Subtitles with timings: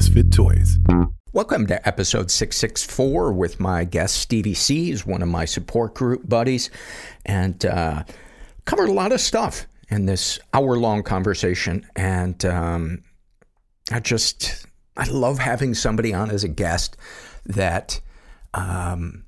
[0.00, 0.78] Misfit Toys.
[1.34, 4.86] Welcome to episode 664 with my guest Stevie C.
[4.86, 6.70] He's one of my support group buddies
[7.26, 8.04] and uh,
[8.64, 11.86] covered a lot of stuff in this hour long conversation.
[11.96, 13.02] And um,
[13.92, 14.64] I just,
[14.96, 16.96] I love having somebody on as a guest
[17.44, 18.00] that,
[18.54, 19.26] um,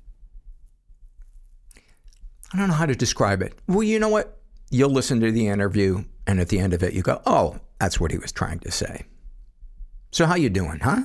[2.51, 3.53] I don't know how to describe it.
[3.67, 4.41] Well, you know what?
[4.71, 7.99] You'll listen to the interview and at the end of it you go, oh, that's
[7.99, 9.05] what he was trying to say.
[10.13, 11.01] So how you doing, huh?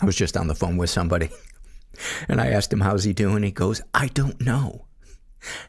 [0.00, 1.28] I was just on the phone with somebody
[2.28, 3.42] and I asked him, how's he doing?
[3.42, 4.84] He goes, I don't know.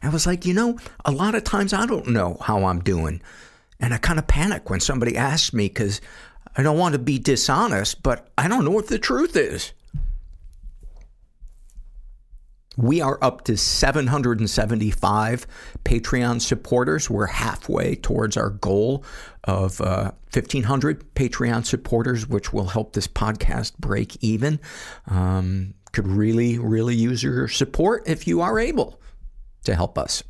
[0.03, 3.23] I was like, you know, a lot of times I don't know how I'm doing.
[3.79, 5.99] And I kind of panic when somebody asks me because
[6.55, 9.73] I don't want to be dishonest, but I don't know what the truth is.
[12.77, 15.47] We are up to 775
[15.83, 17.09] Patreon supporters.
[17.09, 19.05] We're halfway towards our goal
[19.45, 24.59] of uh, 1,500 Patreon supporters, which will help this podcast break even.
[25.07, 28.99] Um, could really, really use your support if you are able
[29.63, 30.23] to help us.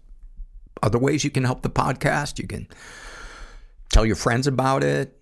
[0.84, 2.68] Other ways you can help the podcast, you can
[3.92, 5.15] tell your friends about it,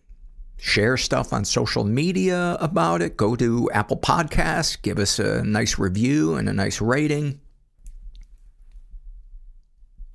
[0.63, 3.17] share stuff on social media about it.
[3.17, 7.41] Go to Apple Podcasts, give us a nice review and a nice rating.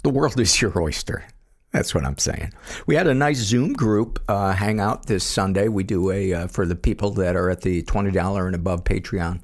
[0.04, 1.26] The world is your oyster.
[1.72, 2.54] That's what I'm saying.
[2.86, 5.68] We had a nice Zoom group uh, hangout this Sunday.
[5.68, 9.42] We do a, uh, for the people that are at the $20 and above Patreon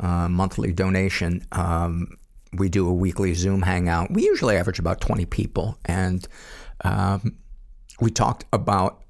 [0.00, 2.08] uh, monthly donation, um,
[2.54, 4.10] we do a weekly Zoom hangout.
[4.10, 5.78] We usually average about 20 people.
[5.84, 6.26] And
[6.82, 7.36] um,
[8.00, 9.04] we talked about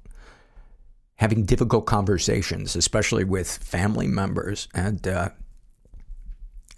[1.21, 5.29] having difficult conversations, especially with family members, and uh,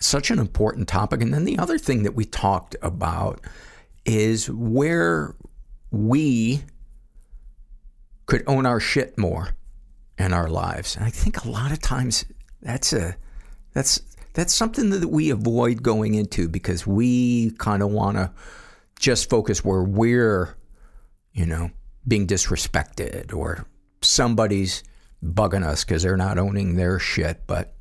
[0.01, 1.21] such an important topic.
[1.21, 3.39] And then the other thing that we talked about
[4.03, 5.33] is where
[5.91, 6.61] we
[8.25, 9.55] could own our shit more
[10.17, 10.97] in our lives.
[10.97, 12.25] And I think a lot of times
[12.61, 13.15] that's a
[13.71, 14.01] that's
[14.33, 18.29] that's something that we avoid going into because we kind of want to
[18.99, 20.53] just focus where we're,
[21.31, 21.71] you know,
[22.05, 23.65] being disrespected or
[24.03, 24.83] somebody's
[25.23, 27.41] bugging us because they're not owning their shit.
[27.47, 27.73] But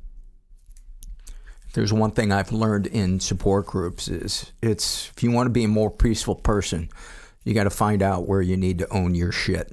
[1.73, 5.63] there's one thing I've learned in support groups is it's if you want to be
[5.63, 6.89] a more peaceful person,
[7.43, 9.71] you got to find out where you need to own your shit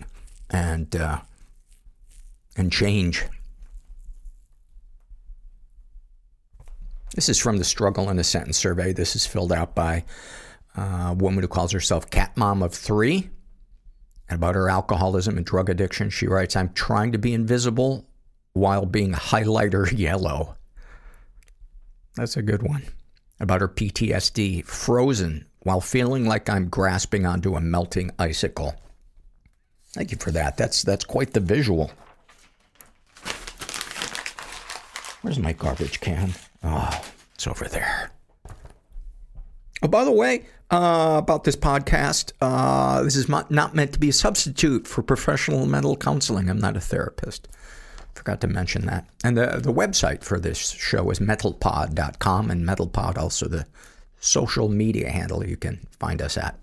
[0.49, 1.21] and uh,
[2.57, 3.25] and change.
[7.15, 8.93] This is from the Struggle in a Sentence survey.
[8.93, 10.05] This is filled out by
[10.77, 13.31] a woman who calls herself Cat Mom of Three.
[14.31, 18.07] About her alcoholism and drug addiction, she writes, I'm trying to be invisible
[18.53, 20.57] while being highlighter yellow.
[22.15, 22.85] That's a good one.
[23.41, 28.75] About her PTSD, frozen while feeling like I'm grasping onto a melting icicle.
[29.93, 30.57] Thank you for that.
[30.57, 31.91] That's that's quite the visual.
[35.23, 36.33] Where's my garbage can?
[36.63, 37.03] Oh,
[37.35, 38.11] it's over there.
[39.83, 44.11] Oh, by the way, uh, about this podcast, uh, this is not, meant to be
[44.11, 46.51] a substitute for professional mental counseling.
[46.51, 47.49] I'm not a therapist.
[48.15, 49.09] Forgot to mention that.
[49.25, 53.67] And the, the website for this show is mentalpod.com, and metalpod also the
[54.21, 56.59] social media handle you can find us at.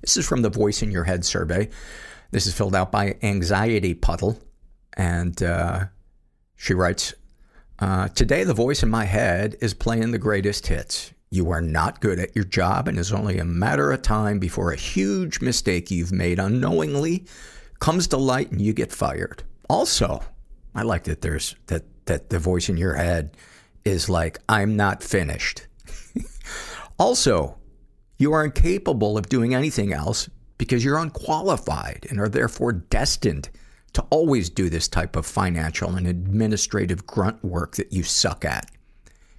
[0.00, 1.68] This is from the Voice in Your Head survey.
[2.30, 4.38] This is filled out by Anxiety Puddle,
[4.96, 5.86] and uh,
[6.56, 7.14] she writes,
[7.78, 11.12] uh, Today, the voice in my head is playing the greatest hits.
[11.30, 14.72] You are not good at your job, and it's only a matter of time before
[14.72, 17.26] a huge mistake you've made unknowingly
[17.80, 19.42] comes to light and you get fired.
[19.68, 20.22] Also,
[20.74, 23.36] I like that there's that that the voice in your head
[23.84, 25.66] is like, I'm not finished.
[26.98, 27.58] also,
[28.16, 33.50] you are incapable of doing anything else because you're unqualified and are therefore destined
[33.92, 38.70] to always do this type of financial and administrative grunt work that you suck at.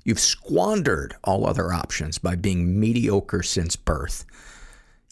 [0.10, 4.26] You've squandered all other options by being mediocre since birth.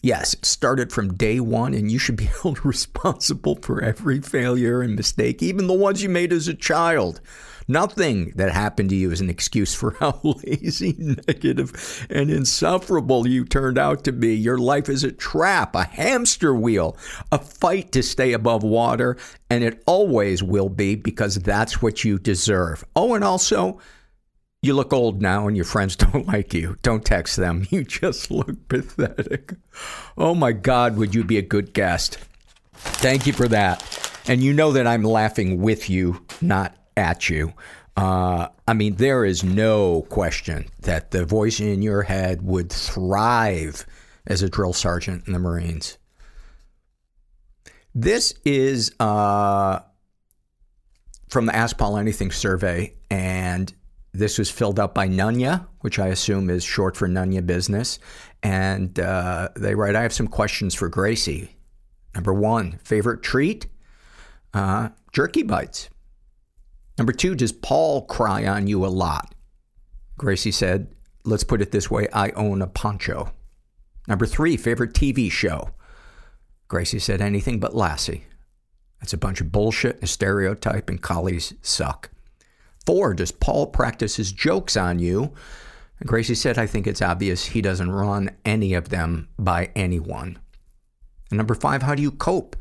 [0.02, 4.82] Yes, it started from day one, and you should be held responsible for every failure
[4.82, 7.20] and mistake, even the ones you made as a child.
[7.68, 13.44] Nothing that happened to you is an excuse for how lazy, negative, and insufferable you
[13.44, 14.34] turned out to be.
[14.34, 16.96] Your life is a trap, a hamster wheel,
[17.30, 19.16] a fight to stay above water,
[19.48, 22.84] and it always will be because that's what you deserve.
[22.96, 23.78] Oh, and also,
[24.62, 26.76] you look old now and your friends don't like you.
[26.82, 27.66] Don't text them.
[27.70, 29.54] You just look pathetic.
[30.16, 32.18] Oh my God, would you be a good guest?
[32.72, 33.84] Thank you for that.
[34.26, 37.52] And you know that I'm laughing with you, not at you.
[37.96, 43.86] Uh, I mean, there is no question that the voice in your head would thrive
[44.26, 45.98] as a drill sergeant in the Marines.
[47.94, 49.80] This is uh,
[51.28, 53.72] from the Ask Paul Anything survey, and
[54.18, 57.98] this was filled out by Nunya, which I assume is short for Nunya Business.
[58.42, 61.56] And uh, they write, I have some questions for Gracie.
[62.14, 63.66] Number one, favorite treat?
[64.52, 65.88] Uh, jerky bites.
[66.96, 69.34] Number two, does Paul cry on you a lot?
[70.16, 70.88] Gracie said,
[71.24, 73.32] let's put it this way I own a poncho.
[74.08, 75.70] Number three, favorite TV show?
[76.66, 78.24] Gracie said, anything but Lassie.
[79.00, 82.10] That's a bunch of bullshit, and stereotype, and collies suck.
[82.88, 85.34] Four, does Paul practice his jokes on you?
[86.00, 90.38] And Gracie said, I think it's obvious he doesn't run any of them by anyone.
[91.30, 92.56] And number five, how do you cope?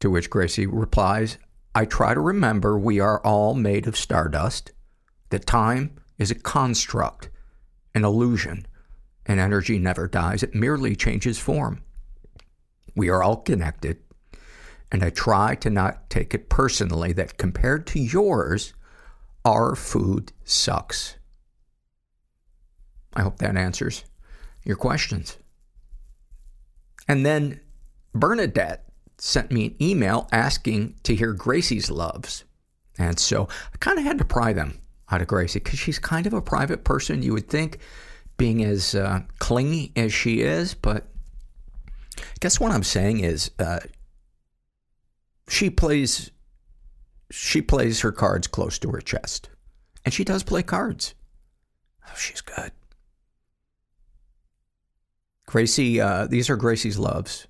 [0.00, 1.36] To which Gracie replies,
[1.74, 4.72] I try to remember we are all made of stardust,
[5.28, 7.28] that time is a construct,
[7.94, 8.64] an illusion,
[9.26, 11.82] and energy never dies, it merely changes form.
[12.96, 13.98] We are all connected,
[14.94, 18.74] and I try to not take it personally that compared to yours,
[19.44, 21.16] our food sucks.
[23.12, 24.04] I hope that answers
[24.62, 25.36] your questions.
[27.08, 27.58] And then
[28.14, 28.84] Bernadette
[29.18, 32.44] sent me an email asking to hear Gracie's loves.
[32.96, 34.78] And so I kind of had to pry them
[35.10, 37.20] out of Gracie because she's kind of a private person.
[37.20, 37.80] You would think,
[38.36, 41.08] being as uh, clingy as she is, but
[42.16, 43.80] I guess what I'm saying is uh,
[45.48, 46.30] she plays
[47.30, 49.50] she plays her cards close to her chest,
[50.04, 51.14] and she does play cards.
[52.06, 52.70] Oh, she's good.
[55.46, 57.46] Gracie, uh, these are Gracie's loves.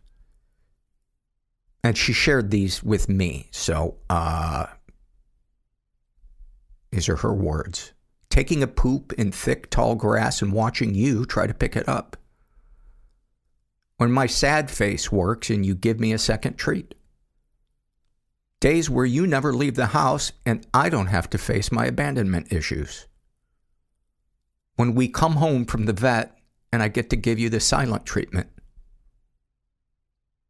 [1.83, 3.49] And she shared these with me.
[3.51, 4.67] So, uh,
[6.91, 7.93] these are her words.
[8.31, 12.17] Taking a poop in thick, tall grass and watching you try to pick it up.
[13.97, 16.95] When my sad face works and you give me a second treat.
[18.65, 22.51] Days where you never leave the house and I don't have to face my abandonment
[22.51, 23.07] issues.
[24.77, 26.39] When we come home from the vet
[26.73, 28.49] and I get to give you the silent treatment.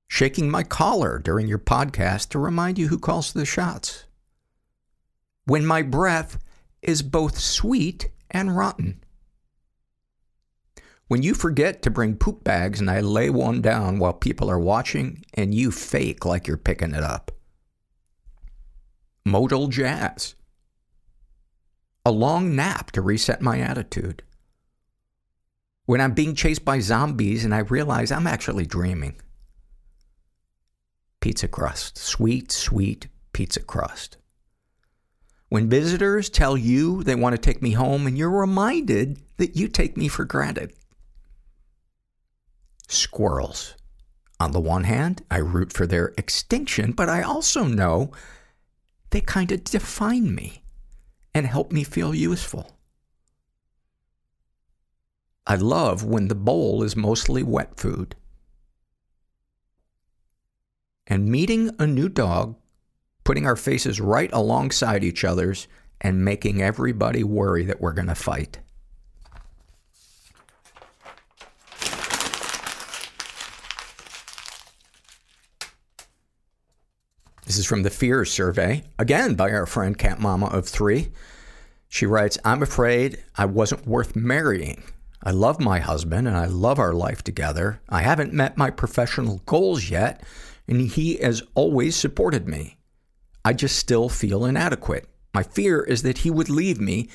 [0.07, 4.05] Shaking my collar during your podcast to remind you who calls the shots.
[5.47, 6.39] When my breath
[6.83, 9.03] is both sweet and rotten.
[11.09, 14.61] When you forget to bring poop bags and I lay one down while people are
[14.61, 17.33] watching and you fake like you're picking it up.
[19.25, 20.35] Modal jazz.
[22.05, 24.23] A long nap to reset my attitude
[25.87, 29.17] when I'm being chased by zombies and I realize I'm actually dreaming.
[31.21, 31.97] Pizza crust.
[31.99, 34.19] Sweet, sweet pizza crust.
[35.49, 39.69] When visitors tell you they want to take me home and you're reminded that you
[39.69, 40.73] take me for granted.
[42.88, 43.75] Squirrels.
[44.41, 48.11] On the one hand, I root for their extinction, but I also know
[49.15, 50.65] they kind of define me
[51.37, 52.77] and help me feel useful.
[55.47, 58.17] I love when the bowl is mostly wet food.
[61.07, 62.57] And meeting a new dog,
[63.23, 65.69] putting our faces right alongside each other's,
[66.01, 68.59] and making everybody worry that we're going to fight.
[77.46, 81.10] This is from the Fears survey, again by our friend Cat Mama of Three.
[81.89, 84.82] She writes, I'm afraid I wasn't worth marrying.
[85.22, 87.82] I love my husband and I love our life together.
[87.91, 90.22] I haven't met my professional goals yet,
[90.67, 92.79] and he has always supported me.
[93.44, 95.06] I just still feel inadequate.
[95.34, 97.10] My fear is that he would leave me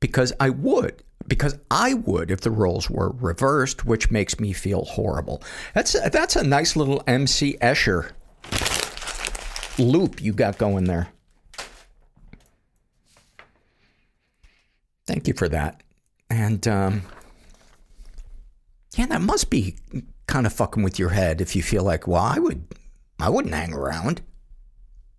[0.00, 4.86] because I would, because I would if the roles were reversed, which makes me feel
[4.86, 5.42] horrible.
[5.74, 8.12] That's a, that's a nice little MC Escher
[9.80, 11.08] loop you got going there.
[15.06, 15.82] Thank you for that.
[16.28, 17.02] And um,
[18.96, 19.76] yeah, that must be
[20.26, 22.64] kind of fucking with your head if you feel like, well, I would,
[23.18, 24.22] I wouldn't hang around.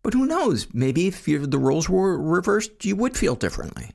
[0.03, 0.67] But who knows?
[0.73, 3.91] Maybe if the roles were reversed, you would feel differently.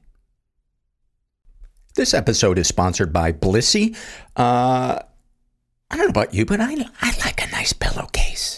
[1.94, 3.96] This episode is sponsored by Blissy.
[4.36, 5.00] Uh,
[5.90, 8.55] I don't know about you, but I, I like a nice pillowcase.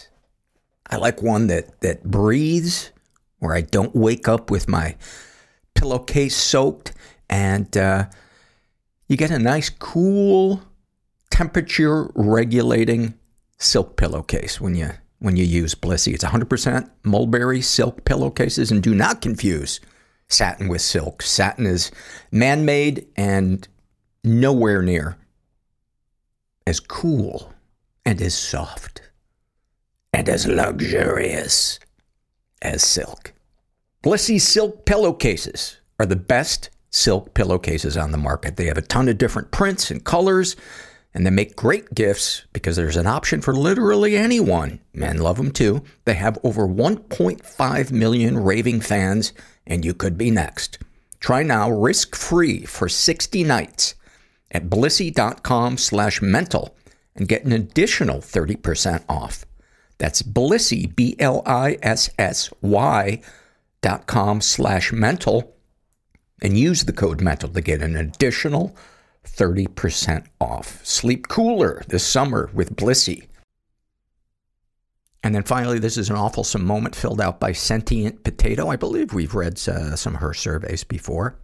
[0.90, 2.90] I like one that, that breathes,
[3.38, 4.97] where I don't wake up with my
[5.75, 6.92] pillowcase soaked,
[7.28, 8.07] and uh,
[9.07, 10.62] you get a nice, cool,
[11.30, 13.14] temperature regulating
[13.59, 14.90] silk pillowcase when you
[15.21, 16.14] when you use Blissy.
[16.14, 19.80] It's 100% mulberry silk pillowcases and do not confuse
[20.28, 21.23] satin with silk.
[21.23, 21.90] Satin is
[22.30, 23.66] man-made and
[24.23, 25.16] nowhere near
[26.68, 27.52] as cool
[28.04, 29.08] and as soft
[30.12, 31.79] and as luxurious
[32.62, 33.33] as silk.
[34.03, 38.57] Blissy silk pillowcases are the best silk pillowcases on the market.
[38.57, 40.57] They have a ton of different prints and colors,
[41.15, 44.81] and they make great gifts because there's an option for literally anyone.
[44.93, 45.83] Men love them too.
[46.05, 49.33] They have over 1.5 million raving fans,
[49.67, 50.79] and you could be next.
[51.21, 53.95] Try now risk free for 60 nights
[54.50, 56.77] at blissy.com slash mental
[57.17, 59.45] and get an additional 30% off.
[59.99, 63.21] That's Blissy, B L I S S Y
[63.81, 65.55] dot com slash mental
[66.40, 68.76] and use the code mental to get an additional
[69.26, 70.85] 30% off.
[70.85, 73.26] Sleep cooler this summer with Blissy.
[75.23, 78.69] And then finally, this is an awfulsome moment filled out by Sentient Potato.
[78.69, 81.38] I believe we've read uh, some of her surveys before.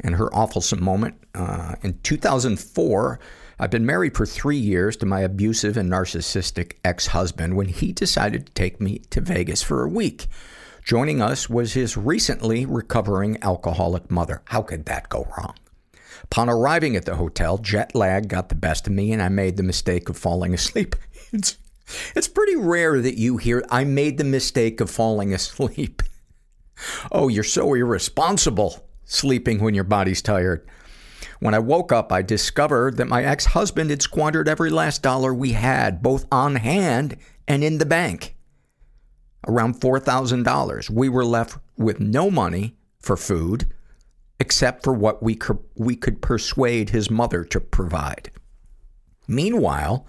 [0.00, 3.20] And her awfulsome moment uh, in 2004,
[3.58, 7.90] I've been married for three years to my abusive and narcissistic ex husband when he
[7.90, 10.26] decided to take me to Vegas for a week.
[10.84, 14.42] Joining us was his recently recovering alcoholic mother.
[14.44, 15.54] How could that go wrong?
[16.24, 19.56] Upon arriving at the hotel, jet lag got the best of me and I made
[19.56, 20.94] the mistake of falling asleep.
[21.32, 21.58] It's
[22.14, 26.02] it's pretty rare that you hear, I made the mistake of falling asleep.
[27.12, 30.66] oh, you're so irresponsible sleeping when your body's tired.
[31.40, 35.34] When I woke up, I discovered that my ex husband had squandered every last dollar
[35.34, 37.16] we had, both on hand
[37.46, 38.36] and in the bank.
[39.46, 40.90] Around $4,000.
[40.90, 43.66] We were left with no money for food
[44.38, 48.30] except for what we could, we could persuade his mother to provide.
[49.26, 50.06] Meanwhile,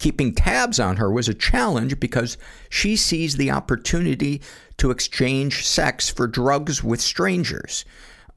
[0.00, 2.38] Keeping tabs on her was a challenge because
[2.70, 4.40] she sees the opportunity
[4.78, 7.84] to exchange sex for drugs with strangers.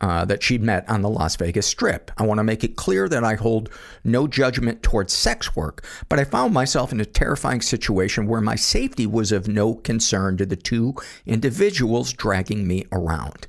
[0.01, 2.11] Uh, that she'd met on the Las Vegas Strip.
[2.17, 3.69] I want to make it clear that I hold
[4.03, 8.55] no judgment towards sex work, but I found myself in a terrifying situation where my
[8.55, 10.95] safety was of no concern to the two
[11.25, 13.47] individuals dragging me around.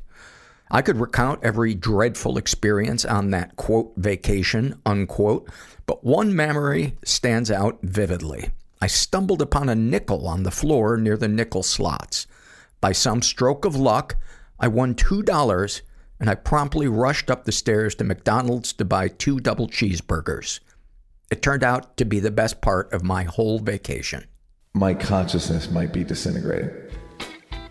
[0.71, 5.49] I could recount every dreadful experience on that quote vacation unquote,
[5.87, 8.51] but one memory stands out vividly.
[8.81, 12.27] I stumbled upon a nickel on the floor near the nickel slots.
[12.81, 14.17] By some stroke of luck,
[14.59, 15.83] I won $2
[16.21, 20.61] and I promptly rushed up the stairs to McDonald's to buy two double cheeseburgers.
[21.31, 24.25] It turned out to be the best part of my whole vacation.
[24.75, 26.71] My consciousness might be disintegrating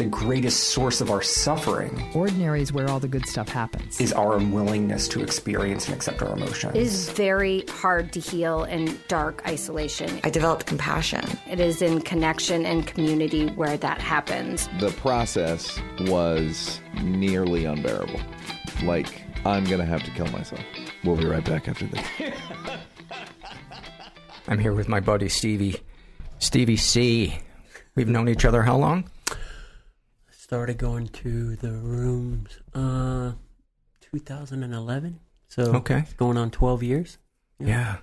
[0.00, 2.10] the greatest source of our suffering.
[2.14, 4.00] Ordinary is where all the good stuff happens.
[4.00, 6.74] Is our unwillingness to experience and accept our emotions.
[6.74, 10.18] It is very hard to heal in dark isolation.
[10.24, 11.22] I developed compassion.
[11.46, 14.70] It is in connection and community where that happens.
[14.80, 18.20] The process was nearly unbearable.
[18.82, 20.62] Like, I'm going to have to kill myself.
[21.04, 22.06] We'll be right back after this.
[24.48, 25.78] I'm here with my buddy Stevie.
[26.38, 27.38] Stevie C.
[27.94, 29.04] We've known each other how long?
[30.50, 33.30] Started going to the rooms uh
[34.00, 35.98] 2011 so okay.
[35.98, 37.18] it's going on 12 years.
[37.60, 37.98] Yeah,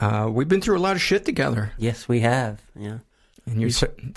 [0.00, 0.24] yeah.
[0.24, 1.72] Uh, we've been through a lot of shit together.
[1.76, 2.62] Yes we have.
[2.74, 3.00] Yeah.
[3.44, 3.70] And you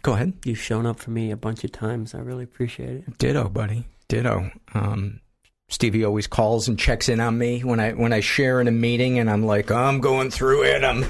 [0.03, 0.31] go ahead.
[0.45, 2.15] You've shown up for me a bunch of times.
[2.15, 3.17] I really appreciate it.
[3.17, 3.87] Ditto buddy.
[4.07, 4.49] Ditto.
[4.73, 5.19] Um,
[5.67, 8.71] Stevie always calls and checks in on me when I when I share in a
[8.71, 10.81] meeting and I'm like, oh, I'm going through it.
[10.81, 11.03] I'm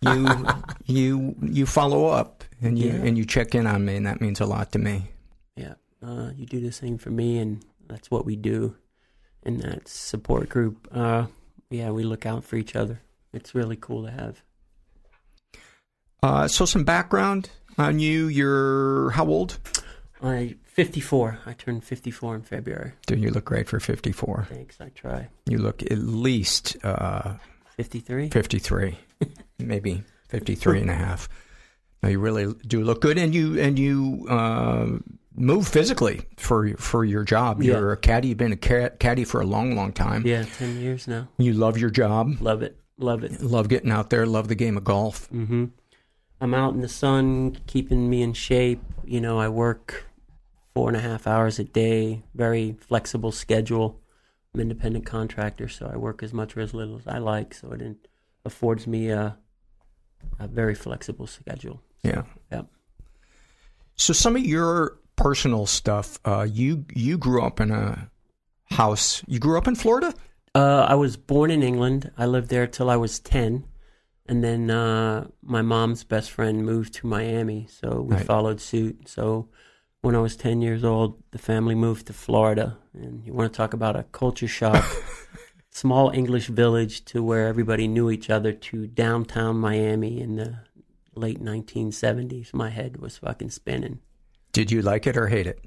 [0.00, 0.46] you
[0.86, 3.02] you you follow up and you yeah.
[3.02, 5.10] and you check in on me and that means a lot to me.
[6.02, 8.76] Uh, you do the same for me, and that's what we do
[9.42, 10.88] in that support group.
[10.92, 11.26] Uh,
[11.70, 13.00] yeah, we look out for each other.
[13.32, 14.42] It's really cool to have.
[16.22, 18.26] Uh, so, some background on you.
[18.26, 19.58] You're how old?
[20.22, 21.40] I 54.
[21.46, 22.92] I turned 54 in February.
[23.06, 24.46] Dude, you look great for 54.
[24.48, 24.80] Thanks.
[24.80, 25.28] I try.
[25.46, 27.34] You look at least uh,
[27.76, 28.30] 53.
[28.30, 28.98] 53,
[29.58, 31.28] maybe 53 and a half.
[32.02, 34.98] No, you really do look good, and you and you uh,
[35.36, 37.62] move physically for for your job.
[37.62, 37.74] Yeah.
[37.74, 38.28] You're a caddy.
[38.28, 40.26] You've been a caddy for a long, long time.
[40.26, 41.28] Yeah, ten years now.
[41.38, 42.40] You love your job.
[42.40, 42.76] Love it.
[42.98, 43.40] Love it.
[43.42, 44.26] Love getting out there.
[44.26, 45.28] Love the game of golf.
[45.30, 45.66] Mm-hmm.
[46.40, 48.82] I'm out in the sun, keeping me in shape.
[49.04, 50.06] You know, I work
[50.74, 52.22] four and a half hours a day.
[52.34, 54.00] Very flexible schedule.
[54.54, 57.54] I'm an independent contractor, so I work as much or as little as I like.
[57.54, 58.08] So it
[58.44, 59.36] affords me a,
[60.38, 61.82] a very flexible schedule.
[62.02, 62.22] So, yeah.
[62.50, 62.62] Yeah.
[63.96, 66.18] So some of your personal stuff.
[66.24, 68.10] Uh, you you grew up in a
[68.70, 69.22] house.
[69.26, 70.12] You grew up in Florida.
[70.54, 72.10] Uh, I was born in England.
[72.16, 73.64] I lived there till I was ten.
[74.28, 78.26] and then uh, my mom's best friend moved to Miami, so we Right.
[78.26, 79.08] followed suit.
[79.08, 79.48] So
[80.02, 83.56] when I was ten years old, the family moved to Florida, and you want to
[83.56, 84.84] talk about a culture shock.
[85.70, 90.60] Small English village to where everybody knew each other to downtown Miami in the
[91.14, 92.54] late 1970s.
[92.54, 94.00] My head was fucking spinning.
[94.56, 95.60] Did you like it or hate it?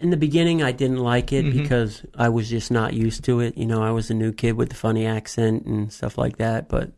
[0.00, 1.52] in the beginning I didn't like it Mhm.
[1.62, 3.58] because I was just not used to it.
[3.58, 6.68] You know, I was a new kid with the funny accent and stuff like that,
[6.68, 6.92] but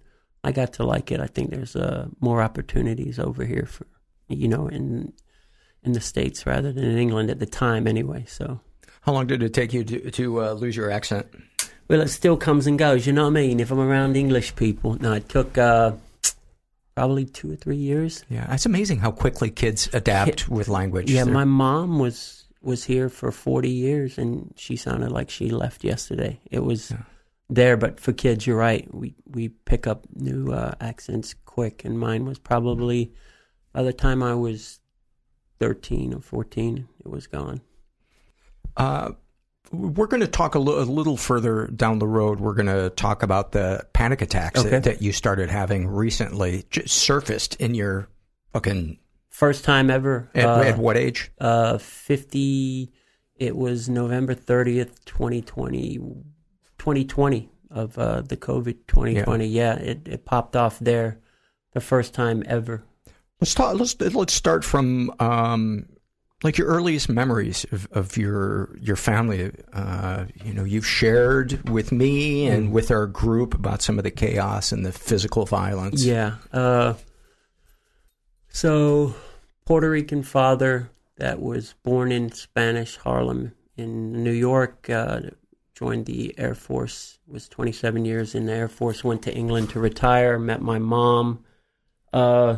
[0.44, 1.20] I got to like it.
[1.20, 3.86] I think there's uh, more opportunities over here for
[4.28, 5.12] you know in
[5.82, 8.24] in the states rather than in England at the time anyway.
[8.28, 8.60] So
[9.00, 11.26] How long did it take you to, to uh, lose your accent?
[11.88, 13.06] well, it still comes and goes.
[13.06, 13.58] You know what I mean?
[13.58, 15.92] If I'm around English people, no, it took uh,
[16.94, 18.24] probably two or three years.
[18.28, 21.10] Yeah, it's amazing how quickly kids adapt with language.
[21.10, 25.50] Yeah, They're- my mom was was here for 40 years and she sounded like she
[25.50, 26.40] left yesterday.
[26.48, 26.92] It was
[27.50, 28.86] there, but for kids, you're right.
[28.94, 33.12] We we pick up new uh, accents quick, and mine was probably
[33.72, 34.78] by the time I was
[35.58, 37.60] 13 or 14, it was gone.
[38.76, 39.12] Uh,
[39.72, 42.40] we're going to talk a, little further down the road.
[42.40, 44.70] We're going to talk about the panic attacks Okay.
[44.70, 48.08] that, that you started having recently, just surfaced in your
[48.52, 48.98] fucking.
[49.30, 50.30] First time ever.
[50.34, 51.32] At, uh, at what age?
[51.40, 52.92] Uh, 50.
[53.36, 55.96] It was November 30th, 2020,
[56.78, 59.46] 2020 of uh, the COVID 2020.
[59.46, 61.18] Yeah, it, it popped off there
[61.72, 62.84] the first time ever.
[63.40, 63.76] Let's talk.
[63.76, 65.86] Let's let's start from um,
[66.42, 69.52] like your earliest memories of, of your your family.
[69.72, 72.72] Uh, you know, you've shared with me and Mm.
[72.72, 76.04] with our group about some of the chaos and the physical violence.
[76.04, 76.36] Yeah.
[76.52, 76.94] Uh,
[78.48, 79.14] so,
[79.64, 85.20] Puerto Rican father that was born in Spanish Harlem in New York, uh,
[85.74, 89.80] joined the Air Force, was 27 years in the Air Force, went to England to
[89.80, 91.44] retire, met my mom.
[92.12, 92.56] Uh,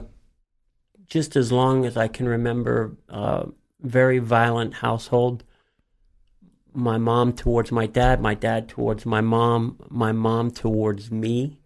[1.07, 3.47] just as long as I can remember, uh,
[3.85, 5.45] very violent household.
[6.73, 11.61] My mom towards my dad, my dad towards my mom, my mom towards me.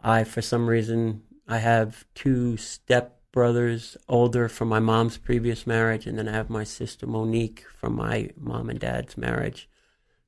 [0.00, 6.06] I, for some reason, I have two step brothers older from my mom's previous marriage,
[6.06, 9.68] and then I have my sister Monique from my mom and dad's marriage.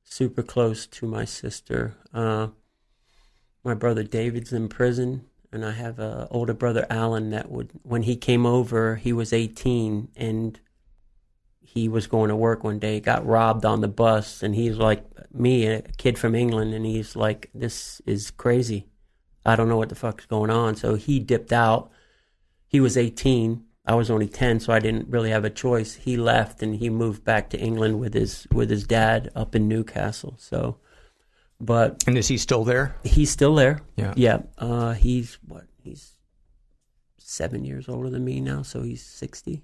[0.03, 1.95] Super close to my sister.
[2.13, 2.49] Uh,
[3.63, 8.03] my brother David's in prison, and I have an older brother Alan that would, when
[8.03, 10.61] he came over, he was 18, and
[11.75, 15.05] he was going to work one day, got robbed on the bus, and he's like
[15.33, 18.87] me, a kid from England, and he's like, "This is crazy.
[19.45, 21.91] I don't know what the fuck's going on." So he dipped out.
[22.69, 23.65] He was 18.
[23.87, 25.95] I was only 10, so I didn't really have a choice.
[25.95, 29.69] He left and he moved back to England with his with his dad up in
[29.69, 30.37] Newcastle.
[30.39, 30.79] So,
[31.61, 32.97] but And is he still there?
[33.05, 33.81] he's still there.
[33.97, 34.15] Yeah.
[34.17, 34.39] Yeah.
[34.57, 35.65] Uh, he's what?
[35.83, 36.13] He's
[37.19, 39.63] seven years older than me now, so he's 60.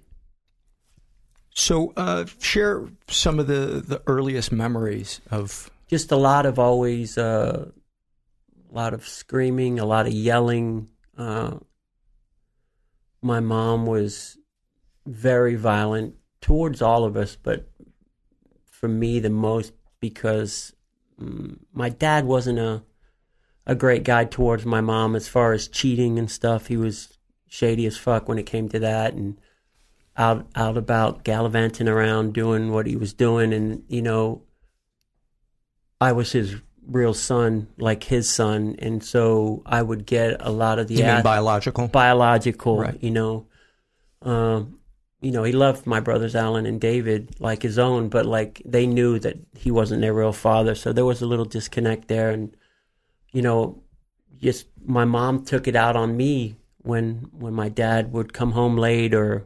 [1.53, 5.69] So, uh, share some of the, the earliest memories of.
[5.87, 7.69] just a lot of always uh,
[8.71, 10.89] a lot of screaming, a lot of yelling.
[11.17, 11.57] Uh,
[13.21, 14.37] my mom was
[15.05, 17.69] very violent towards all of us, but
[18.65, 20.73] for me the most because
[21.21, 22.83] mm, my dad wasn't a
[23.67, 26.67] a great guy towards my mom as far as cheating and stuff.
[26.67, 29.39] He was shady as fuck when it came to that and
[30.17, 34.41] out out about gallivanting around doing what he was doing and you know
[35.99, 36.55] I was his
[36.87, 41.03] real son, like his son, and so I would get a lot of the You
[41.03, 41.87] mean biological?
[41.87, 42.97] biological, Right.
[43.01, 43.45] you know.
[44.23, 44.79] Um,
[45.21, 48.87] you know, he loved my brothers Alan and David like his own, but like they
[48.87, 52.55] knew that he wasn't their real father, so there was a little disconnect there, and
[53.31, 53.83] you know,
[54.41, 58.75] just my mom took it out on me when when my dad would come home
[58.75, 59.45] late, or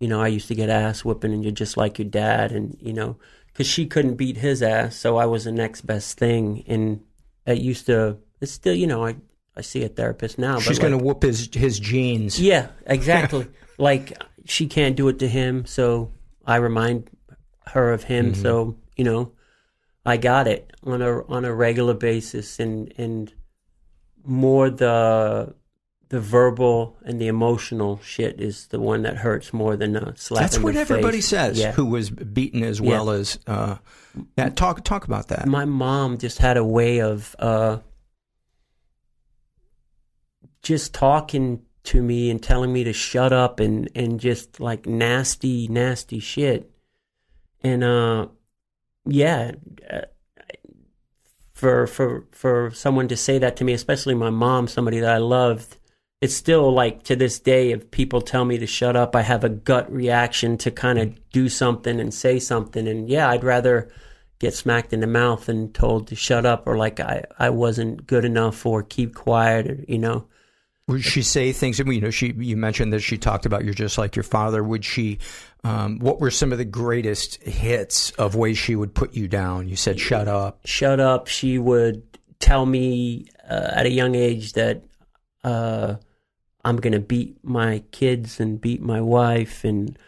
[0.00, 2.76] you know, I used to get ass whipping, and you're just like your dad, and
[2.80, 3.16] you know,
[3.52, 7.00] because she couldn't beat his ass, so I was the next best thing, and
[7.46, 8.18] it used to.
[8.40, 9.16] It's still, you know, I
[9.56, 10.58] I see a therapist now.
[10.60, 12.38] She's but going to whoop his his genes.
[12.40, 13.46] yeah, exactly.
[13.78, 14.12] like
[14.44, 16.12] she can't do it to him, so
[16.44, 17.10] I remind
[17.68, 18.32] her of him.
[18.32, 18.42] Mhm.
[18.42, 19.32] So you know,
[20.04, 23.32] I got it on a on a regular basis, and and
[24.24, 25.54] more the
[26.08, 30.42] the verbal and the emotional shit is the one that hurts more than a slap.
[30.42, 31.28] That's what everybody face.
[31.28, 31.58] says.
[31.58, 31.72] Yeah.
[31.72, 32.88] Who was beaten as Yeah.
[32.90, 33.38] well as.
[33.46, 33.76] Uh,
[34.38, 35.46] yeah, talk talk about that.
[35.46, 37.78] my mom just had a way of uh,
[40.62, 45.68] just talking to me and telling me to shut up and, and just like nasty,
[45.68, 46.70] nasty shit.
[47.62, 48.28] And uh,
[49.06, 49.52] yeah,
[49.90, 50.00] uh,
[51.52, 55.18] for for for someone to say that to me, especially my mom, somebody that I
[55.18, 55.78] loved.
[56.20, 59.44] It's still like to this day, if people tell me to shut up, I have
[59.44, 62.88] a gut reaction to kind of do something and say something.
[62.88, 63.90] And yeah, I'd rather
[64.38, 68.06] get smacked in the mouth and told to shut up or like I, I wasn't
[68.06, 70.26] good enough or keep quiet or, you know.
[70.88, 71.80] Would she say things?
[71.80, 74.62] You know, she you mentioned that she talked about you're just like your father.
[74.62, 75.18] Would she?
[75.64, 79.68] Um, what were some of the greatest hits of ways she would put you down?
[79.68, 80.60] You said shut up.
[80.64, 81.26] Shut up.
[81.26, 82.04] She would
[82.38, 84.84] tell me uh, at a young age that
[85.42, 85.96] uh,
[86.66, 89.98] I'm gonna beat my kids and beat my wife, and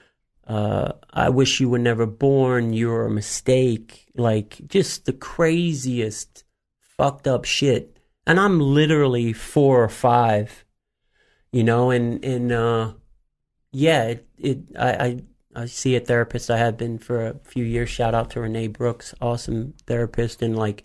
[0.47, 2.73] uh, I wish you were never born.
[2.73, 4.07] You're a mistake.
[4.16, 6.44] Like just the craziest
[6.81, 7.97] fucked up shit.
[8.27, 10.66] And I'm literally four or five
[11.53, 12.92] you know, and and uh,
[13.73, 15.23] yeah, it, it I, I
[15.55, 16.51] I see a therapist.
[16.51, 17.88] I have been for a few years.
[17.88, 20.85] Shout out to Renee Brooks, awesome therapist, and like,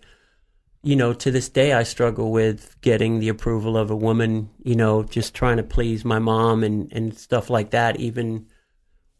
[0.84, 4.50] you know, to this day, I struggle with getting the approval of a woman.
[4.62, 7.98] You know, just trying to please my mom and and stuff like that.
[7.98, 8.46] Even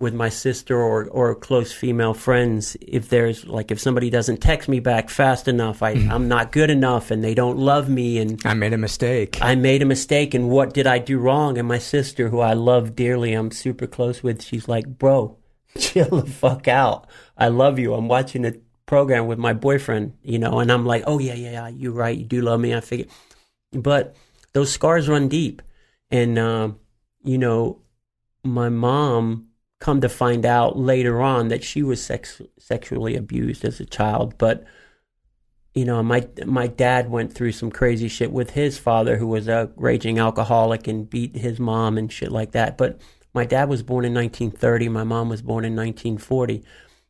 [0.00, 4.68] with my sister or or close female friends if there's like if somebody doesn't text
[4.68, 6.10] me back fast enough I Mm-hmm.
[6.10, 9.38] I'm not good enough and they don't love me and I made a mistake.
[9.40, 12.54] I made a mistake and what did I do wrong and my sister who I
[12.54, 15.38] love dearly I'm super close with she's like bro
[15.78, 17.06] chill the fuck out
[17.38, 18.54] I love you I'm watching a
[18.86, 22.16] program with my boyfriend you know and I'm like oh yeah yeah yeah you're right
[22.16, 23.06] you do love me I figure.
[23.72, 24.14] But
[24.54, 25.60] those scars run deep.
[26.10, 26.78] And um,
[27.22, 27.82] you know
[28.42, 29.48] my mom
[29.80, 34.38] come to find out later on that she was sex- sexually abused as a child.
[34.38, 34.64] But
[35.74, 39.48] you know my my dad went through some crazy shit with his father who was
[39.48, 42.78] a raging alcoholic and beat his mom and shit like that.
[42.78, 43.00] But
[43.34, 46.62] my dad was born in 1930 my mom was born in 1940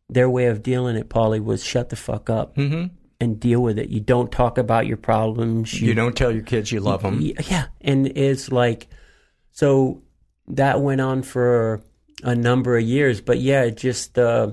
[0.09, 2.91] their way of dealing it Paulie was shut the fuck up Mhm.
[3.21, 6.71] and deal with it you don't talk about your problems You don't tell your kids
[6.73, 7.21] you love them.
[7.21, 8.89] Yeah and it's like
[9.51, 10.03] so
[10.49, 11.81] that went on for
[12.23, 14.51] a number of years but yeah it just uh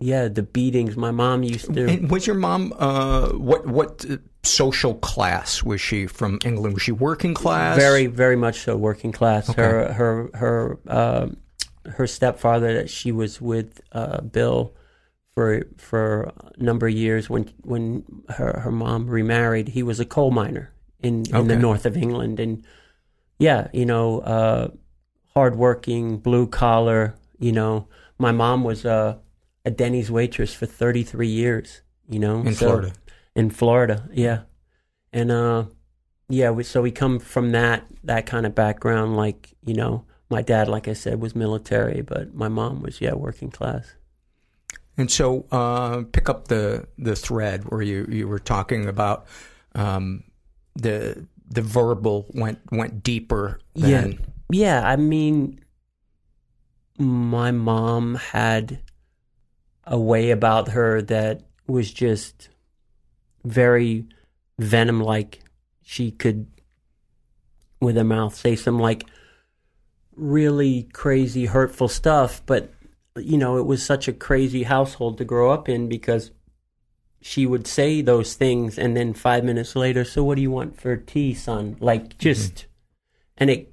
[0.00, 4.16] yeah the beatings my mom used to And was your mom uh, what what uh,
[4.42, 6.74] social class was she from England?
[6.74, 7.76] Was she working class?
[7.78, 9.62] very very much so working class Okay.
[9.62, 11.26] her her her uh,
[11.86, 14.74] her stepfather that she was with uh bill
[15.34, 20.04] for for a number of years when when her her mom remarried he was a
[20.04, 22.64] coal miner in in the north of england and
[23.38, 24.68] yeah you know uh
[25.34, 27.86] hardworking blue collar you know
[28.18, 29.18] my mom was a
[29.64, 32.92] a denny's waitress for 33 years you know in so- Florida.
[33.34, 34.42] in Florida, yeah.
[35.12, 35.64] And uh
[36.28, 40.42] yeah, we, so we come from that that kind of background like, you know, my
[40.42, 43.94] dad like I said was military, but my mom was yeah, working class.
[44.96, 49.26] And so, uh, pick up the the thread where you, you were talking about
[49.76, 50.24] um,
[50.74, 54.18] the the verbal went went deeper than Yeah.
[54.50, 55.60] Yeah, I mean
[56.98, 58.80] my mom had
[59.84, 62.48] a way about her that was just
[63.44, 64.04] very
[64.58, 65.42] venom like
[65.82, 66.46] she could
[67.80, 69.04] with her mouth say some like
[70.16, 72.72] really crazy hurtful stuff but
[73.16, 76.30] you know it was such a crazy household to grow up in because
[77.20, 80.78] she would say those things and then 5 minutes later so what do you want
[80.78, 81.76] for tea son?
[81.80, 82.66] Like just
[83.38, 83.72] and it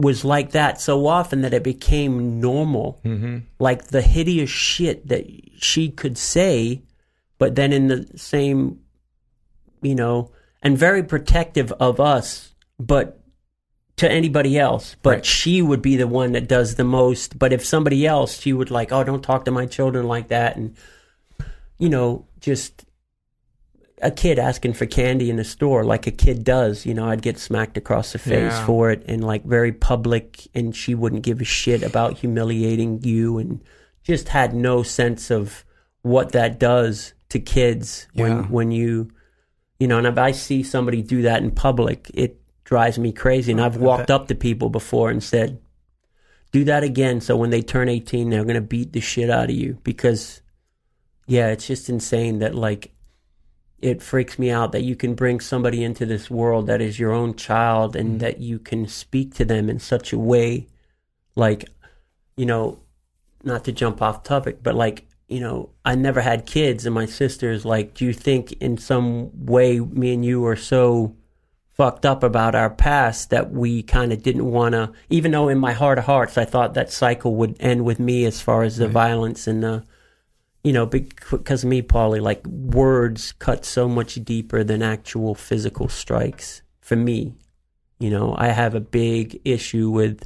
[0.00, 3.00] was like that so often that it became normal.
[3.04, 3.38] Mm-hmm.
[3.60, 5.24] like the hideous shit that
[5.56, 6.82] she could say,
[7.38, 8.80] but then in the same,
[9.82, 13.20] you know, and very protective of us, but
[13.96, 14.96] to anybody else.
[15.02, 15.26] But Right.
[15.26, 17.38] she would be the one that does the most.
[17.38, 20.56] But if somebody else, she would like, oh, don't talk to my children like that.
[20.56, 20.74] And,
[21.78, 22.84] you know, just
[24.02, 27.22] a kid asking for candy in the store like a kid does, you know, I'd
[27.22, 28.66] get smacked across the face Yeah.
[28.66, 33.38] for it and like very public and she wouldn't give a shit about humiliating you
[33.38, 33.60] and
[34.02, 35.64] just had no sense of
[36.02, 39.10] what that does to kids when when you
[39.78, 43.52] you know, and if I see somebody do that in public, it drives me crazy.
[43.52, 45.60] And oh, I've walked up to people before and said,
[46.52, 47.20] do that again.
[47.20, 50.40] So when they turn 18, they're going to beat the shit out of you because,
[51.26, 52.92] yeah, it's just insane that, like,
[53.80, 57.12] it freaks me out that you can bring somebody into this world that is your
[57.12, 58.18] own child and mm-hmm.
[58.18, 60.66] that you can speak to them in such a way,
[61.34, 61.68] like,
[62.36, 62.80] you know,
[63.42, 67.06] not to jump off topic, but like, you know, I never had kids, and my
[67.06, 71.14] sister's like, do you think in some way me and you are so
[71.76, 75.58] fucked up about our past that we kind of didn't want to, even though in
[75.58, 78.76] my heart of hearts I thought that cycle would end with me as far as
[78.76, 79.84] the violence and the,
[80.62, 85.88] you know, because of me, Paulie, like words cut so much deeper than actual physical
[85.88, 87.34] strikes for me.
[87.98, 90.24] You know, I have a big issue with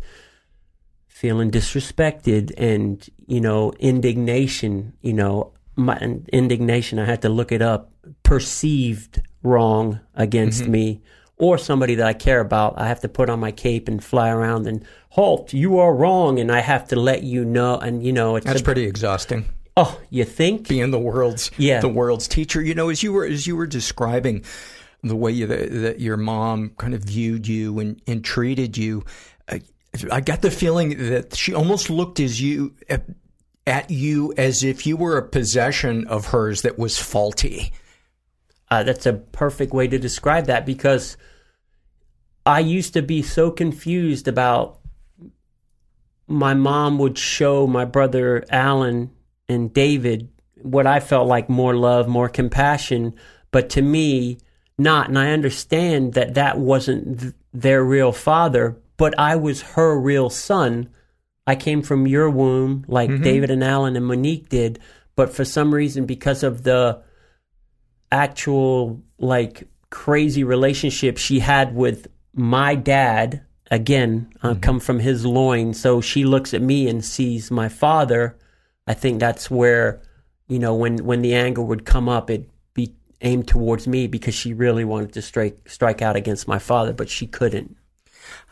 [1.07, 5.97] feeling disrespected and, you know, indignation, you know, my
[6.33, 7.91] indignation, I had to look it up,
[8.23, 10.73] perceived wrong against Mm-hmm.
[10.73, 11.03] me
[11.39, 12.75] or somebody that I care about.
[12.79, 16.39] I have to put on my cape and fly around and halt, you are wrong.
[16.39, 17.79] And I have to let you know.
[17.79, 19.45] And, you know, it's That's pretty exhausting.
[19.77, 20.69] Oh, you think?
[20.69, 21.81] Being the world's Yeah.
[21.81, 22.61] the world's teacher.
[22.61, 24.45] You know, as you were as you were describing
[25.05, 29.05] the way you, that, that your mom kind of viewed you and, and treated you,
[29.49, 29.61] I,
[30.11, 33.05] I got the feeling that she almost looked as you at,
[33.69, 37.73] at you as if you were a possession of hers that was faulty.
[38.71, 41.17] Uh, that's a perfect way to describe that because
[42.45, 44.79] I used to be so confused about
[46.27, 49.11] my mom would show my brother Alan
[49.49, 50.29] and David
[50.63, 53.15] what I felt like more love, more compassion,
[53.51, 54.39] but to me,
[54.77, 55.09] not.
[55.09, 60.29] And I understand that that wasn't th- their real father, but I was her real
[60.29, 60.91] son.
[61.47, 64.79] I came from your womb, like David and Alan and Monique did,
[65.17, 67.03] but for some reason, because of the
[68.11, 75.81] actual like crazy relationship she had with my dad again I come from his loins.
[75.81, 78.37] So she looks at me and sees my father.
[78.87, 80.01] I think that's where
[80.49, 84.35] you know when when the anger would come up it be aimed towards me because
[84.35, 87.77] she really wanted to strike strike out against my father but she couldn't.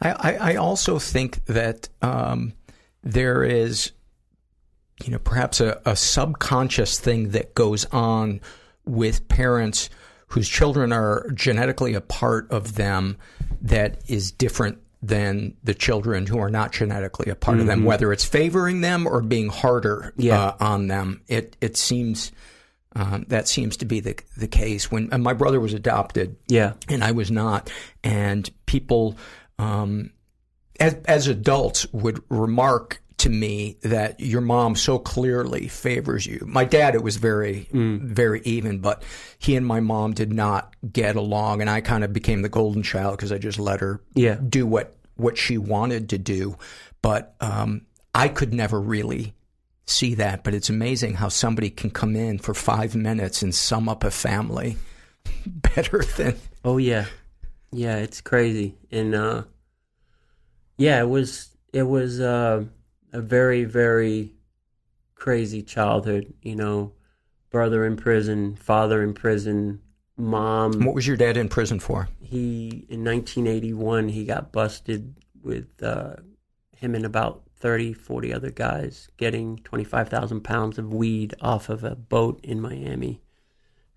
[0.01, 2.53] I, I, I also think that um,
[3.03, 3.93] there is,
[5.05, 8.41] you know, perhaps a, a subconscious thing that goes on
[8.87, 9.91] with parents
[10.29, 13.17] whose children are genetically a part of them
[13.63, 18.13] that is different than the children who are not genetically a part of them, whether
[18.13, 20.41] it's favoring them or being harder Yeah.
[20.47, 21.21] uh, on them.
[21.29, 22.33] It it seems
[22.95, 24.91] um, that seems to be the the case.
[24.91, 27.71] When and my brother was adopted, yeah and I was not.
[28.03, 29.17] And people,
[29.59, 30.11] um,
[30.81, 36.43] as, as adults, would remark to me that your mom so clearly favors you.
[36.47, 39.03] My dad, it was very, very even, but
[39.39, 42.83] he and my mom did not get along, and I kind of became the golden
[42.83, 44.35] child because I just let her Yeah.
[44.47, 46.59] do what what she wanted to do.
[47.01, 49.33] But um, I could never really
[49.87, 50.45] see that.
[50.45, 54.11] But it's amazing how somebody can come in for five minutes and sum up a
[54.11, 54.77] family
[55.47, 57.07] better than Oh yeah,
[57.73, 59.45] yeah, it's crazy, and uh,
[60.77, 62.65] yeah, it was it was uh,
[63.13, 64.35] a very very
[65.15, 66.33] crazy childhood.
[66.43, 66.93] You know,
[67.51, 69.81] brother in prison, father in prison,
[70.17, 70.85] mom.
[70.85, 72.09] What was your dad in prison for?
[72.21, 76.17] He in 1981 he got busted with uh,
[76.77, 81.95] him and about 30, 40 other guys getting 25,000 pounds of weed off of a
[81.95, 83.23] boat in Miami.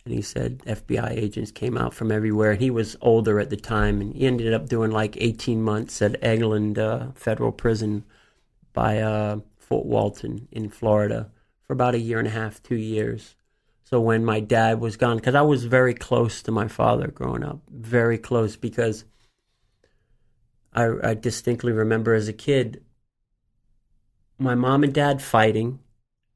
[0.05, 2.51] And he said FBI agents came out from everywhere.
[2.51, 6.01] And he was older at the time, and he ended up doing like 18 months
[6.01, 8.05] at Eglin uh, Federal Prison
[8.73, 11.31] by uh, Fort Walton in Florida
[11.65, 13.35] for about a year and a half, two years.
[13.83, 17.43] So when my dad was gone, because I was very close to my father growing
[17.43, 19.05] up, very close, because
[20.73, 22.83] I, I distinctly remember as a kid
[24.39, 25.79] my mom and dad fighting,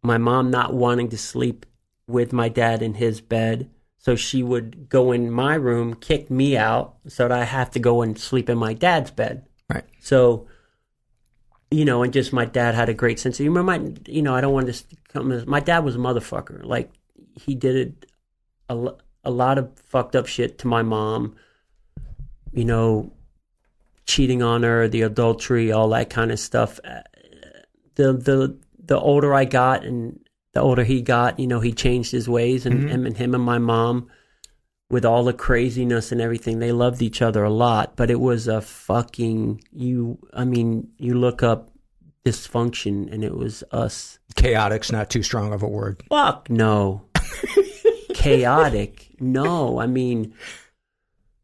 [0.03, 1.65] my mom not wanting to sleep
[2.05, 3.69] with my dad in his bed.
[3.97, 7.79] So she would go in my room, kick me out, so that I have to
[7.79, 9.47] go and sleep in my dad's bed.
[9.73, 9.85] Right.
[10.01, 10.47] So,
[11.73, 13.63] you know, and just my dad had a great sense of humor.
[13.63, 15.31] My, you know, I don't want to come.
[15.31, 16.63] as- My dad was a motherfucker.
[16.63, 16.91] Like
[17.35, 18.05] he did it
[18.69, 18.89] a,
[19.23, 21.35] a lot of fucked up shit to my mom.
[22.51, 23.11] You know,
[24.05, 26.79] cheating on her, the adultery, all that kind of stuff.
[26.83, 27.01] Uh,
[27.95, 30.19] The the the older I got and
[30.53, 33.43] the older he got, you know, he changed his ways, and him and him and
[33.43, 34.07] my mom,
[34.93, 37.95] with all the craziness and everything, they loved each other a lot.
[37.95, 40.19] But it was a fucking you.
[40.33, 41.71] I mean, you look up
[42.23, 44.19] dysfunction, and it was us.
[44.35, 46.03] Chaotic's not too strong of a word.
[46.09, 47.01] Fuck no.
[48.13, 49.09] Chaotic.
[49.19, 50.35] No, I mean,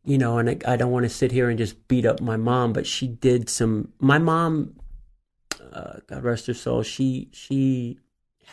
[0.05, 2.37] you know, and I, I don't want to sit here and just beat up my
[2.37, 3.91] mom, but she did some.
[3.99, 4.75] My mom,
[5.73, 7.97] uh, God rest her soul, she she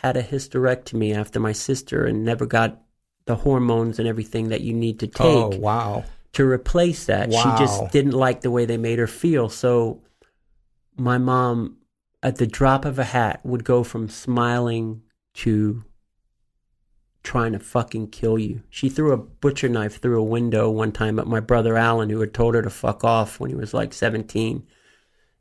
[0.01, 2.81] had a hysterectomy after my sister and never got
[3.27, 6.03] the hormones and everything that you need to oh, take Oh wow!
[6.33, 7.31] to replace that.
[7.31, 9.49] She just didn't like the way they made her feel.
[9.49, 10.01] So
[10.95, 11.77] my mom,
[12.21, 15.01] at the drop of a hat, would go from smiling
[15.35, 15.83] to
[17.23, 18.61] trying to fucking kill you.
[18.69, 22.21] She threw a butcher knife through a window one time at my brother Alan, who
[22.21, 24.65] had told her to fuck off when he was like 17.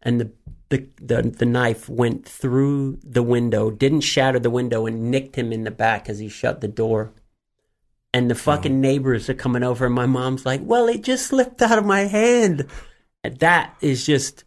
[0.03, 0.33] And the
[0.69, 5.53] the, the the knife went through the window, didn't shatter the window, and nicked him
[5.53, 7.13] in the back as he shut the door.
[8.15, 8.81] And the fucking mm-hmm.
[8.81, 12.03] neighbors are coming over, and my mom's like, "Well, it just slipped out of my
[12.03, 12.67] hand."
[13.23, 14.45] And that is just,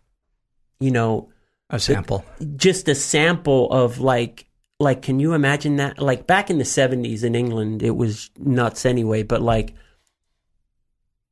[0.80, 1.30] you know,
[1.70, 2.26] A sample.
[2.56, 7.24] just a sample of like like can you imagine that like back in the 70s
[7.24, 9.74] in England it was nuts anyway but like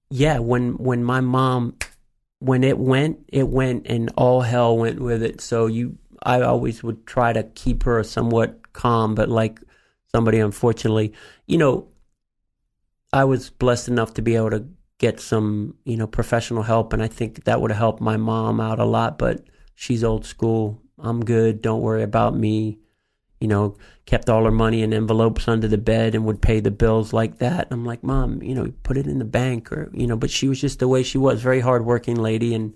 [0.09, 1.75] yeah when when my mom
[2.39, 6.83] when it went it went and all hell went with it so you I always
[6.83, 9.61] would try to keep her somewhat calm but like
[10.13, 11.13] somebody unfortunately
[11.47, 11.87] you know
[13.13, 14.65] I was blessed enough to be able to
[14.99, 18.59] get some you know professional help and I think that would have helped my mom
[18.59, 20.81] out a lot but she's old school.
[20.99, 21.61] I'm good.
[21.61, 22.79] Don't worry about me.
[23.39, 26.71] You know kept all her money in envelopes under the bed and would pay the
[26.71, 27.67] bills like that.
[27.71, 30.47] I'm like mom you know put it in the bank or you know but she
[30.47, 32.55] was just the way she was very hardworking lady.
[32.55, 32.73] And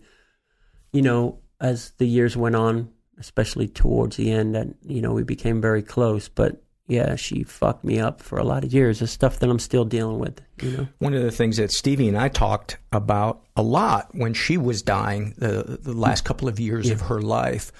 [0.93, 2.89] you know as the years went on
[3.19, 7.84] especially towards the end and you know we became very close but yeah she fucked
[7.84, 10.71] me up for a lot of years the stuff that I'm still dealing with you
[10.71, 14.58] know One of the things that Stevie and I talked about a lot when she
[14.58, 17.71] was dying, the the last couple of years of her life,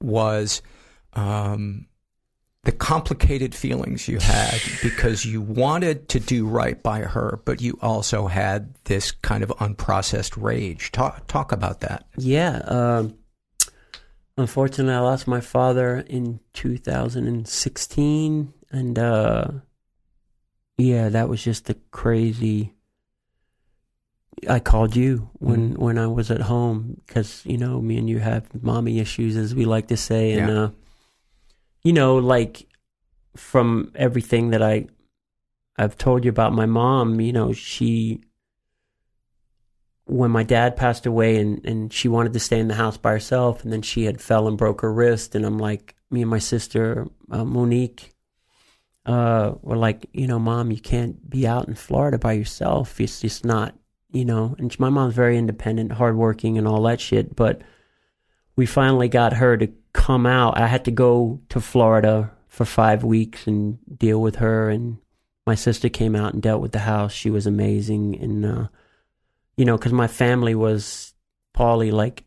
[0.00, 0.62] was
[1.12, 1.86] um,
[2.64, 7.78] the complicated feelings you had because you wanted to do right by her, but you
[7.82, 10.90] also had this kind of unprocessed rage.
[10.92, 12.06] Talk talk about that.
[12.16, 12.58] Yeah.
[12.66, 13.14] Um,
[14.36, 18.52] unfortunately, I lost my father in 2016.
[18.70, 19.46] And uh,
[20.76, 22.74] yeah, that was just a crazy.
[24.48, 28.18] I called you when, when I was at home because, you know, me and you
[28.18, 30.32] have mommy issues, as we like to say.
[30.32, 30.62] And, Yeah.
[30.64, 30.70] uh,
[31.82, 32.66] you know, like
[33.36, 34.88] from everything that I,
[35.78, 38.22] I've told you about my mom, you know, she
[40.06, 43.12] when my dad passed away and, and she wanted to stay in the house by
[43.12, 46.30] herself and then she had fell and broke her wrist and I'm like me and
[46.30, 48.14] my sister uh, Monique
[49.06, 53.00] uh, were like you know mom you can't be out in Florida by yourself.
[53.00, 53.74] It's just not
[54.12, 54.54] you know?
[54.58, 57.62] And my mom's very independent hardworking and all that shit but
[58.56, 60.58] we finally got her to come out.
[60.58, 64.98] I had to go to Florida for five weeks and deal with her and
[65.46, 67.12] my sister came out and dealt with the house.
[67.12, 68.68] She was amazing and uh,
[69.56, 71.14] you know, because my family was
[71.56, 72.24] Paulie, like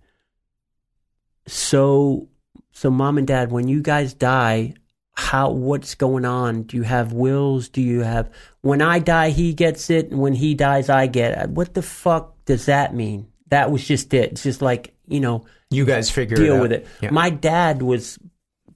[1.48, 2.28] so.
[2.72, 4.76] So, mom and dad, when you guys die,
[5.14, 6.64] how what's going on?
[6.64, 7.70] Do you have wills?
[7.70, 8.30] Do you have
[8.62, 11.50] when I die, he gets it, and when he dies, I get it?
[11.50, 13.28] What the fuck does that mean?
[13.50, 14.34] That was just it.
[14.34, 16.62] It's just like you know, You guys figure deal it out.
[16.62, 16.88] with it.
[17.02, 17.10] Yeah.
[17.12, 18.20] My dad was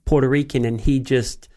[0.06, 1.48] Puerto Rican, and he just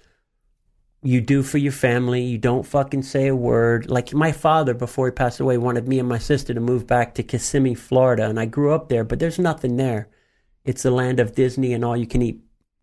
[1.04, 2.22] you do for your family.
[2.22, 3.90] You don't fucking say a word.
[3.90, 7.14] Like my father, before he passed away, wanted me and my sister to move back
[7.14, 10.08] to Kissimmee, Florida, and I grew up there, but there's nothing there.
[10.64, 12.40] It's the land of Disney and all you can eat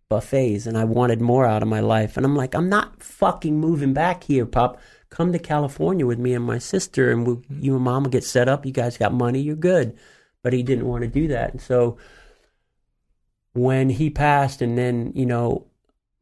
[0.07, 2.15] buffets, and I wanted more out of my life.
[2.15, 4.79] And I'm like, I'm not fucking moving back here, Pop.
[5.09, 7.59] Come to California with me and my sister, and we, mm-hmm.
[7.59, 8.67] you and Mama get set up.
[8.67, 9.97] You guys got money, you're good.
[10.43, 11.97] But he didn't want to do that, and so
[13.53, 15.67] when he passed, and then you know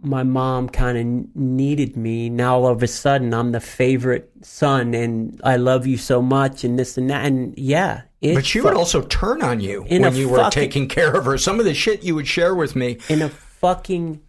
[0.02, 2.30] my mom kind of needed me.
[2.30, 6.64] Now all of a sudden, I'm the favorite son, and I love you so much,
[6.64, 8.04] and this and that, and yeah.
[8.22, 11.26] It But she would also turn on you when you were fucking- taking care of
[11.26, 11.38] her.
[11.38, 12.98] Some of the shit you would share with me.
[13.10, 14.22] in a fucking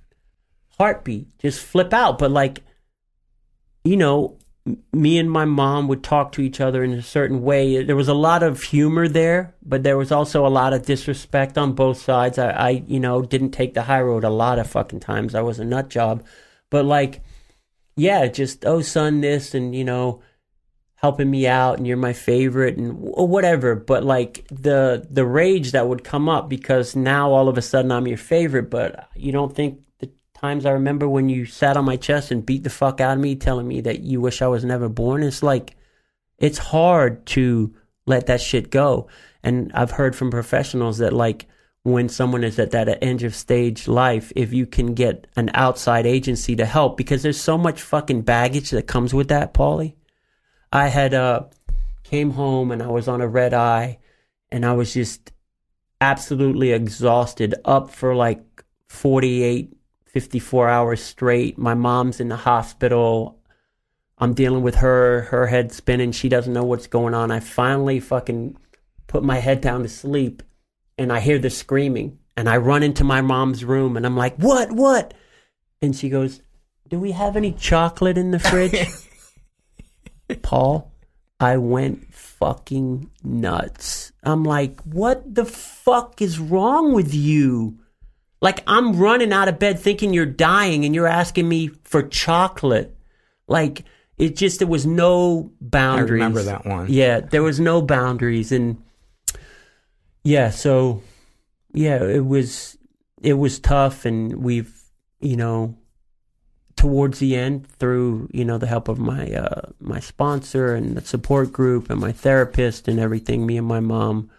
[0.78, 2.18] heartbeat, just flip out.
[2.18, 2.60] But like,
[3.84, 4.38] you know,
[4.92, 7.82] me and my mom would talk to each other in a certain way.
[7.82, 11.56] There was a lot of humor there, but there was also a lot of disrespect
[11.56, 12.38] on both sides.
[12.38, 15.34] I, I you know, didn't take the high road a lot of fucking times.
[15.34, 16.24] I was a nut job,
[16.70, 17.22] but like,
[17.96, 20.22] yeah, just oh son, this and you know,
[21.00, 25.72] helping me out and you're my favorite and wh- whatever but like the the rage
[25.72, 29.32] that would come up because now all of a sudden I'm your favorite but you
[29.32, 29.80] don't think
[30.40, 33.22] times I remember when you sat on my chest and beat the fuck out of
[33.22, 35.76] me telling me that you wish I was never born it's like
[36.38, 37.74] it's hard to
[38.06, 39.08] let that shit go.
[39.42, 41.46] And I've heard from professionals that like
[41.82, 46.06] when someone is at that end of stage life if you can get an outside
[46.06, 49.94] agency to help because there's so much fucking baggage that comes with that Paulie.
[50.72, 51.44] I had uh
[52.02, 53.98] came home and I was on a red eye
[54.50, 55.32] and I was just
[56.00, 58.42] absolutely exhausted up for like
[58.88, 59.76] 48
[60.12, 61.56] 54 hours straight.
[61.56, 63.38] My mom's in the hospital.
[64.18, 65.22] I'm dealing with her.
[65.22, 66.12] Her head spinning.
[66.12, 67.30] She doesn't know what's going on.
[67.30, 68.56] I finally fucking
[69.06, 70.42] put my head down to sleep
[70.98, 74.36] and I hear the screaming and I run into my mom's room and I'm like
[74.36, 74.70] what?
[74.70, 75.14] What?
[75.82, 76.42] And she goes
[76.88, 78.86] do we have any chocolate in the fridge?
[80.42, 80.92] Paul,
[81.38, 84.12] I went fucking nuts.
[84.22, 87.78] I'm like, what the fuck is wrong with you?
[88.40, 92.96] Like, I'm running out of bed thinking you're dying and you're asking me for chocolate.
[93.46, 93.84] Like,
[94.16, 96.12] it just, there was no boundaries.
[96.12, 96.86] remember that one.
[96.88, 98.52] Yeah, there was no boundaries.
[98.52, 98.82] And
[100.22, 101.02] yeah, so
[101.72, 102.78] yeah, it was,
[103.20, 104.04] it was tough.
[104.04, 104.74] And we've,
[105.20, 105.76] you know,
[106.80, 111.02] towards the end through you know the help of my uh, my sponsor and the
[111.02, 114.30] support group and my therapist and everything me and my mom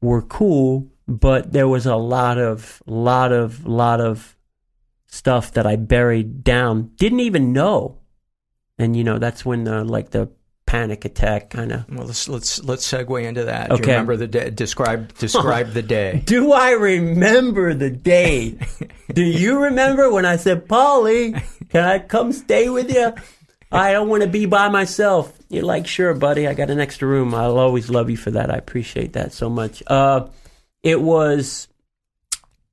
[0.00, 4.36] were cool but there was a lot of lot of lot of
[5.06, 7.98] stuff that I buried down didn't even know
[8.78, 10.30] and you know that's when the like the
[10.66, 13.68] panic attack kind of Well, let's let's let's segue into that.
[13.68, 13.92] Do you Okay.
[13.92, 14.50] remember the day?
[14.50, 16.22] Describe describe the day.
[16.26, 18.58] Do I remember the day?
[19.14, 21.40] Do you remember when I said, Paulie,
[21.70, 23.14] can I come stay with you?
[23.70, 25.32] I don't want to be by myself.
[25.48, 26.48] You're like, sure, buddy.
[26.48, 27.32] I got an extra room.
[27.32, 28.50] I'll always love you for that.
[28.50, 29.84] I appreciate that so much.
[29.86, 30.26] Uh,
[30.86, 31.66] it was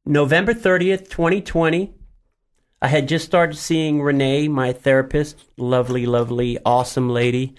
[0.06, 1.96] November 30th, 2020.
[2.80, 7.56] I had just started seeing Renee, my therapist, lovely, lovely, awesome lady.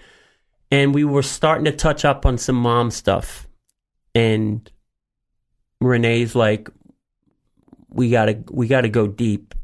[0.71, 3.49] And we were starting to touch up on some mom stuff.
[4.15, 4.71] And
[5.81, 6.69] Renee's like,
[7.89, 9.55] we gotta we gotta go deep,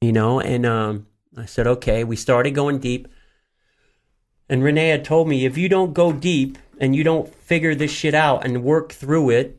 [0.00, 0.40] you know.
[0.40, 2.04] And um, I said, okay.
[2.04, 3.06] We started going deep,
[4.48, 7.90] and Renee had told me if you don't go deep and you don't figure this
[7.90, 9.58] shit out and work through it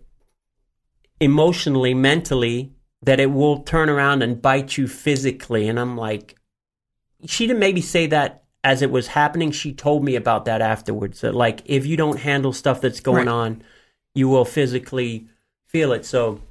[1.19, 5.67] emotionally, mentally, that it will turn around and bite you physically.
[5.67, 6.35] And I'm like,
[7.25, 9.51] she didn't maybe say that as it was happening.
[9.51, 11.21] She told me about that afterwards.
[11.21, 13.33] That like if you don't handle stuff that's going Right.
[13.33, 13.63] on,
[14.15, 15.27] you will physically
[15.67, 16.05] feel it.
[16.05, 16.41] So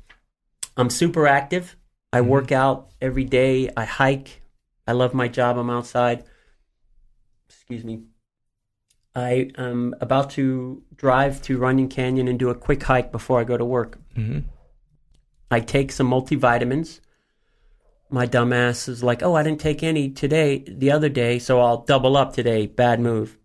[0.77, 1.77] I'm super active.
[2.13, 3.71] I work out every day.
[3.77, 4.41] I hike.
[4.87, 5.59] I love my job.
[5.59, 6.25] I'm outside.
[7.49, 8.03] Excuse me.
[9.15, 13.45] I am about to drive to Runyon Canyon and do a quick hike before I
[13.45, 13.99] go to work.
[14.17, 14.45] Mhm.
[15.51, 17.01] I take some multivitamins.
[18.11, 21.83] My dumbass is like, "Oh, I didn't take any today, the other day, so I'll
[21.83, 23.39] double up today." Bad move,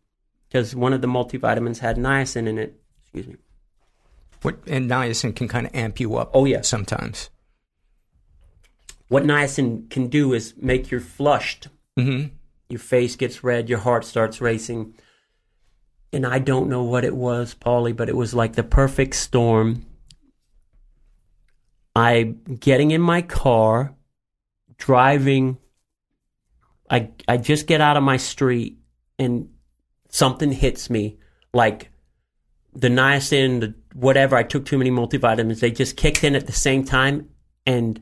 [0.48, 2.80] because one of the multivitamins had niacin in it.
[3.02, 3.36] Excuse me.
[4.42, 6.30] What and niacin can kind of amp you up.
[6.34, 6.62] Oh, yeah.
[6.62, 7.30] sometimes.
[9.08, 11.68] What niacin can do is make you flushed.
[11.98, 12.34] Mm-hmm.
[12.70, 14.96] Your face gets red, your heart starts racing.
[16.12, 19.86] And I don't know what it was, Paulie, but it was like the perfect storm.
[21.96, 23.96] I getting in my car,
[24.78, 25.58] driving.
[26.90, 28.78] I I just get out of my street
[29.20, 29.50] and
[30.10, 31.18] something hits me
[31.54, 31.92] like
[32.74, 34.36] the niacin, the whatever.
[34.36, 35.60] I took too many multivitamins.
[35.60, 37.30] They just kicked in at the same time,
[37.66, 38.02] and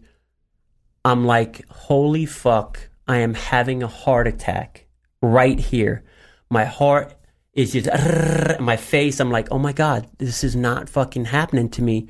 [1.03, 2.89] I'm like, holy fuck!
[3.07, 4.87] I am having a heart attack
[5.21, 6.03] right here.
[6.49, 7.13] My heart
[7.53, 7.89] is just
[8.59, 9.19] my face.
[9.19, 12.07] I'm like, oh my god, this is not fucking happening to me.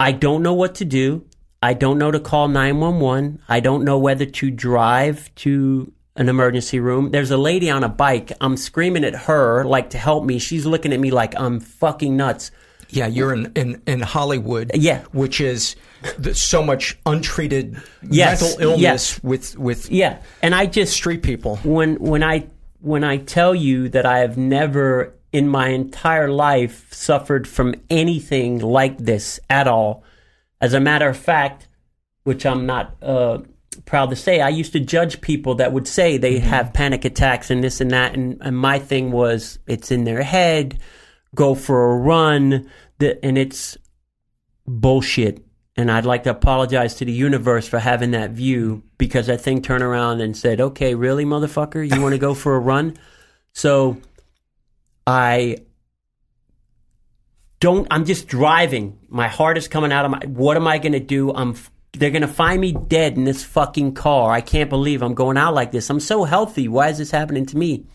[0.00, 1.24] I don't know what to do.
[1.62, 3.40] I don't know to call 911.
[3.48, 7.10] I don't know whether to drive to an emergency room.
[7.10, 8.32] There's a lady on a bike.
[8.40, 10.38] I'm screaming at her like to help me.
[10.38, 12.50] She's looking at me like I'm fucking nuts.
[12.90, 14.70] Yeah, you're in, in, in Hollywood.
[14.74, 15.02] Yeah.
[15.12, 15.76] which is
[16.16, 19.22] the, so much untreated Yes, mental illness yes.
[19.22, 21.56] with with Yeah, and I just street people.
[21.64, 22.46] when when I
[22.80, 28.58] when I tell you that I have never in my entire life suffered from anything
[28.58, 30.02] like this at all.
[30.60, 31.68] As a matter of fact,
[32.24, 33.38] which I'm not uh,
[33.84, 37.50] proud to say, I used to judge people that would say they have panic attacks
[37.50, 40.78] and this and that, and, and my thing was it's in their head.
[41.34, 42.68] Go for a run,
[42.98, 43.76] the, and it's
[44.66, 45.44] bullshit.
[45.76, 49.62] And I'd like to apologize to the universe for having that view because that thing
[49.62, 51.88] turned around and said, okay, really, motherfucker?
[51.88, 52.96] You want to go for a run?
[53.52, 53.98] So
[55.08, 55.56] I
[57.60, 58.98] don't, I'm just driving.
[59.08, 61.32] My heart is coming out of my, what am I going to do?
[61.32, 61.56] I'm,
[61.94, 64.30] they're going to find me dead in this fucking car.
[64.30, 65.88] I can't believe I'm going out like this.
[65.88, 66.68] I'm so healthy.
[66.68, 67.86] Why is this happening to me?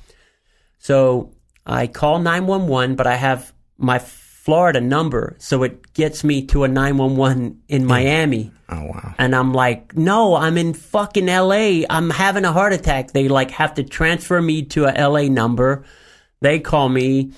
[0.80, 1.36] So
[1.68, 6.68] I call 911, but I have my Florida number, so it gets me to a
[6.68, 7.88] 911 in hmm.
[7.88, 8.52] Miami.
[8.70, 9.16] Oh wow!
[9.20, 11.84] And I'm like, no, I'm in fucking LA.
[11.90, 13.12] I'm having a heart attack.
[13.12, 15.86] They like have to transfer me to a LA number.
[16.44, 17.32] They call me.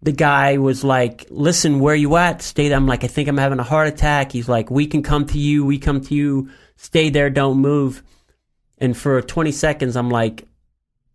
[0.00, 2.40] The guy was like, listen, where you at?
[2.40, 2.76] Stay there.
[2.76, 4.32] I'm like, I think I'm having a heart attack.
[4.32, 5.66] He's like, we can come to you.
[5.66, 6.48] We come to you.
[6.76, 7.28] Stay there.
[7.28, 8.02] Don't move.
[8.78, 10.46] And for 20 seconds, I'm like,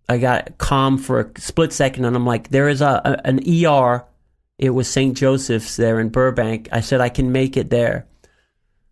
[0.07, 3.39] I got calm for a split second, and I'm like, there is a, a an
[3.47, 4.05] ER.
[4.59, 5.17] It was St.
[5.17, 6.69] Joseph's there in Burbank.
[6.71, 8.07] I said I can make it there.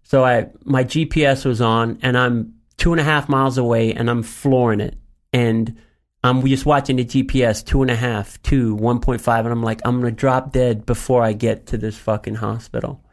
[0.04, 4.10] So I my GPS was on, and I'm two and a half miles away, and
[4.10, 4.98] I'm flooring it.
[5.34, 5.78] And
[6.24, 9.82] Um, I'm just watching the GPS, two and a half, two, 1.5, and I'm like,
[9.86, 13.04] I'm gonna drop dead before I get to this fucking hospital.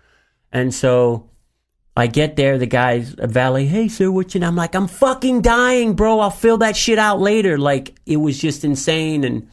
[0.50, 1.30] And so
[1.96, 5.40] I get there, the guy's a valet, hey sir, what you I'm like, I'm fucking
[5.40, 6.20] dying, bro.
[6.20, 7.56] I'll fill that shit out later.
[7.56, 9.48] Like it was just insane and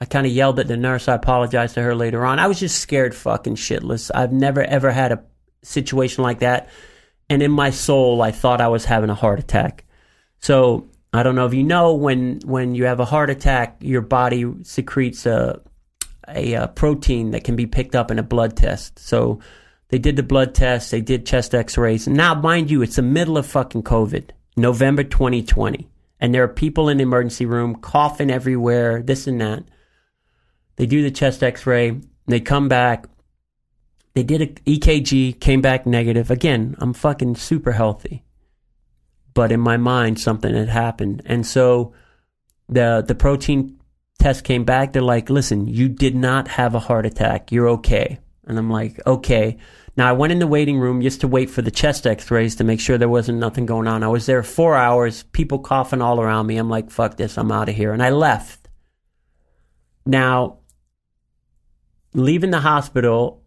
[0.00, 1.08] I kind of yelled at the nurse.
[1.08, 2.38] I apologized to her later on.
[2.38, 4.10] I was just scared fucking shitless.
[4.14, 5.22] I've never ever had a
[5.62, 6.70] situation like that.
[7.28, 9.84] And in my soul, I thought I was having a heart attack.
[10.38, 14.02] So I don't know if you know when when you have a heart attack, your
[14.02, 15.60] body secretes a,
[16.28, 18.98] a, a protein that can be picked up in a blood test.
[18.98, 19.40] So
[19.88, 22.06] they did the blood test, they did chest X-rays.
[22.06, 25.88] Now, mind you, it's the middle of fucking COVID, November 2020,
[26.20, 29.64] and there are people in the emergency room coughing everywhere, this and that.
[30.76, 33.06] They do the chest X-ray, they come back.
[34.14, 36.30] They did an EKG, came back negative.
[36.30, 38.24] Again, I'm fucking super healthy
[39.38, 41.22] but in my mind something had happened.
[41.24, 41.92] And so
[42.68, 43.78] the the protein
[44.18, 44.92] test came back.
[44.92, 47.52] They're like, "Listen, you did not have a heart attack.
[47.52, 48.18] You're okay."
[48.48, 49.58] And I'm like, "Okay."
[49.96, 52.64] Now I went in the waiting room just to wait for the chest X-rays to
[52.64, 54.02] make sure there wasn't nothing going on.
[54.02, 56.56] I was there four hours, people coughing all around me.
[56.56, 58.68] I'm like, "Fuck this, I'm out of here," and I left.
[60.04, 60.58] Now,
[62.12, 63.44] leaving the hospital,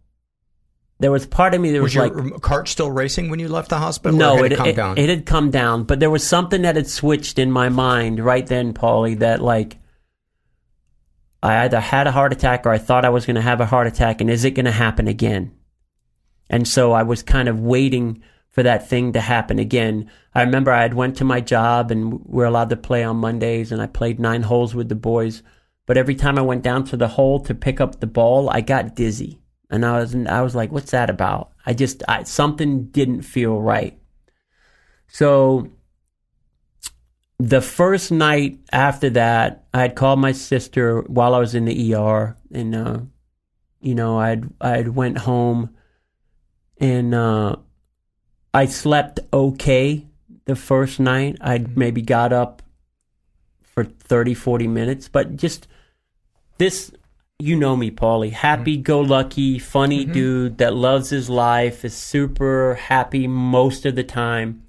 [1.02, 3.48] there was part of me that was, Was your like, cart still racing when you
[3.48, 4.18] left the hospital?
[4.18, 4.98] no, it, it, come it, down.
[4.98, 8.46] it had come down, but there was something that had switched in my mind right
[8.46, 9.78] then, Paulie, that like
[11.44, 13.66] I either had a heart attack or I thought I was going to have a
[13.66, 15.52] heart attack, and is it going to happen again?
[16.50, 20.12] And so I was kind of waiting for that thing to happen again.
[20.36, 23.18] I remember I had went to my job and we are allowed to play on
[23.18, 25.42] Mondays, and I played nine holes with the boys.
[25.88, 28.62] But every time I went down to the hole to pick up the ball, I
[28.62, 29.41] got dizzy,
[29.72, 33.60] and I was I was like, "What's that about?" I just I, something didn't feel
[33.60, 33.98] right.
[35.08, 35.72] So
[37.40, 41.96] the first night after that, I had called my sister while I was in the
[41.96, 43.00] ER, and uh,
[43.80, 45.76] you know, I'd I'd went home,
[46.80, 47.56] and uh,
[48.54, 50.06] I slept okay
[50.46, 51.38] the first night.
[51.42, 52.62] I'd maybe got up
[53.62, 55.68] for 30, 40 minutes, but just
[56.58, 56.92] this
[57.42, 58.32] you know me, Paulie.
[58.32, 60.14] Happy go lucky, funny Mm-hmm.
[60.14, 64.64] dude that loves his life, is super happy most of the time.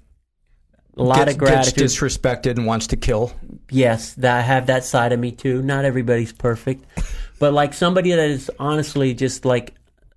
[0.97, 1.75] A lot gets, of gratitude.
[1.75, 3.31] Gets disrespected and wants to kill.
[3.71, 5.61] yes, that I have that side of me too.
[5.61, 6.85] Not everybody's perfect.
[7.39, 9.73] but like somebody that is honestly just like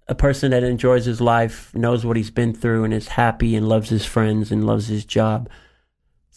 [0.08, 3.68] a person that enjoys his life, knows what he's been through and is happy and
[3.68, 5.48] loves his friends and loves his job.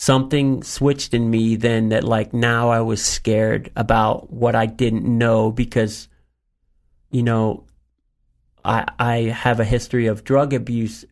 [0.01, 5.05] Something switched in me then that like now I was scared about what I didn't
[5.05, 6.07] know because
[7.11, 7.65] you know
[8.63, 11.03] I I have a history of drug abuse.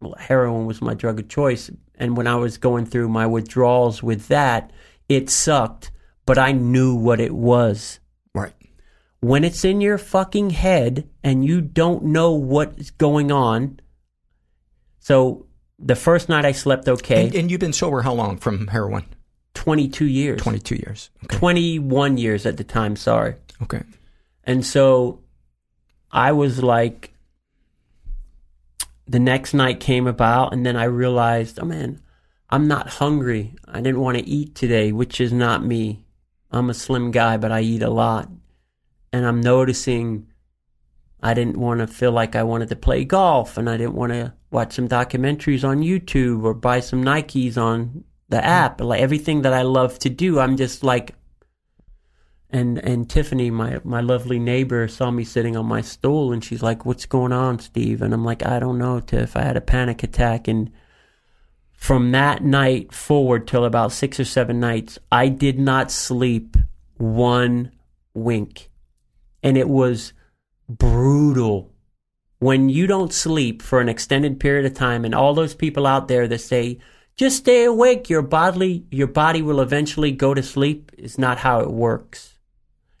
[0.00, 4.00] Well, heroin was my drug of choice and when I was going through my withdrawals
[4.00, 4.70] with that,
[5.08, 5.90] it sucked,
[6.24, 7.98] but I knew what it was
[8.32, 8.54] Right.
[9.18, 13.80] when it's in your fucking head and you don't know what's going on.
[15.00, 15.46] So
[15.78, 19.04] the first night I slept okay, And, and you've been sober how long from heroin?
[19.54, 20.40] 22 years.
[20.40, 21.10] 22 years.
[21.24, 21.36] Okay.
[21.36, 23.34] 21 years at the time, sorry.
[23.62, 23.82] Okay.
[24.44, 25.20] And so
[26.10, 27.12] I was like,
[29.08, 32.00] the next night came about, and then I realized, oh man,
[32.50, 33.54] I'm not hungry.
[33.66, 36.04] I didn't want to eat today, which is not me.
[36.50, 38.30] I'm a slim guy, but I eat a lot.
[39.12, 40.28] And I'm noticing
[41.22, 44.12] I didn't want to feel like I wanted to play golf, and I didn't want
[44.12, 48.46] to watch some documentaries on YouTube or buy some Nikes on the mm-hmm.
[48.46, 48.80] app.
[48.80, 51.14] Like everything that I love to do, I'm just like,
[52.50, 56.62] and and Tiffany, my my lovely neighbor, saw me sitting on my stool, and she's
[56.62, 59.36] like, "What's going on, Steve?" And I'm like, "I don't know, Tiff.
[59.36, 60.70] I had a panic attack." And
[61.72, 66.56] from that night forward till about six or seven nights, I did not sleep
[66.98, 67.72] one
[68.14, 68.70] wink,
[69.42, 70.12] and it was
[70.68, 71.72] brutal.
[72.46, 76.06] When you don't sleep for an extended period of time, and all those people out
[76.06, 76.78] there that say,
[77.16, 81.58] just stay awake, your bodily your body will eventually go to sleep is not how
[81.58, 82.38] it works.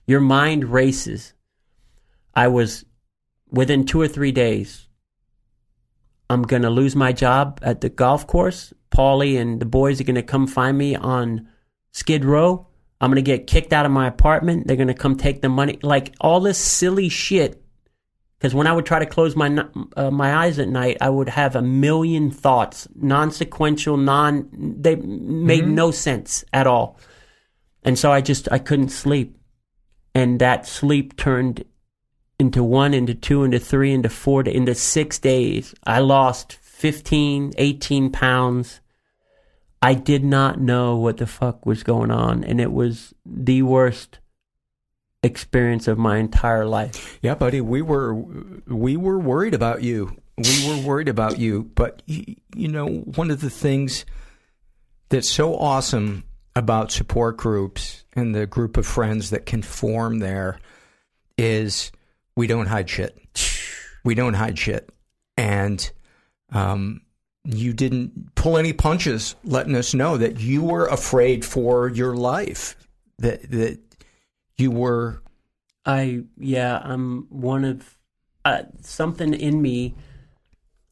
[0.04, 1.32] Your mind races.
[2.34, 2.86] I was
[3.48, 4.88] within two or three days.
[6.28, 8.74] I'm gonna lose my job at the golf course.
[8.90, 11.46] Paulie and the boys are gonna come find me on
[11.92, 12.66] Skid Row.
[13.00, 14.66] I'm gonna get kicked out of my apartment.
[14.66, 15.78] They're gonna come take the money.
[15.84, 17.62] Like all this silly shit.
[18.38, 19.64] Because when I would try to close my
[19.96, 24.48] uh, my eyes at night, I would have a million thoughts, non-sequential, non.
[24.52, 26.98] They made no sense at all,
[27.82, 29.38] and so I just I couldn't sleep,
[30.14, 31.64] and that sleep turned
[32.38, 35.74] into one, into two, into three, into four, to, into six days.
[35.86, 38.80] I lost 15, 18 pounds.
[39.80, 44.18] I did not know what the fuck was going on, and it was the worst
[45.26, 47.18] experience of my entire life.
[47.20, 50.16] Yeah, buddy, we were we were worried about you.
[50.38, 52.36] We were worried about you, but you,
[52.68, 54.04] know, one of the things
[55.08, 56.24] that's so awesome
[56.54, 60.58] about support groups and the group of friends that can form there
[61.38, 61.90] is
[62.34, 63.18] we don't hide shit.
[64.04, 64.90] We don't hide shit.
[65.38, 65.90] And
[66.52, 67.00] um,
[67.44, 72.76] you didn't pull any punches letting us know that you were afraid for your life.
[73.18, 73.80] That that
[74.58, 75.22] you were
[75.84, 77.96] I yeah, I'm one of
[78.44, 79.94] uh, something in me.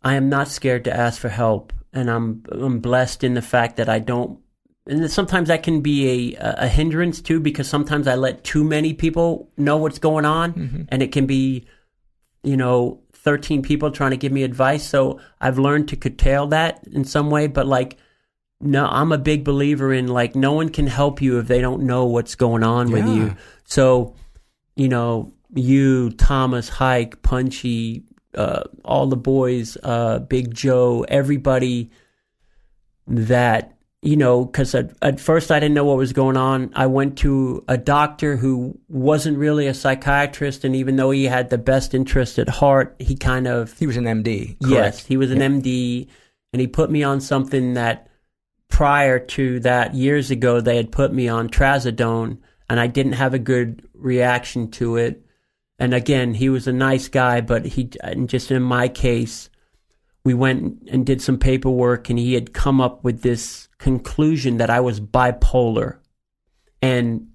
[0.03, 3.77] I am not scared to ask for help, and I'm I'm blessed in the fact
[3.77, 4.39] that I don't.
[4.87, 8.95] And sometimes that can be a a hindrance too, because sometimes I let too many
[8.95, 11.67] people know what's going on, and it can be,
[12.45, 14.89] you know, thirteen people trying to give me advice.
[14.89, 17.97] So I've learned to curtail that in some way, but like.
[18.65, 21.83] No, I'm a big believer in like no one can help you if they don't
[21.83, 23.37] know what's going on with you.
[23.65, 24.15] So
[24.77, 28.05] you know, you, Thomas, Hike, Punchy,
[28.35, 31.91] uh, all the boys, uh, Big Joe, everybody
[33.07, 36.73] that, you know, because at, at first I didn't know what was going on.
[36.75, 41.51] I went to a doctor who wasn't really a psychiatrist, and even though he had
[41.51, 44.57] the best interest at heart, he kind of he was an MD.
[44.61, 46.09] Yes, he was an MD,
[46.53, 48.09] and he put me on something that
[48.75, 53.33] prior to that, years ago, they had put me on trazodone, and I didn't have
[53.33, 55.25] a good reaction to it.
[55.79, 59.49] And again, he was a nice guy, but he, and just in my case,
[60.25, 64.71] we went and did some paperwork, and he had come up with this conclusion that
[64.71, 65.99] I was bipolar.
[66.83, 67.29] And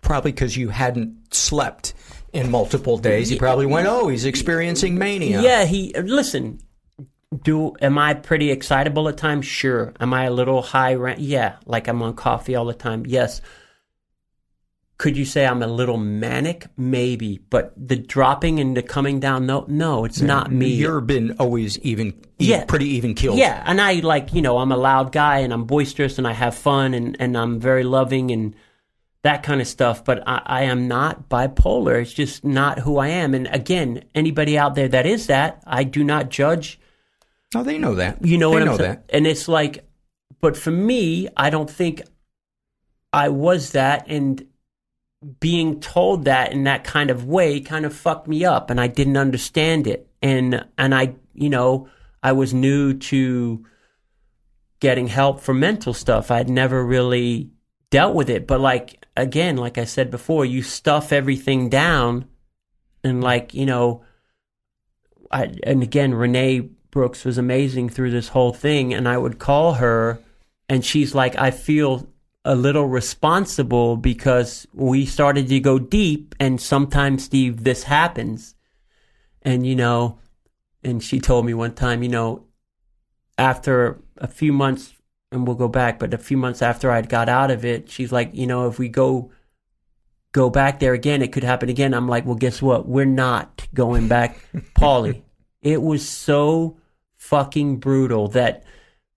[0.00, 1.94] Probably because you hadn't slept
[2.32, 3.28] in multiple days.
[3.28, 6.60] he probably went, "Oh, he's experiencing mania." Yeah, he listen.
[7.42, 9.44] Do am I pretty excitable at times?
[9.44, 9.92] Sure.
[10.00, 10.96] Am I a little high?
[11.18, 13.04] Yeah, like I'm on coffee all the time.
[13.06, 13.42] Yes.
[14.96, 16.66] Could you say I'm a little manic?
[16.76, 20.70] Maybe, but the dropping and the coming down, no, no, it's not me.
[20.70, 22.64] You've been always even, Yeah.
[22.64, 23.38] pretty even killed.
[23.38, 26.32] Yeah, and I like you know I'm a loud guy and I'm boisterous and I
[26.32, 28.56] have fun and and I'm very loving and
[29.22, 30.02] that kind of stuff.
[30.02, 32.00] But I, I am not bipolar.
[32.00, 33.34] It's just not who I am.
[33.34, 36.80] And again, anybody out there that is that, I do not judge.
[37.54, 38.24] Oh, they know that.
[38.24, 38.90] You know they what know I'm saying?
[38.90, 39.04] that.
[39.10, 39.88] And it's like,
[40.40, 42.02] but for me, I don't think
[43.12, 44.46] I was that, and
[45.40, 48.86] being told that in that kind of way kind of fucked me up, and I
[48.86, 51.88] didn't understand it, and and I, you know,
[52.22, 53.64] I was new to
[54.80, 56.30] getting help for mental stuff.
[56.30, 57.50] I'd never really
[57.90, 62.26] dealt with it, but like again, like I said before, you stuff everything down,
[63.02, 64.04] and like you know,
[65.30, 69.74] I and again, Renee Brooks was amazing through this whole thing, and I would call
[69.74, 70.20] her,
[70.68, 72.08] and she's like, I feel
[72.44, 78.54] a little responsible because we started to go deep, and sometimes, Steve, this happens,
[79.42, 80.18] and you know,
[80.82, 82.44] and she told me one time, you know,
[83.36, 84.94] after a few months,
[85.30, 88.12] and we'll go back, but a few months after I'd got out of it, she's
[88.12, 89.30] like, you know, if we go
[90.32, 91.94] go back there again, it could happen again.
[91.94, 92.86] I'm like, well, guess what?
[92.86, 94.38] We're not going back,
[94.74, 95.22] Paulie.
[95.62, 96.78] It was so
[97.16, 98.64] fucking brutal that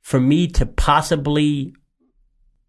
[0.02, 1.76] for me to possibly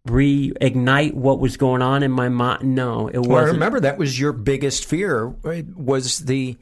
[0.07, 3.53] reignite what was going on in my mind, no, it Well, I wasn't.
[3.53, 5.25] remember that was your biggest fear.
[5.43, 6.57] right, Was the,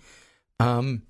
[0.60, 1.02] um,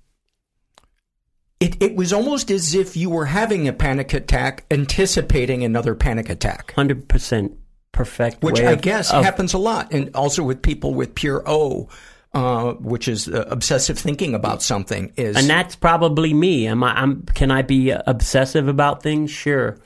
[1.60, 6.28] it it was almost as if you were having a panic attack, anticipating another panic
[6.30, 7.52] attack, Hundred percent
[7.92, 8.42] perfect.
[8.42, 11.88] which I of- guess of- happens a lot, and also with people with pure O,
[12.34, 15.12] uh, which is uh, obsessive thinking about something.
[15.16, 16.66] Is and that's probably me.
[16.66, 16.94] Am I?
[17.00, 17.22] I'm.
[17.22, 19.30] Can I be obsessive about things?
[19.30, 19.78] Sure,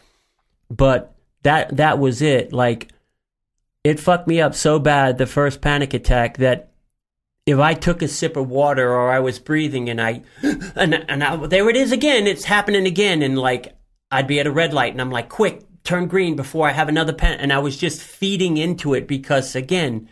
[0.70, 2.52] but that that was it.
[2.52, 2.88] Like
[3.84, 6.72] it fucked me up so bad the first panic attack that
[7.46, 11.24] if I took a sip of water or I was breathing and I and and
[11.24, 12.26] I, there it is again.
[12.26, 13.76] It's happening again, and like
[14.10, 16.88] I'd be at a red light and I'm like, quick, turn green before I have
[16.88, 17.38] another pen.
[17.40, 20.08] And I was just feeding into it because again,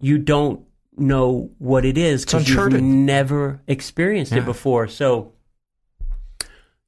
[0.00, 0.64] you don't
[0.96, 4.38] know what it is because you've never experienced Yeah.
[4.38, 4.88] it before.
[4.88, 5.32] So,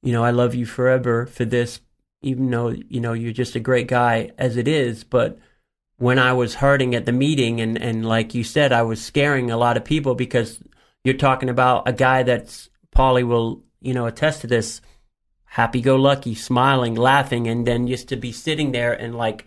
[0.03, 1.81] you know, I love you forever for this,
[2.23, 5.05] even though, you know, you're just a great guy as it is.
[5.05, 5.39] But
[5.99, 9.51] when I was hurting at the meeting and, and like you said, I was scaring
[9.51, 10.61] a lot of people because
[11.05, 14.81] you're talking about a guy that's, Paulie will, you know, attest to this,
[15.45, 19.47] happy go lucky, smiling, laughing, and then just to be sitting there and like,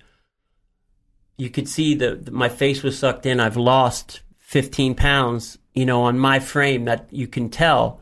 [1.38, 3.40] you could see the, my face was sucked in.
[3.40, 8.02] I've lost 15 pounds, you know, on my frame that you can tell.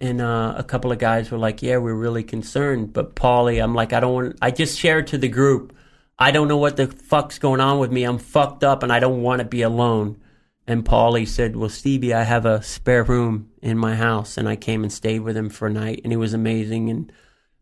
[0.00, 3.72] and uh, a couple of guys were like, "Yeah, we're really concerned." But Paulie, I'm
[3.72, 4.36] like, I don't want.
[4.42, 5.72] I just shared to the group.
[6.18, 8.02] I don't know what the fuck's going on with me.
[8.02, 10.20] I'm fucked up, and I don't want to be alone.
[10.66, 14.56] And Paulie said, "Well, Stevie, I have a spare room in my house, and I
[14.56, 17.12] came and stayed with him for a night, and he was amazing, and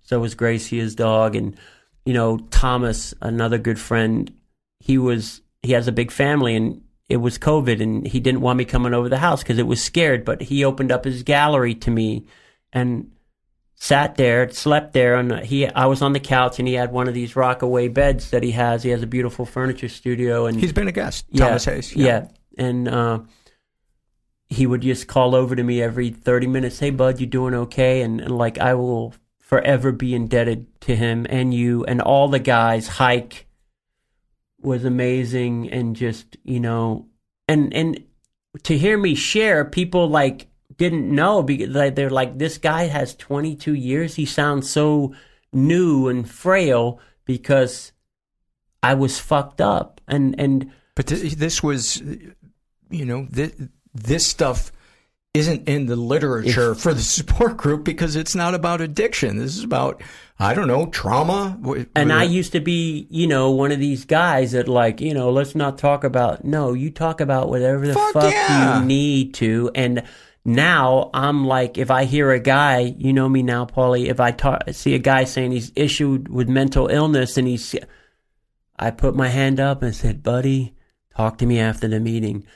[0.00, 1.56] so was Gracie, his dog, and
[2.06, 4.32] you know Thomas, another good friend.
[4.80, 8.56] He was he has a big family, and it was COVID, and he didn't want
[8.56, 10.24] me coming over the house because it was scared.
[10.24, 12.26] But he opened up his gallery to me,
[12.72, 13.10] and
[13.76, 17.08] sat there, slept there, and he I was on the couch, and he had one
[17.08, 18.82] of these rockaway beds that he has.
[18.82, 21.94] He has a beautiful furniture studio, and He's been a guest, yeah, Thomas Hayes.
[21.94, 23.20] Yeah, and uh,
[24.48, 26.78] he would just call over to me every thirty minutes.
[26.78, 28.02] Hey, bud, you doing okay?
[28.02, 32.38] And, and like I will forever be indebted to him and you and all the
[32.38, 32.88] guys.
[32.88, 33.46] Hike
[34.64, 37.08] was amazing, and just you know,
[37.48, 38.04] and and
[38.62, 43.74] to hear me share, people like didn't know because they're like, this guy has 22
[43.74, 44.14] years.
[44.14, 45.14] He sounds so
[45.52, 47.92] new and frail because
[48.82, 50.00] I was fucked up.
[50.08, 52.00] And and But th- this was,
[52.90, 53.54] you know, th-
[53.94, 54.72] this stuff
[55.34, 59.36] isn't in the literature for the support group because it's not about addiction.
[59.36, 60.00] This is about,
[60.38, 61.58] I don't know, trauma.
[61.96, 65.30] and I used to be, you know, one of these guys that like, you know,
[65.30, 66.44] let's not talk about.
[66.44, 68.78] No, you talk about whatever the Fuck fuck yeah.
[68.78, 69.72] you need to.
[69.74, 70.04] And
[70.44, 74.06] now I'm like, if I hear a guy, you know me now, Paulie.
[74.06, 77.74] If I talk, see a guy saying he's issued with mental illness, and he's,
[78.78, 80.74] I put my hand up and said, "Buddy,
[81.16, 82.46] talk to me after the meeting."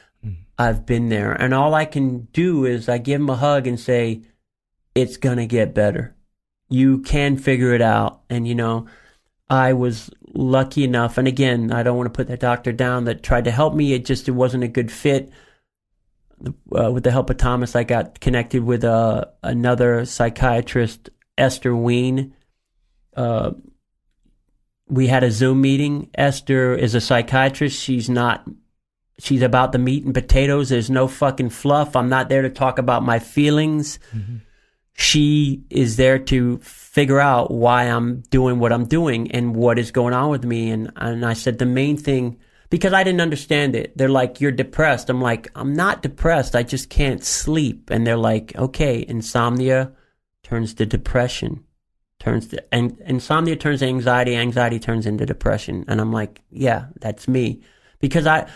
[0.58, 3.78] I've been there, and all I can do is I give him a hug and
[3.78, 4.22] say,
[4.94, 6.16] "It's gonna get better.
[6.68, 8.86] You can figure it out." And you know,
[9.48, 13.22] I was lucky enough, and again, I don't want to put that doctor down that
[13.22, 13.92] tried to help me.
[13.92, 15.30] It just it wasn't a good fit.
[16.72, 22.34] Uh, with the help of Thomas, I got connected with uh, another psychiatrist, Esther Ween.
[23.16, 23.52] Uh,
[24.88, 26.10] we had a Zoom meeting.
[26.14, 27.80] Esther is a psychiatrist.
[27.80, 28.48] She's not.
[29.18, 30.68] She's about the meat and potatoes.
[30.68, 31.96] There's no fucking fluff.
[31.96, 33.98] I'm not there to talk about my feelings.
[34.14, 34.36] Mm-hmm.
[34.94, 39.90] She is there to figure out why I'm doing what I'm doing and what is
[39.90, 40.70] going on with me.
[40.70, 42.38] And and I said the main thing
[42.70, 43.96] because I didn't understand it.
[43.96, 46.56] They're like, "You're depressed." I'm like, "I'm not depressed.
[46.56, 49.92] I just can't sleep." And they're like, "Okay, insomnia
[50.42, 51.64] turns to depression."
[52.18, 56.86] turns to and insomnia turns to anxiety anxiety turns into depression and i'm like yeah
[57.00, 57.60] that's me
[58.00, 58.48] because i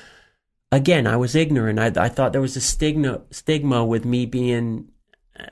[0.73, 1.79] again i was ignorant.
[1.79, 4.89] I, I thought there was a stigma stigma with me being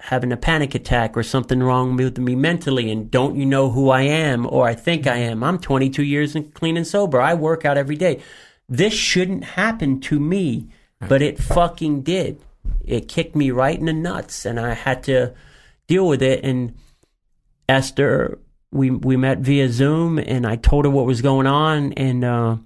[0.00, 3.90] having a panic attack or something wrong with me mentally and don't you know who
[3.90, 5.44] i am or i think i am?
[5.44, 7.20] I'm 22 years and clean and sober.
[7.20, 8.20] I work out every day.
[8.68, 10.68] This shouldn't happen to me
[11.08, 12.42] but it fucking did.
[12.84, 15.34] It kicked me right in the nuts and i had to
[15.90, 16.42] deal with it.
[16.44, 16.74] And
[17.68, 18.38] Esther,
[18.70, 22.56] we we met via Zoom, and I told her what was going on, and uh,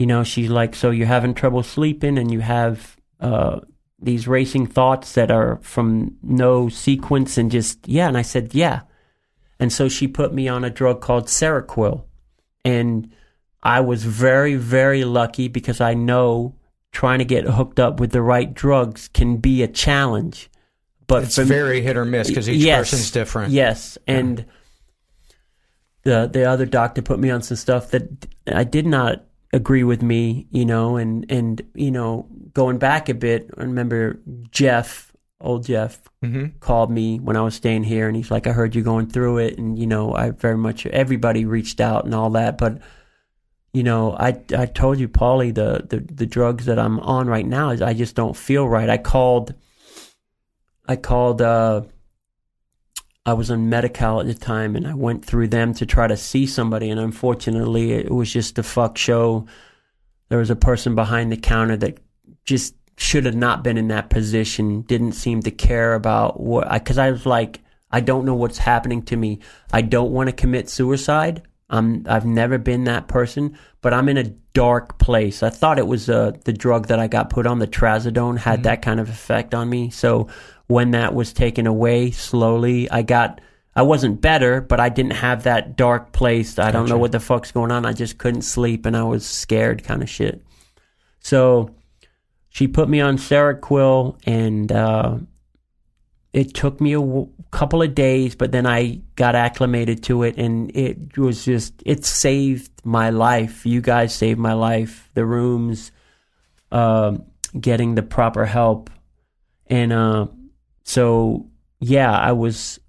[0.00, 3.60] you know, she's like, "So you're having trouble sleeping, and you have uh,
[4.00, 8.80] these racing thoughts that are from no sequence, and just yeah." And I said, "Yeah,"
[9.58, 12.04] and so she put me on a drug called Seroquel,
[12.64, 13.12] and
[13.62, 16.54] I was very very lucky because I know
[16.92, 20.48] trying to get hooked up with the right drugs can be a challenge.
[21.06, 22.90] But it's for me- very hit or miss because each Yes.
[22.90, 23.52] person's different.
[23.52, 24.46] Yes, and
[26.04, 28.08] the the other doctor put me on some stuff that
[28.46, 33.14] I did not agree with me, you know, and and you know, going back a
[33.14, 34.18] bit, I remember
[34.50, 36.58] Jeff, old Jeff, Mhm.
[36.60, 39.38] called me when I was staying here, and he's like, "I heard you going through
[39.38, 42.78] it," and you know, I very much everybody reached out and all that, but
[43.72, 47.46] you know, I I told you, Paulie, the the the drugs that I'm on right
[47.46, 48.90] now is I just don't feel right.
[48.90, 49.54] I called,
[50.86, 51.40] I called.
[51.42, 51.82] uh
[53.26, 56.16] I was on Medi-Cal at the time, and I went through them to try to
[56.16, 59.46] see somebody, and unfortunately, it was just a fuck show.
[60.28, 61.98] There was a person behind the counter that
[62.44, 64.82] just should have not been in that position.
[64.82, 67.60] Didn't seem to care about what I because I was like,
[67.90, 69.40] I don't know what's happening to me.
[69.72, 71.42] I don't want to commit suicide.
[71.70, 75.42] I'm I've never been that person, but I'm in a dark place.
[75.42, 78.64] I thought it was uh, the drug that I got put on, the trazodone, had
[78.64, 79.90] that kind of effect on me.
[79.90, 80.28] So
[80.70, 83.40] when that was taken away slowly, I got
[83.74, 86.58] I wasn't better, but I didn't have that dark place.
[86.58, 87.86] I don't know what the fuck's going on.
[87.86, 90.44] I just couldn't sleep and I was scared kind of shit.
[91.20, 91.74] So
[92.48, 95.18] she put me on Seroquel and uh,
[96.32, 100.36] it took me a w- couple of days, but then I got acclimated to it,
[100.36, 103.66] and it was just it saved my life.
[103.66, 105.10] You guys saved my life.
[105.14, 105.90] The rooms,
[106.70, 107.24] um,
[107.58, 108.90] getting the proper help,
[109.66, 110.28] and uh,
[110.90, 111.46] so
[111.78, 112.80] yeah, I was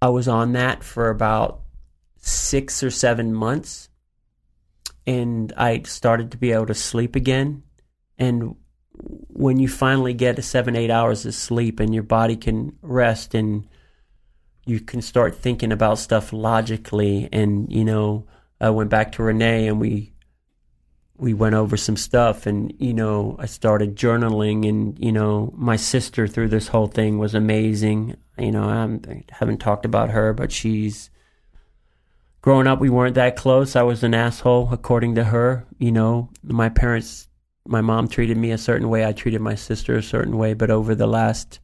[0.00, 1.62] I was on that for about
[2.18, 3.88] six or seven months,
[5.08, 7.64] and I started to be able to sleep again.
[8.16, 8.54] And
[9.26, 13.66] when you finally get seven eight hours of sleep, and your body can rest, and
[14.64, 18.24] you can start thinking about stuff logically, and you know,
[18.60, 20.11] I went back to Renee, and we
[21.22, 25.76] we went over some stuff and you know i started journaling and you know my
[25.76, 28.16] sister through this whole thing was amazing.
[28.36, 31.10] You know I'm, i haven't talked about her but she's
[32.40, 33.76] growing up we weren't that close.
[33.76, 36.28] I was an asshole according to her you know.
[36.42, 37.28] My parents
[37.64, 39.06] my mom treated me a certain way.
[39.06, 40.54] I treated my sister a certain way.
[40.54, 41.60] But over the last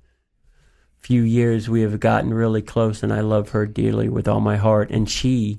[0.98, 4.56] few years we have gotten really close and i love her dearly with all my
[4.56, 4.92] heart.
[4.92, 5.58] And she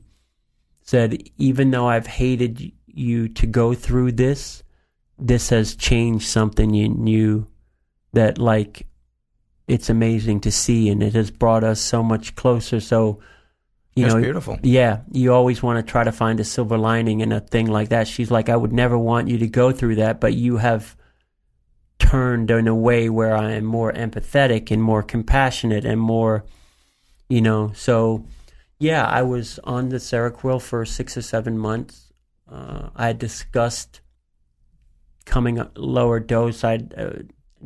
[0.84, 4.64] said even though i've hated you to go through this,
[5.18, 7.48] this has changed something in you
[8.14, 8.88] that like
[9.68, 12.80] it's amazing to see and it has brought us so much closer.
[12.80, 13.20] So
[13.96, 14.60] you That's know beautiful.
[14.64, 15.02] Yeah.
[15.12, 18.08] You always want to try to find a silver lining in a thing like that.
[18.08, 20.96] She's like, I would never want you to go through that, but you have
[22.00, 26.46] turned in a way where I am more empathetic and more compassionate and more
[27.30, 28.26] you know, so
[28.80, 32.09] yeah, I was on the Seroquel for six or seven months
[32.52, 34.02] uh, I discussed
[35.26, 36.64] coming a lower dose.
[36.64, 37.12] I uh,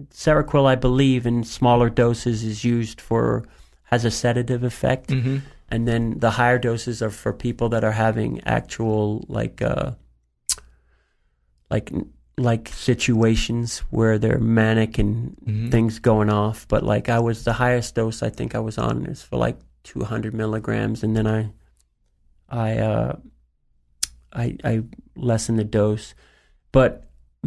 [0.09, 3.45] Seroquel, I believe, in smaller doses is used for
[3.83, 5.37] has a sedative effect, mm-hmm.
[5.69, 9.91] and then the higher doses are for people that are having actual like uh,
[11.69, 11.91] like
[12.37, 15.69] like situations where they're manic and Mhm.
[15.71, 16.67] things going off.
[16.67, 19.57] But like I was the highest dose I think I was on is for like
[19.83, 21.51] 200 milligrams, and then I
[22.49, 23.15] I uh,
[24.33, 24.83] I, I
[25.15, 26.13] lessen the dose.
[26.71, 27.05] But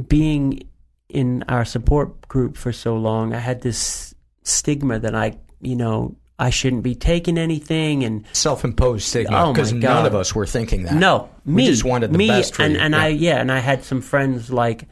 [0.09, 0.68] being
[1.09, 6.16] in our support group for so long, I had this stigma that I, you know,
[6.39, 10.82] I shouldn't be taking anything and Self-imposed stigma Oh, because none of us were thinking
[10.84, 10.95] that.
[10.95, 12.80] no, me, we just wanted the me, best for and, you.
[12.80, 13.03] and Yeah.
[13.03, 14.84] I, yeah, and I had some friends like,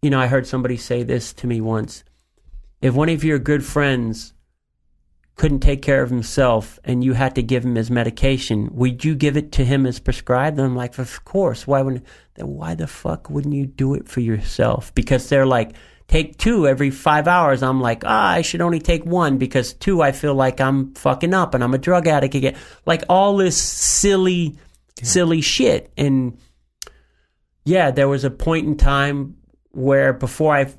[0.00, 2.04] you know, I heard somebody say this to me once.
[2.80, 4.32] If one of your good friends
[5.36, 9.14] couldn't take care of himself and you had to give him his medication, would you
[9.14, 10.58] give it to him as prescribed?
[10.58, 11.66] And I'm like, of course.
[11.66, 12.04] Why wouldn't?
[12.34, 14.94] Then why the fuck wouldn't you do it for yourself?
[14.94, 15.72] Because they're like,
[16.08, 17.62] take two every five hours.
[17.62, 21.34] I'm like, ah, I should only take one because two, I feel like I'm fucking
[21.34, 22.56] up and I'm a drug addict again.
[22.84, 24.56] Like all this silly,
[25.02, 25.90] silly shit.
[25.96, 26.38] And
[27.64, 29.36] yeah, there was a point in time
[29.72, 30.72] where before I,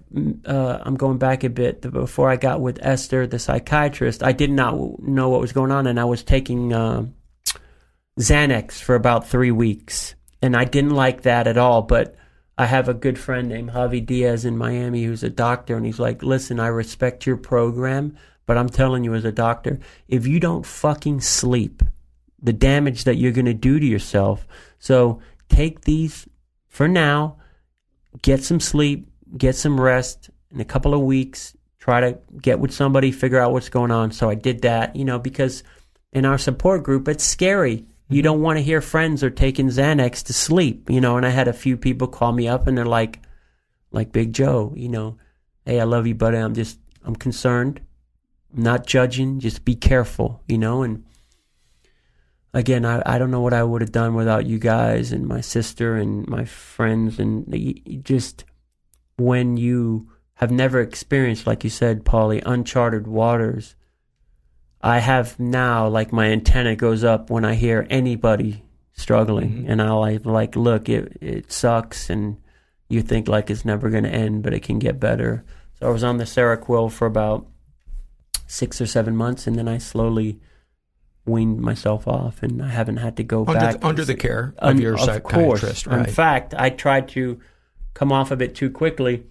[0.46, 4.52] uh, I'm going back a bit, before I got with Esther, the psychiatrist, I did
[4.52, 7.08] not know what was going on, and I was taking uh,
[8.20, 11.82] Xanax for about three weeks, and I didn't like that at all.
[11.82, 12.16] But
[12.56, 16.00] I have a good friend named Javi Diaz in Miami who's a doctor, and he's
[16.00, 18.16] like, "Listen, I respect your program,
[18.46, 21.82] but I'm telling you as a doctor, if you don't fucking sleep,
[22.40, 24.48] the damage that you're going to do to yourself.
[24.78, 25.20] So
[25.50, 26.28] take these
[26.68, 27.38] for now."
[28.22, 32.72] Get some sleep, get some rest in a couple of weeks, try to get with
[32.72, 34.12] somebody, figure out what's going on.
[34.12, 35.64] So I did that, you know, because
[36.12, 37.86] in our support group, it's scary.
[38.10, 38.24] You mm-hmm.
[38.24, 41.48] don't want to hear friends are taking Xanax to sleep, you know, and I had
[41.48, 43.20] a few people call me up and they're like,
[43.92, 45.18] like Big Joe, you know,
[45.66, 46.38] hey, I love you, buddy.
[46.38, 47.82] I'm just, I'm concerned.
[48.56, 49.40] I'm not judging.
[49.40, 51.04] Just be careful, you know, and
[52.54, 55.42] again, I, I don't know what I would have done without you guys and my
[55.42, 58.46] sister and my friends and just
[59.18, 63.76] when you have never experienced, like you said, Paulie, uncharted waters.
[64.82, 69.70] I have now, like my antenna goes up when I hear anybody struggling, Mhm.
[69.70, 72.38] and I'll like, like, look, it it sucks, and
[72.90, 75.46] you think like it's never going to end, but it can get better.
[75.80, 77.48] So I was on the Seroquel for about
[78.46, 80.40] six or seven months, and then I slowly
[81.26, 84.72] weaned myself off, and I haven't had to go under, back under the care of
[84.72, 85.88] Un- your psychiatrist, course.
[85.88, 86.08] right?
[86.08, 87.40] In fact, I tried to
[87.94, 89.26] come off of it too quickly.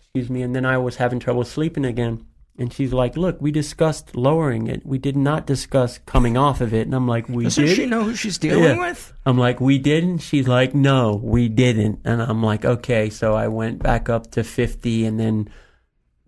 [0.00, 2.26] Excuse me, and then I was having trouble sleeping again.
[2.56, 4.86] And she's like, "Look, we discussed lowering it.
[4.86, 7.86] We did not discuss coming off of it." And I'm like, "We Doesn't did." she
[7.86, 8.78] know who she's dealing Yeah.
[8.78, 9.12] with?
[9.26, 13.48] I'm like, "We didn't." She's like, "No, we didn't." And I'm like, "Okay." So I
[13.48, 15.48] went back up to 50, and then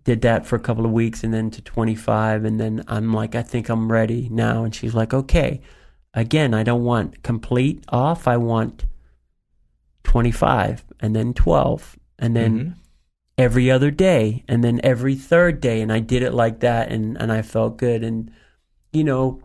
[0.07, 3.35] did that for a couple of weeks, and then to 25, and then I'm like,
[3.35, 5.59] "I think I'm ready now." And she's like, "Okay."
[6.13, 8.25] Again, I don't want complete off.
[8.25, 8.85] I want
[10.05, 12.73] 25, and then 12, and then Mhm.
[13.37, 17.15] every other day and then every third day and I did it like that and
[17.21, 18.31] and I felt good and
[18.91, 19.41] you know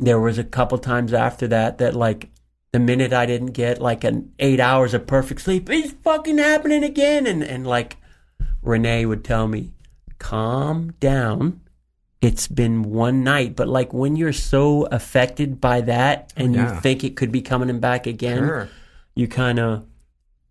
[0.00, 2.30] there was a couple times after that that like
[2.72, 6.82] the minute I didn't get like an 8 hours of perfect sleep it's fucking happening
[6.82, 7.96] again and and like
[8.66, 9.72] Renee would tell me
[10.18, 11.60] calm down
[12.22, 13.54] it's been one night.
[13.56, 16.74] But like when you're so affected by that and Yeah.
[16.74, 18.68] you think it could be coming back again, Sure.
[19.14, 19.84] you kind of,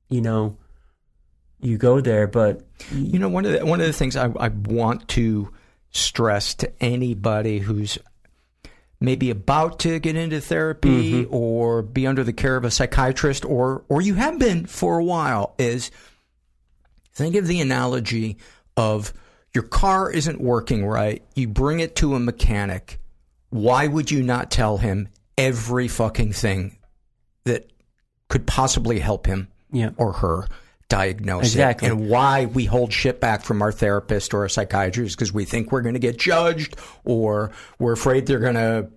[0.10, 0.58] you know,
[1.60, 2.28] you go there.
[2.28, 2.62] But
[2.92, 5.50] You know, one of the, one of the things I, I want to
[5.92, 7.98] stress to anybody who's
[9.00, 11.34] maybe about to get into therapy mm-hmm.
[11.34, 15.04] or be under the care of a psychiatrist or or you have been for a
[15.04, 15.92] while is
[17.16, 18.38] think of the analogy
[18.78, 19.14] of
[19.54, 23.00] your car isn't working right, you bring it to a mechanic.
[23.50, 25.08] Why would you not tell him
[25.38, 26.78] every fucking thing
[27.46, 27.72] that
[28.28, 29.92] could possibly help him Yeah.
[29.98, 30.48] or her
[30.90, 31.88] diagnose Exactly.
[31.88, 31.92] it?
[31.92, 35.72] And why we hold shit back from our therapist or a psychiatrist because we think
[35.72, 38.90] we're going to get judged or we're afraid they're going to.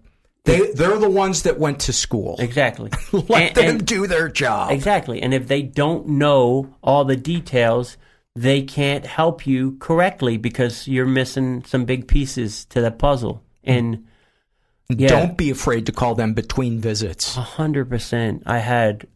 [0.45, 2.37] They, they're the ones that went to school.
[2.39, 2.91] exactly.
[3.13, 4.73] Let And- them and- do their job.
[4.73, 5.21] Exactly.
[5.23, 7.97] And if they don't know all the details,
[8.39, 13.43] they can't help you correctly because you're missing some big pieces to the puzzle.
[13.65, 14.07] And
[14.89, 15.09] yeah.
[15.09, 17.37] Don't be afraid to call them between visits.
[17.37, 18.45] a hundred percent.
[18.47, 19.07] I had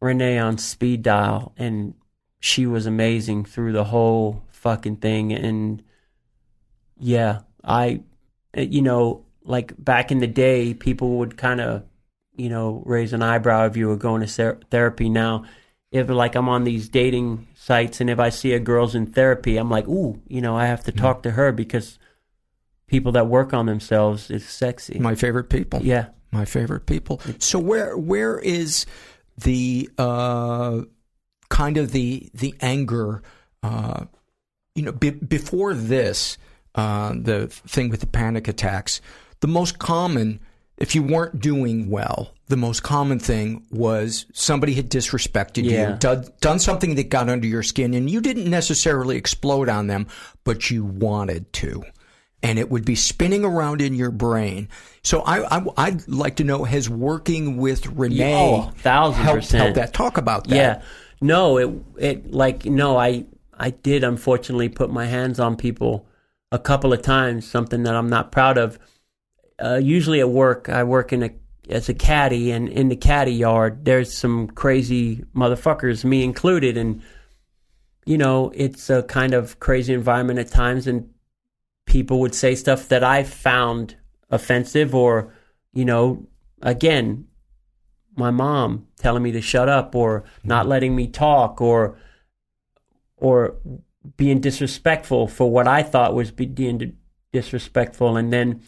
[0.00, 1.94] Renee on speed dial and
[2.40, 5.32] she was amazing through the whole fucking thing.
[5.32, 5.82] And
[6.98, 8.00] yeah, I,
[8.56, 11.84] you know, like back in the day, people would kind of,
[12.36, 15.08] you know, raise an eyebrow if you were going to ther- therapy.
[15.08, 15.44] Now,
[15.92, 19.56] if like I'm on these dating sites and if I see a girl's in therapy,
[19.56, 21.96] I'm like, ooh, you know, I have to talk to her because
[22.88, 24.98] people that work on themselves is sexy.
[24.98, 25.80] My favorite people.
[25.82, 26.06] yeah.
[26.32, 27.20] my favorite people.
[27.38, 28.84] So where where is
[29.38, 30.80] the uh,
[31.50, 33.22] kind of the the anger?
[33.62, 34.06] Uh,
[34.74, 36.38] you know, be, before this,
[36.74, 39.00] uh, the thing with the panic attacks,
[39.38, 40.40] the most common,
[40.82, 45.92] if you weren't doing well, the most common thing was somebody had disrespected Yeah.
[45.92, 49.86] you, done, done something that got under your skin, and you didn't necessarily explode on
[49.86, 50.06] them,
[50.44, 51.82] but you wanted to
[52.44, 54.68] and it would be spinning around in your brain.
[55.04, 59.62] So I, I I'd like to know has working with Renee Oh, thousand helped percent.
[59.62, 60.56] help that talk about that.
[60.56, 60.82] Yeah.
[61.20, 63.26] No, it it like no, I
[63.56, 66.04] I did unfortunately put my hands on people
[66.50, 68.76] a couple of times, something that I'm not proud of.
[69.62, 71.30] Uh, usually at work, I work in a
[71.68, 77.02] as a caddy, and in the caddy yard, there's some crazy motherfuckers, me included, and
[78.04, 81.08] you know, it's a kind of crazy environment at times, and
[81.86, 83.96] people would say stuff that I found
[84.30, 85.32] offensive, or
[85.72, 86.26] you know,
[86.60, 87.26] again,
[88.16, 91.96] my mom telling me to shut up or not letting me talk or
[93.16, 93.56] or
[94.16, 96.96] being disrespectful for what I thought was being
[97.32, 98.62] disrespectful and then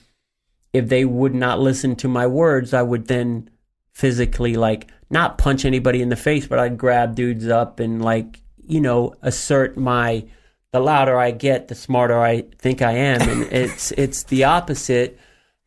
[0.75, 3.49] if they would not listen to my words I would then
[3.93, 8.41] physically like not punch anybody in the face but I'd grab dudes up and like
[8.67, 10.27] you know assert my
[10.73, 15.19] the louder I get the smarter I think I am and it's it's the opposite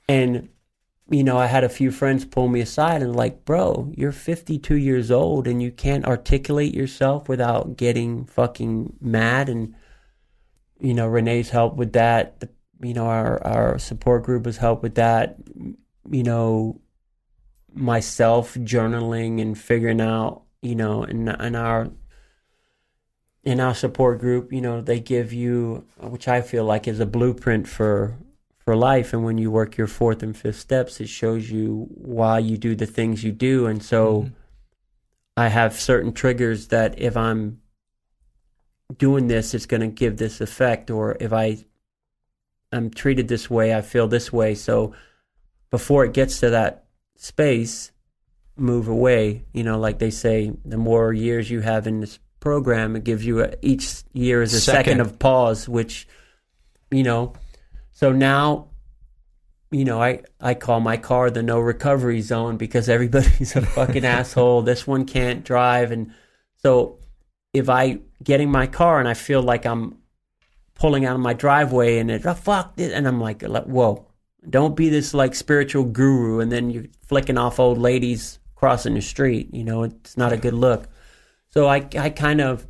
[0.07, 0.49] and
[1.09, 4.75] you know, I had a few friends pull me aside and like, bro, you're 52
[4.75, 9.47] years old and you can't articulate yourself without getting fucking mad.
[9.47, 9.73] And,
[10.79, 12.41] you know, Renee's helped with that.
[12.41, 12.49] The,
[12.81, 15.37] you know, our, our support group has helped with that.
[16.09, 16.81] You know,
[17.73, 21.89] myself journaling and figuring out, you know, in, in our,
[23.43, 27.05] in our support group, you know, they give you, which I feel like is a
[27.05, 28.17] blueprint for
[28.67, 29.13] for life.
[29.13, 32.75] And when you work your fourth and fifth steps it shows you why you do
[32.75, 33.65] the things you do.
[33.65, 34.33] And so mm-hmm.
[35.37, 37.61] i have certain triggers that if i'm
[38.97, 40.91] doing this it's going to give this effect.
[40.91, 41.63] Or if i
[42.71, 44.93] i'm treated this way i feel this way so
[45.69, 47.91] before it gets to that space
[48.55, 52.95] move away you know like they say the more years you have in this program
[52.95, 55.01] it gives you a, each year is a second Second.
[55.01, 56.07] of pause which
[56.91, 57.33] you know
[57.97, 58.67] so now,
[59.71, 64.05] you know, I, I call my car the no recovery zone because everybody's a fucking
[64.17, 64.61] asshole.
[64.61, 65.89] This one can't drive.
[65.89, 66.13] And
[66.57, 66.99] so
[67.53, 69.97] if I get in my car and I feel like I'm
[70.79, 74.07] pulling out of my driveway and it, oh, fuck this, and I'm like, like, whoa,
[74.49, 79.01] don't be this like spiritual guru and then you're flicking off old ladies crossing the
[79.01, 79.53] street.
[79.53, 80.87] You know, it's not a good look.
[81.49, 82.67] So I, I kind of,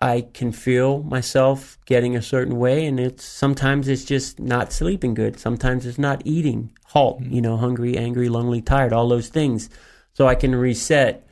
[0.00, 5.12] I can feel myself getting a certain way, and it's sometimes it's just not sleeping
[5.12, 5.40] good.
[5.40, 9.68] Sometimes it's not eating, halt, you know, hungry, angry, lonely, tired, all those things.
[10.12, 11.26] So I can reset.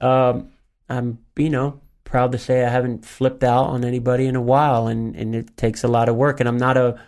[0.00, 0.50] Um,
[0.90, 1.80] I'm, you know,
[2.12, 5.56] proud to say I haven't flipped out on anybody in a while, and and it
[5.56, 6.40] takes a lot of work.
[6.40, 7.00] And I'm not a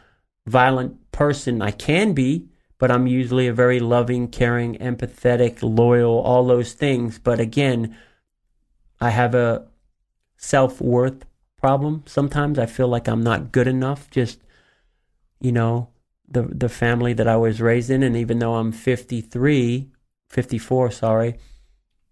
[0.46, 1.60] violent person.
[1.60, 2.48] I can be,
[2.78, 7.18] but I'm usually a very loving, caring, empathetic, loyal, all those things.
[7.18, 7.94] But again,
[8.98, 9.66] I have a
[10.38, 11.26] self worth
[11.58, 12.04] problem.
[12.06, 14.10] Sometimes I feel like I'm not good enough.
[14.10, 14.40] Just
[15.38, 15.90] you know,
[16.26, 19.90] the the family that I was raised in and even though I'm 53,
[20.30, 21.36] 54, sorry,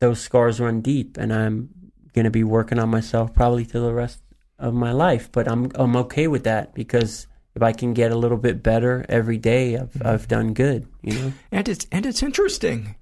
[0.01, 1.81] those scars run deep and I'm
[2.14, 4.20] going to be working on myself probably to the rest
[4.58, 8.16] of my life, but I'm I'm okay with that because if I can get a
[8.16, 10.06] little bit better every day, I've mm-hmm.
[10.06, 11.32] I've done good, you know.
[11.50, 12.94] And it's and it's interesting.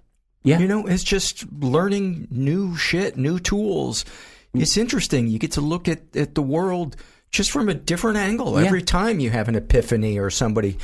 [0.42, 0.58] Yeah.
[0.58, 4.04] You know, it's just learning new shit, new tools.
[4.54, 4.62] Mm.
[4.62, 5.28] It's interesting.
[5.28, 6.96] You get to look at, at the world
[7.30, 8.66] just from a different angle Yeah.
[8.66, 10.78] every time you have an epiphany or somebody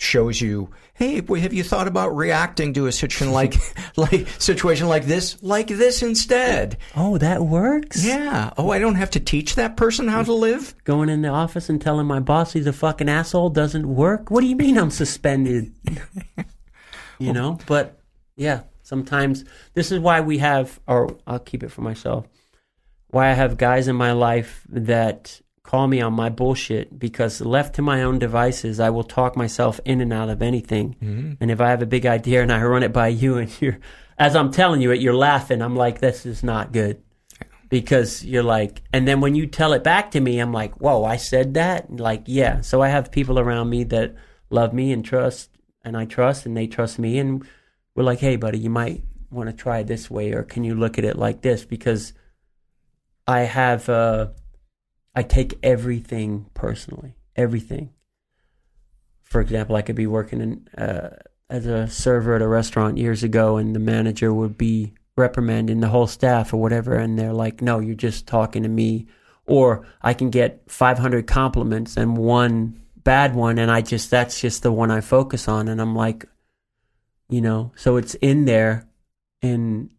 [0.00, 3.54] shows you, hey, boy, have you thought about reacting to a situation like
[3.96, 6.78] like situation like this, like this instead?
[6.96, 8.04] Oh, that works.
[8.04, 8.50] Yeah.
[8.56, 10.74] Oh, I don't have to teach that person how to live.
[10.84, 14.30] Going in the office and telling my boss he's a fucking asshole doesn't work.
[14.30, 15.72] What do you mean I'm suspended?
[17.18, 18.00] you know, but
[18.36, 19.44] yeah, sometimes
[19.74, 22.26] this is why we have, or I'll keep it for myself.
[23.08, 25.40] Why I have guys in my life that
[25.70, 29.78] call me on my bullshit because left to my own devices, I will talk myself
[29.84, 30.96] in and out of anything.
[31.40, 33.78] And if I have a big idea and I run it by you and you're,
[34.18, 37.00] as I'm telling you it, you're laughing, I'm like, this is not good
[37.68, 41.04] because you're like, and then when you tell it back to me, I'm like, whoa,
[41.04, 41.88] I said that?
[41.88, 42.62] Like, yeah.
[42.62, 44.16] So I have people around me that
[44.50, 45.50] love me and trust,
[45.84, 47.20] and I trust, and they trust me.
[47.20, 47.46] And
[47.94, 50.98] we're like, hey, buddy, you might want to try this way, or can you look
[50.98, 51.64] at it like this?
[51.64, 52.12] Because
[53.28, 54.30] I have, uh,
[55.20, 57.90] I take everything personally, everything.
[59.22, 61.10] For example, I could be working in, uh,
[61.50, 65.90] as a server at a restaurant years ago, and the manager would be reprimanding the
[65.90, 69.08] whole staff or whatever, and they're like, "No, you're just talking to me."
[69.44, 74.62] Or I can get 500 compliments and one bad one, and I just that's just
[74.62, 76.24] the one I focus on, and I'm like,
[77.28, 78.88] you know, so it's in there,
[79.42, 79.90] and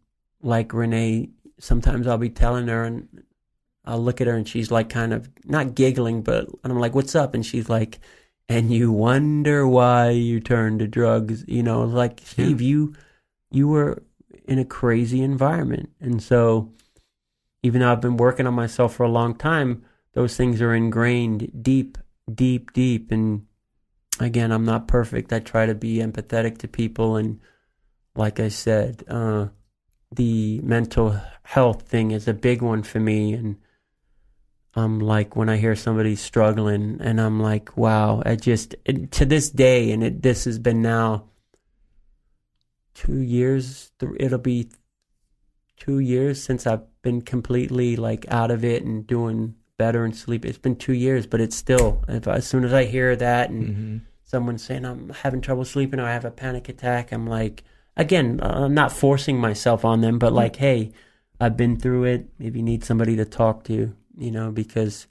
[0.42, 3.22] like Renee, sometimes I'll be telling her, and
[3.84, 6.94] I'll look at her, and she's like, kind of not giggling, but and I'm like,
[6.94, 7.98] "What's up?" And she's like,
[8.48, 12.94] "And you wonder why you turned to drugs?" You know, like Steve, you
[13.50, 14.02] you were
[14.46, 15.90] in a crazy environment.
[16.00, 16.72] And so,
[17.62, 21.62] even though I've been working on myself for a long time, those things are ingrained
[21.62, 21.98] deep,
[22.32, 23.10] deep, deep.
[23.10, 23.46] And
[24.20, 25.32] again, I'm not perfect.
[25.32, 27.16] I try to be empathetic to people.
[27.16, 27.40] And
[28.14, 29.48] like I said, uh,
[30.14, 33.32] the mental health thing is a big one for me.
[33.32, 33.56] And
[34.74, 39.26] I'm like, when I hear somebody struggling, and I'm like, wow, I just, it, to
[39.26, 41.24] this day, and it, this has been now
[42.94, 43.92] two years.
[43.98, 44.70] th- It'll be
[45.76, 50.44] two years since I've been completely like out of it and doing better and sleep.
[50.44, 52.02] It's been two years, but it's still.
[52.08, 56.04] If as soon as I hear that and someone's saying I'm having trouble sleeping or
[56.04, 57.64] I have a panic attack, I'm like,
[57.96, 60.92] again, uh, I'm not forcing myself on them, but like, hey,
[61.40, 62.28] I've been through it.
[62.38, 65.06] Maybe need somebody to talk to, you know, because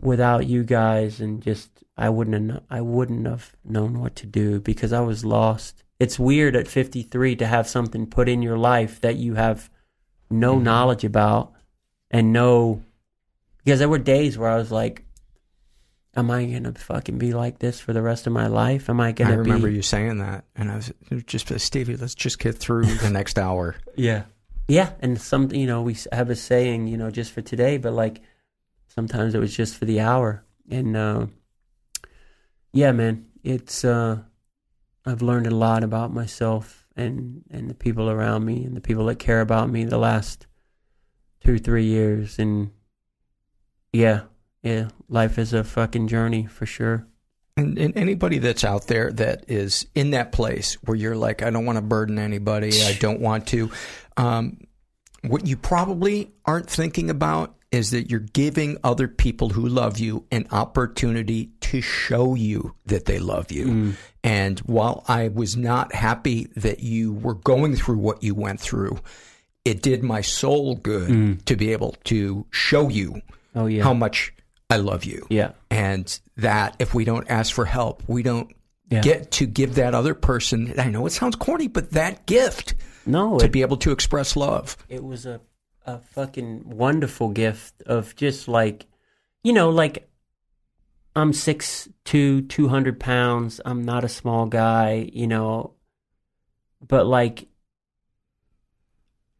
[0.00, 4.60] without you guys and just I wouldn't have, I wouldn't have known what to do
[4.60, 5.84] because I was lost.
[5.98, 9.70] It's weird at 53 to have something put in your life that you have
[10.30, 10.64] no mm-hmm.
[10.64, 11.52] knowledge about
[12.10, 12.82] and no
[13.64, 15.04] because there were days where I was like
[16.16, 18.88] am I going to fucking be like this for the rest of my life?
[18.88, 20.92] Am I going to I remember be you saying that, and I was
[21.26, 21.96] just Stevie.
[21.96, 23.76] Let's just get through the next hour.
[23.96, 24.24] Yeah.
[24.70, 27.92] Yeah, and some you know we have a saying you know just for today, but
[27.92, 28.20] like
[28.86, 31.26] sometimes it was just for the hour, and uh,
[32.72, 34.18] yeah, man, it's uh,
[35.04, 39.06] I've learned a lot about myself and and the people around me and the people
[39.06, 40.46] that care about me the last
[41.40, 42.70] two three years, and
[43.92, 44.20] yeah,
[44.62, 47.08] yeah, life is a fucking journey for sure.
[47.56, 51.50] And, and anybody that's out there that is in that place where you're like, I
[51.50, 53.70] don't want to burden anybody, I don't want to.
[54.16, 54.58] Um,
[55.22, 60.24] what you probably aren't thinking about is that you're giving other people who love you
[60.32, 63.66] an opportunity to show you that they love you.
[63.66, 63.94] Mm.
[64.24, 68.98] And while I was not happy that you were going through what you went through,
[69.64, 71.44] it did my soul good mm.
[71.44, 73.20] to be able to show you
[73.54, 74.32] Oh yeah, how much
[74.68, 78.50] I love you yeah, and that if we don't ask for help, we don't
[78.90, 79.00] Yeah.
[79.02, 80.74] get to give that other person.
[80.78, 82.74] I know it sounds corny, but that gift
[83.06, 84.76] no, to it, be able to express love.
[84.88, 85.40] it was a
[85.86, 88.86] a fucking wonderful gift of just like
[89.42, 90.08] you know like
[91.16, 95.72] i'm six two two hundred pounds i'm not a small guy you know
[96.86, 97.48] but like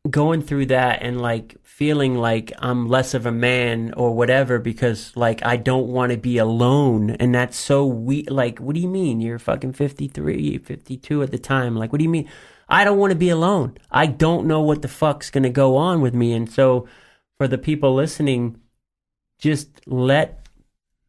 [0.09, 5.15] going through that and like feeling like i'm less of a man or whatever because
[5.15, 8.89] like i don't want to be alone and that's so we like what do you
[8.89, 12.29] mean you're fucking 53 52 at the time like what do you mean
[12.71, 13.77] I don't want to be alone.
[13.91, 16.33] I don't know what the fuck's going to go on with me.
[16.33, 16.87] And so,
[17.37, 18.61] for the people listening,
[19.39, 20.47] just let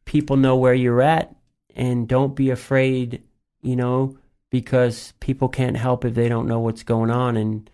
[0.05, 1.35] people know where you're at
[1.75, 3.21] and don't be afraid,
[3.61, 4.17] you know,
[4.49, 7.37] because people can't help if they don't know what's going on.
[7.37, 7.69] And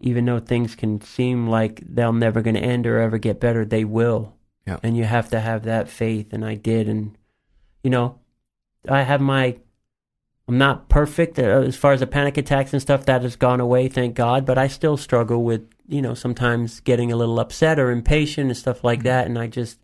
[0.00, 3.64] even though things can seem like they're never going to end or ever get better,
[3.64, 4.34] they will.
[4.66, 4.78] Yeah.
[4.82, 6.32] And you have to have that faith.
[6.32, 6.88] And I did.
[6.88, 7.16] And,
[7.82, 8.18] you know,
[8.88, 9.58] I have my,
[10.48, 13.58] I'm not perfect uh, as far as the panic attacks and stuff that has gone
[13.60, 17.78] away, thank God, but I still struggle with, you know, sometimes getting a little upset
[17.80, 19.26] or impatient and stuff like that.
[19.26, 19.78] And I just,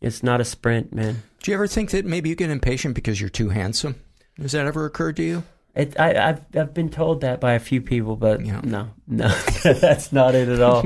[0.00, 1.22] it's not a sprint, man.
[1.42, 3.96] Do you ever think that maybe you get impatient because you're too handsome?
[4.40, 5.42] Has that ever occurred to you?
[5.74, 8.60] It, I, I've I've been told that by a few people, but Yeah.
[8.64, 9.28] no, no,
[9.62, 10.82] that's not it at all.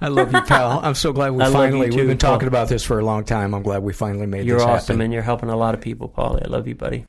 [0.00, 0.78] I love you, pal.
[0.84, 1.90] I'm so glad we I finally.
[1.90, 2.32] too, we've been Paul.
[2.34, 3.54] talking about this for a long time.
[3.54, 5.00] I'm glad we finally made You're this awesome, happen.
[5.06, 6.44] and you're helping a lot of people, Paulie.
[6.44, 7.06] I love you, buddy.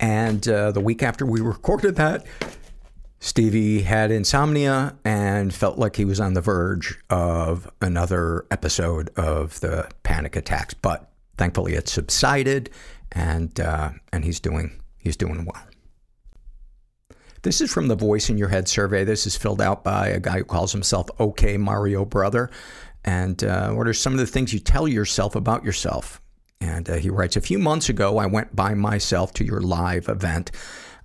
[0.00, 2.26] And uh, the week after we recorded that,
[3.20, 9.60] Stevie had insomnia and felt like he was on the verge of another episode of
[9.60, 10.74] the panic attacks.
[10.74, 12.70] But thankfully, it subsided,
[13.12, 15.62] and uh, and he's doing he's doing well.
[17.42, 19.04] This is from the Voice in Your Head survey.
[19.04, 22.50] This is filled out by a guy who calls himself OK Mario Brother.
[23.04, 26.20] And uh, what are some of the things you tell yourself about yourself?
[26.62, 30.08] And uh, he writes, A few months ago, I went by myself to your live
[30.08, 30.52] event.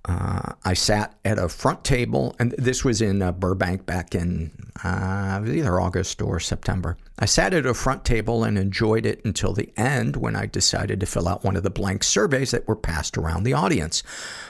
[0.04, 4.52] Uh, I sat at a front table, and this was in uh, Burbank back in
[4.84, 6.96] uh, either August or September.
[7.18, 11.00] I sat at a front table and enjoyed it until the end when I decided
[11.00, 14.04] to fill out one of the blank surveys that were passed around the audience.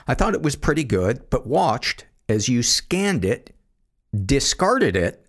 [0.06, 3.56] I thought it was pretty good, but watched as you scanned it,
[4.26, 5.24] discarded it,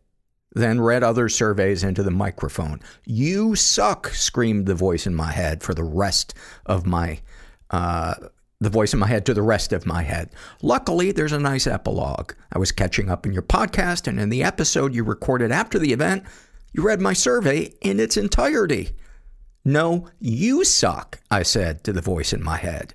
[0.54, 2.80] then read other surveys into the microphone.
[3.06, 6.34] You suck, screamed the voice in my head for the rest
[6.66, 7.20] of my,
[7.70, 8.16] uh,
[8.60, 10.32] the voice in my head to the rest of my head.
[10.62, 12.34] Luckily, there's a nice epilogue.
[12.52, 15.94] I was catching up in your podcast, and in the episode you recorded after the
[15.94, 16.24] event,
[16.74, 18.96] you read my survey in its entirety.
[19.64, 22.94] No, you suck, I said to the voice in my head.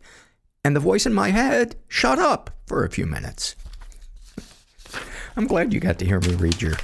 [0.65, 3.55] And the voice in my head shut up for a few minutes.
[5.37, 6.75] I'm glad you got to hear me read your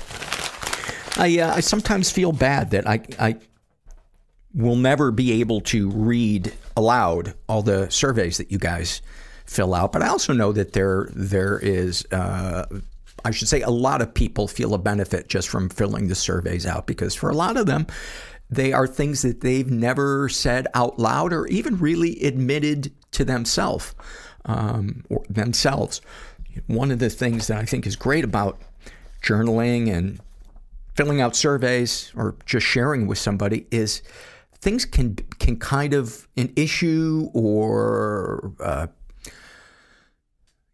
[1.20, 3.36] I uh, I sometimes feel bad that I I
[4.54, 9.02] will never be able to read aloud all the surveys that you guys
[9.44, 12.64] fill out, but I also know that there there is uh,
[13.24, 16.66] I should say a lot of people feel a benefit just from filling the surveys
[16.66, 17.86] out because for a lot of them
[18.48, 23.94] they are things that they've never said out loud or even really admitted to themselves
[24.46, 26.00] um, or themselves.
[26.66, 28.60] One of the things that I think is great about
[29.22, 30.18] journaling and
[30.94, 34.02] filling out surveys or just sharing with somebody is
[34.60, 38.86] things can can kind of an issue or uh,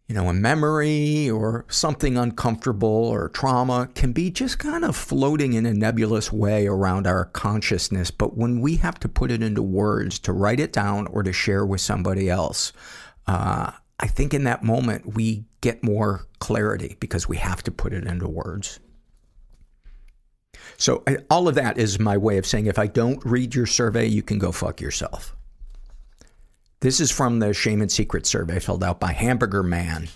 [0.07, 5.53] you know a memory or something uncomfortable or trauma can be just kind of floating
[5.53, 8.11] in a nebulous way around our consciousness.
[8.11, 11.33] But when we have to put it into words to write it down or to
[11.33, 12.73] share with somebody else
[13.27, 17.93] uh, i think in that moment we get more clarity because we have to put
[17.93, 18.79] it into words
[20.77, 23.65] so I- all of that is my way of saying if I don't read your
[23.65, 25.35] survey, you can go fuck yourself.
[26.79, 30.07] This is from the Shame and Secret survey filled out by Hamburger Man.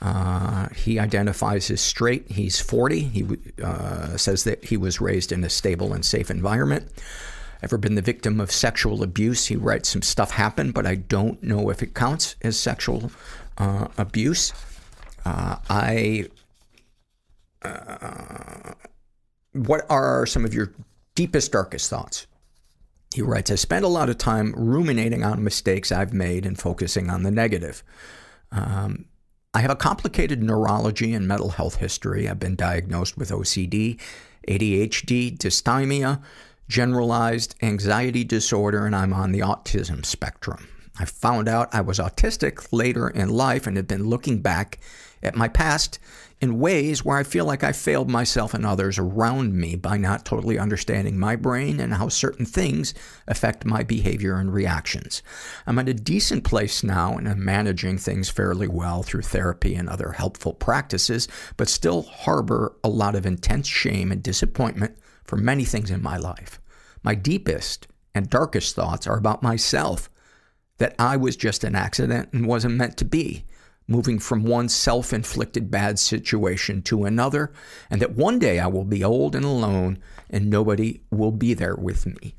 [0.00, 2.30] Uh, he identifies as straight.
[2.30, 3.00] He's 40.
[3.00, 3.26] He
[3.62, 6.88] uh, says that he was raised in a stable and safe environment.
[7.62, 9.46] Ever been the victim of sexual abuse?
[9.46, 13.10] He writes some stuff happened, but I don't know if it counts as sexual
[13.56, 14.52] uh, abuse.
[15.24, 16.26] Uh, I
[19.54, 20.72] what are some of your
[21.14, 22.26] deepest, darkest thoughts?
[23.14, 27.08] He writes, I spend a lot of time ruminating on mistakes I've made and focusing
[27.08, 27.82] on the negative.
[28.50, 29.06] Um,
[29.54, 32.28] I have a complicated neurology and mental health history.
[32.28, 34.00] I've been diagnosed with OCD,
[34.48, 36.20] ADHD, dysthymia,
[36.68, 40.66] generalized anxiety disorder, and I'm on the autism spectrum.
[40.98, 44.80] I found out I was autistic later in life and have been looking back
[45.24, 45.98] at my past
[46.40, 50.24] in ways where I feel like I failed myself and others around me by not
[50.24, 52.92] totally understanding my brain and how certain things
[53.26, 55.22] affect my behavior and reactions.
[55.66, 59.88] I'm at a decent place now and I'm managing things fairly well through therapy and
[59.88, 65.64] other helpful practices, but still harbor a lot of intense shame and disappointment for many
[65.64, 66.60] things in my life.
[67.02, 70.10] My deepest and darkest thoughts are about myself
[70.78, 73.44] that I was just an accident and wasn't meant to be,
[73.86, 77.52] moving from one self inflicted bad situation to another,
[77.90, 79.98] and that one day I will be old and alone
[80.30, 82.34] and nobody will be there with me.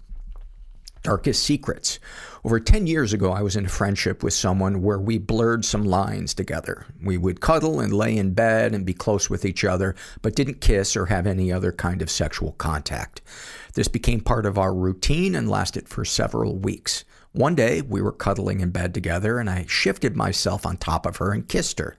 [1.04, 2.00] Darkest secrets.
[2.44, 5.84] Over 10 years ago, I was in a friendship with someone where we blurred some
[5.84, 6.86] lines together.
[7.02, 10.62] We would cuddle and lay in bed and be close with each other, but didn't
[10.62, 13.22] kiss or have any other kind of sexual contact.
[13.76, 17.04] This became part of our routine and lasted for several weeks.
[17.36, 21.18] One day, we were cuddling in bed together, and I shifted myself on top of
[21.18, 21.98] her and kissed her.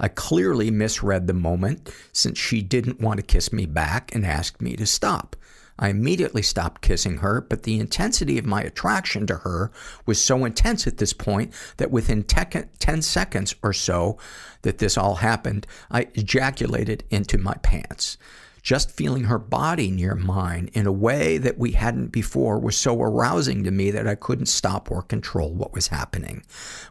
[0.00, 4.60] I clearly misread the moment since she didn't want to kiss me back and asked
[4.60, 5.36] me to stop.
[5.78, 9.70] I immediately stopped kissing her, but the intensity of my attraction to her
[10.04, 14.18] was so intense at this point that within 10 seconds or so
[14.62, 18.18] that this all happened, I ejaculated into my pants.
[18.62, 23.00] Just feeling her body near mine in a way that we hadn't before was so
[23.02, 26.44] arousing to me that I couldn't stop or control what was happening.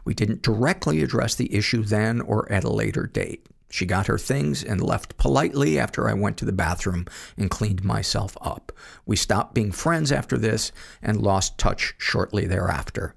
[0.04, 3.46] We didn't directly address the issue then or at a later date.
[3.70, 7.06] She got her things and left politely after I went to the bathroom
[7.38, 8.70] and cleaned myself up.
[9.06, 13.14] We stopped being friends after this and lost touch shortly thereafter.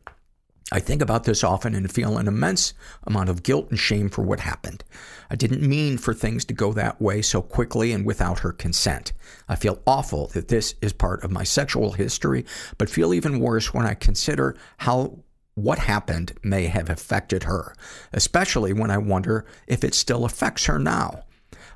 [0.72, 2.74] I think about this often and feel an immense
[3.04, 4.84] amount of guilt and shame for what happened.
[5.30, 9.14] I didn't mean for things to go that way so quickly and without her consent.
[9.48, 12.46] I feel awful that this is part of my sexual history,
[12.80, 15.20] but feel even worse when I consider how
[15.54, 17.76] what happened may have affected her,
[18.12, 21.26] especially when I wonder if it still affects her now.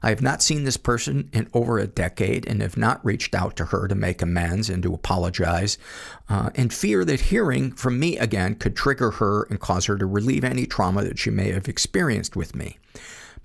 [0.02, 3.56] I have not seen this person in over a decade and have not reached out
[3.58, 5.78] to her to make amends and to apologize,
[6.30, 10.06] uh, and fear that hearing from me again could trigger her and cause her to
[10.06, 12.78] relieve any trauma that she may have experienced with me.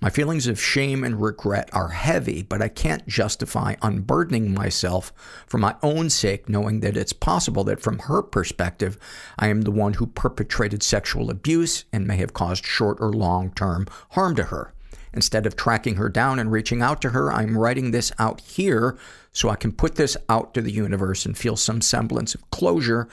[0.01, 5.13] My feelings of shame and regret are heavy, but I can't justify unburdening myself
[5.47, 8.97] for my own sake, knowing that it's possible that from her perspective,
[9.39, 13.51] I am the one who perpetrated sexual abuse and may have caused short or long
[13.51, 14.74] term harm to her.
[15.15, 18.97] Instead of tracking her down and reaching out to her, I'm writing this out here
[19.31, 23.07] so I can put this out to the universe and feel some semblance of closure,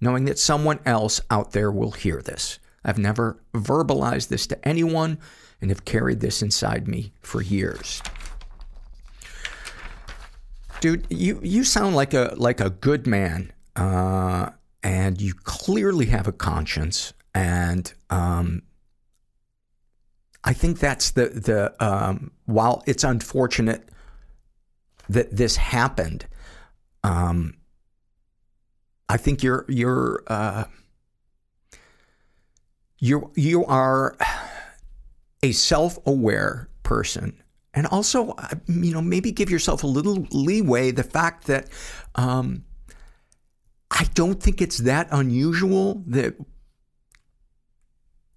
[0.00, 2.58] knowing that someone else out there will hear this.
[2.84, 5.18] I've never verbalized this to anyone
[5.60, 8.02] and have carried this inside me for years.
[10.80, 14.50] Dude, you, you sound like a like a good man, uh,
[14.82, 17.14] and you clearly have a conscience.
[17.34, 18.62] And um,
[20.46, 23.88] I think that's the the um, while it's unfortunate
[25.08, 26.26] that this happened,
[27.02, 27.54] um,
[29.08, 30.64] I think you're you're uh,
[32.98, 34.16] you you are
[35.42, 37.42] a self-aware person.
[37.74, 38.34] And also
[38.66, 41.68] you know maybe give yourself a little leeway the fact that
[42.14, 42.64] um,
[43.90, 46.34] i don't think it's that unusual that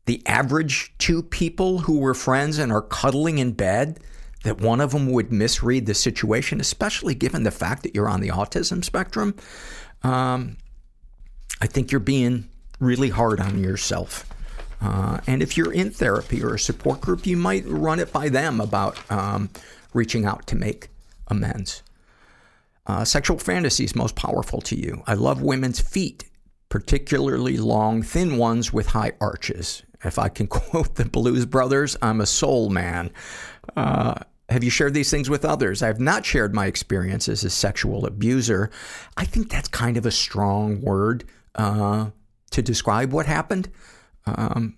[0.05, 3.99] the average two people who were friends and are cuddling in bed
[4.43, 8.21] that one of them would misread the situation especially given the fact that you're on
[8.21, 9.35] the autism spectrum
[10.03, 10.57] um,
[11.61, 12.49] i think you're being
[12.79, 14.25] really hard on yourself
[14.81, 18.29] uh, and if you're in therapy or a support group, you might run it by
[18.29, 19.49] them about um,
[19.93, 20.87] reaching out to make
[21.27, 21.83] amends.
[22.87, 25.03] Uh, sexual fantasies most powerful to you.
[25.05, 26.25] I love women's feet,
[26.69, 29.83] particularly long, thin ones with high arches.
[30.03, 33.11] If I can quote the Blues Brothers, I'm a soul man.
[33.75, 34.15] Uh,
[34.49, 35.83] have you shared these things with others?
[35.83, 38.71] I have not shared my experience as a sexual abuser.
[39.15, 41.23] I think that's kind of a strong word
[41.55, 42.09] uh,
[42.51, 43.69] to describe what happened.
[44.25, 44.75] Um,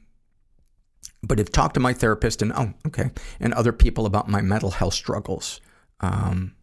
[1.24, 4.72] but have talked to my therapist and oh okay and other people about my mental
[4.72, 5.62] health struggles
[6.00, 6.56] um,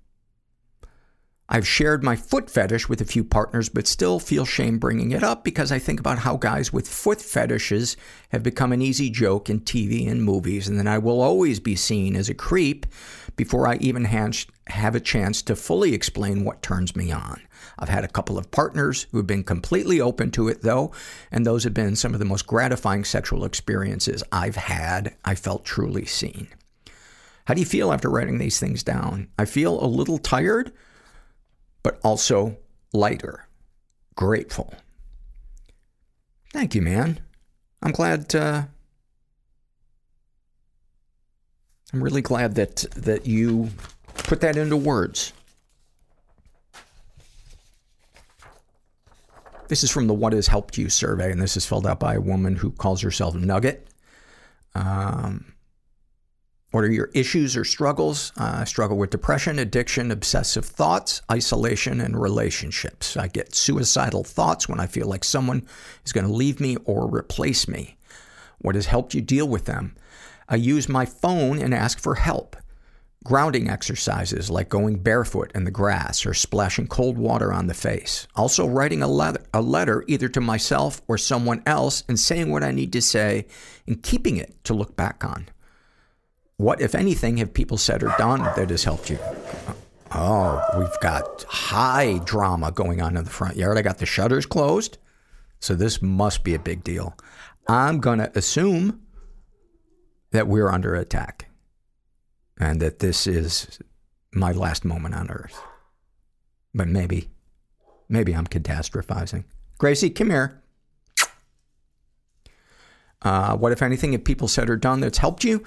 [1.48, 5.22] i've shared my foot fetish with a few partners but still feel shame bringing it
[5.22, 7.96] up because i think about how guys with foot fetishes
[8.30, 11.76] have become an easy joke in tv and movies and then i will always be
[11.76, 12.86] seen as a creep
[13.36, 17.40] before i even have a chance to fully explain what turns me on
[17.78, 20.92] I've had a couple of partners who've been completely open to it, though,
[21.30, 25.14] and those have been some of the most gratifying sexual experiences I've had.
[25.24, 26.48] I felt truly seen.
[27.46, 29.28] How do you feel after writing these things down?
[29.38, 30.72] I feel a little tired,
[31.82, 32.56] but also
[32.92, 33.46] lighter,
[34.14, 34.74] grateful.
[36.52, 37.20] Thank you, man.
[37.82, 38.34] I'm glad.
[38.34, 38.64] Uh,
[41.92, 43.70] I'm really glad that that you
[44.14, 45.32] put that into words.
[49.68, 52.14] This is from the What Has Helped You survey, and this is filled out by
[52.14, 53.86] a woman who calls herself Nugget.
[54.74, 55.52] Um,
[56.70, 58.30] what are your issues or struggles?
[58.36, 63.16] Uh, I struggle with depression, addiction, obsessive thoughts, isolation, and relationships.
[63.16, 65.66] I get suicidal thoughts when I feel like someone
[66.04, 67.96] is going to leave me or replace me.
[68.58, 69.96] What has helped you deal with them?
[70.46, 72.54] I use my phone and ask for help.
[73.24, 78.28] Grounding exercises like going barefoot in the grass or splashing cold water on the face.
[78.36, 82.62] Also, writing a letter, a letter either to myself or someone else and saying what
[82.62, 83.46] I need to say
[83.86, 85.48] and keeping it to look back on.
[86.58, 89.18] What, if anything, have people said or done that has helped you?
[90.10, 93.78] Oh, we've got high drama going on in the front yard.
[93.78, 94.98] I got the shutters closed.
[95.60, 97.16] So this must be a big deal.
[97.68, 99.02] I'm going to assume
[100.32, 101.48] that we're under attack
[102.58, 103.78] and that this is
[104.32, 105.62] my last moment on earth.
[106.74, 107.28] But maybe,
[108.08, 109.44] maybe I'm catastrophizing.
[109.78, 110.60] Gracie, come here.
[113.22, 115.64] Uh, what, if anything, have people said or done that's helped you?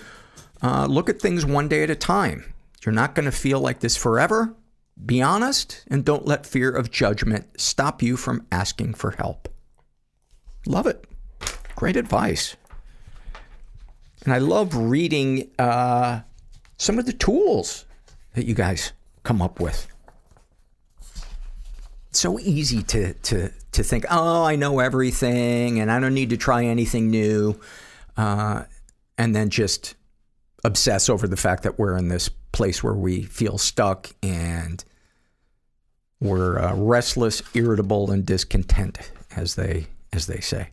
[0.62, 2.54] Uh, look at things one day at a time.
[2.86, 4.56] You're not going to feel like this forever.
[5.04, 9.48] Be honest and don't let fear of judgment stop you from asking for help.
[10.66, 11.06] Love it.
[11.76, 12.56] Great advice.
[14.24, 16.22] And I love reading uh,
[16.78, 17.86] some of the tools
[18.36, 19.88] that you guys come up with.
[22.12, 26.38] So easy to, to, to think, oh, I know everything and I don't need to
[26.38, 27.60] try anything new.
[28.18, 28.64] Uh,
[29.18, 29.96] and then just
[30.64, 34.84] obsess over the fact that we're in this place where we feel stuck and
[36.20, 39.00] we're uh, restless, irritable, and discontent,
[39.36, 40.70] as they as they say.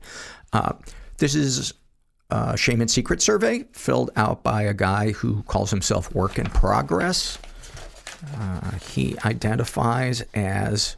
[0.53, 0.73] Uh,
[1.19, 1.73] this is
[2.31, 6.47] a shame and secret survey filled out by a guy who calls himself Work in
[6.47, 7.39] Progress.
[8.37, 10.97] Uh, he identifies as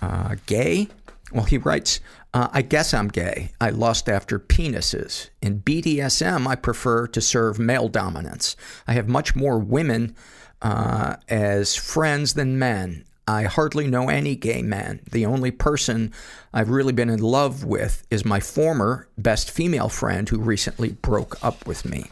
[0.00, 0.88] uh, gay.
[1.32, 2.00] Well, he writes,
[2.32, 3.52] uh, I guess I'm gay.
[3.60, 5.30] I lust after penises.
[5.40, 8.56] In BDSM, I prefer to serve male dominance.
[8.86, 10.14] I have much more women
[10.62, 13.04] uh, as friends than men.
[13.26, 15.00] I hardly know any gay man.
[15.10, 16.12] The only person
[16.52, 21.42] I've really been in love with is my former best female friend who recently broke
[21.44, 22.10] up with me.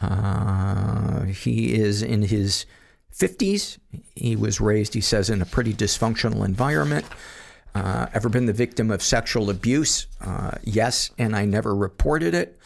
[0.00, 2.66] Uh, he is in his
[3.16, 3.78] 50s.
[4.14, 7.06] He was raised, he says, in a pretty dysfunctional environment.
[7.74, 10.06] Uh, ever been the victim of sexual abuse?
[10.20, 12.58] Uh, yes, and I never reported it.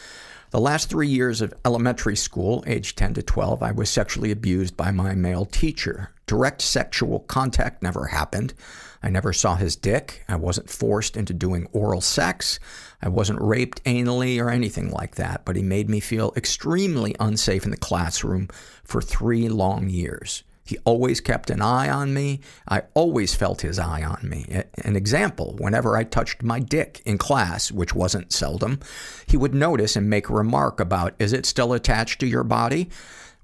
[0.51, 4.77] The last three years of elementary school, age 10 to 12, I was sexually abused
[4.77, 6.10] by my male teacher.
[6.27, 8.55] Direct sexual contact never happened.
[9.02, 10.24] I never saw his dick.
[10.28, 12.59] I wasn't forced into doing oral sex.
[13.02, 17.64] I wasn't raped anally or anything like that, but he made me feel extremely unsafe
[17.64, 18.48] in the classroom
[18.85, 20.43] for three long years.
[20.64, 22.40] He always kept an eye on me.
[22.68, 24.64] I always felt his eye on me.
[24.85, 28.81] An example, whenever I touched my dick in class, which wasn't seldom,
[29.27, 32.90] he would notice and make a remark about, is it still attached to your body?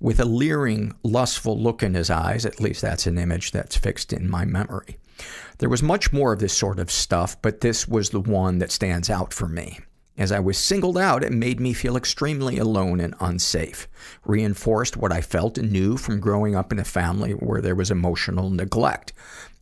[0.01, 4.12] With a leering, lustful look in his eyes, at least that's an image that's fixed
[4.12, 4.99] in my memory.
[5.59, 8.72] There was much more of this sort of stuff, but this was the one that
[8.72, 9.78] stands out for me.
[10.18, 13.89] As I was singled out, it made me feel extremely alone and unsafe,
[14.24, 17.90] reinforced what I felt and knew from growing up in a family where there was
[17.90, 19.14] emotional neglect.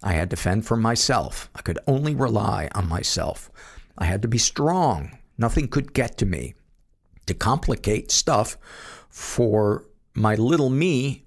[0.02, 1.48] I had to fend for myself.
[1.54, 3.50] I could only rely on myself.
[3.96, 5.18] I had to be strong.
[5.38, 6.54] Nothing could get to me.
[7.26, 8.58] To complicate stuff
[9.08, 11.24] for my little me,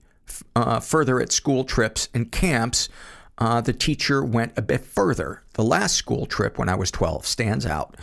[0.55, 2.89] uh, further at school trips and camps,
[3.37, 5.43] uh, the teacher went a bit further.
[5.53, 7.95] The last school trip when I was 12 stands out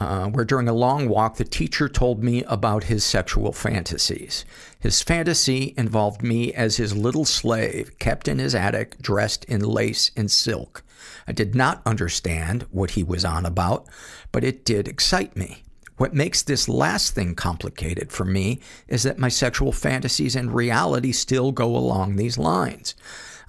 [0.00, 4.46] uh, where during a long walk, the teacher told me about his sexual fantasies.
[4.80, 10.10] His fantasy involved me as his little slave, kept in his attic, dressed in lace
[10.16, 10.82] and silk.
[11.28, 13.86] I did not understand what he was on about,
[14.32, 15.64] but it did excite me.
[15.98, 21.12] What makes this last thing complicated for me is that my sexual fantasies and reality
[21.12, 22.94] still go along these lines.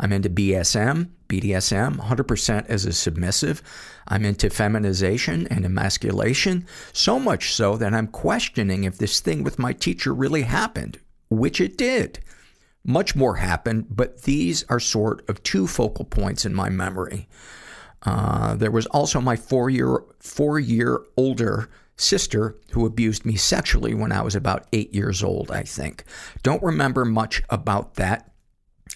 [0.02, 3.62] I'm into BSM, BDSM, 100% as a submissive.
[4.08, 9.60] I'm into feminization and emasculation, so much so that I'm questioning if this thing with
[9.60, 11.00] my teacher really happened,
[11.30, 12.20] which it did.
[12.84, 17.30] Much more happened, but these are sort of two focal points in my memory.
[18.02, 23.94] Uh, there was also my four year, four year older sister who abused me sexually
[23.94, 26.06] when I was about eight years old, I think.
[26.42, 28.31] Don't remember much about that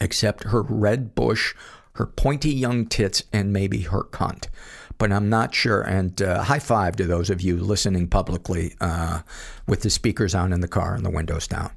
[0.01, 1.53] except her red bush,
[1.93, 4.47] her pointy young tits, and maybe her cunt.
[4.97, 5.81] But I'm not sure.
[5.81, 9.22] And uh, high five to those of you listening publicly uh,
[9.67, 11.72] with the speakers on in the car and the windows down.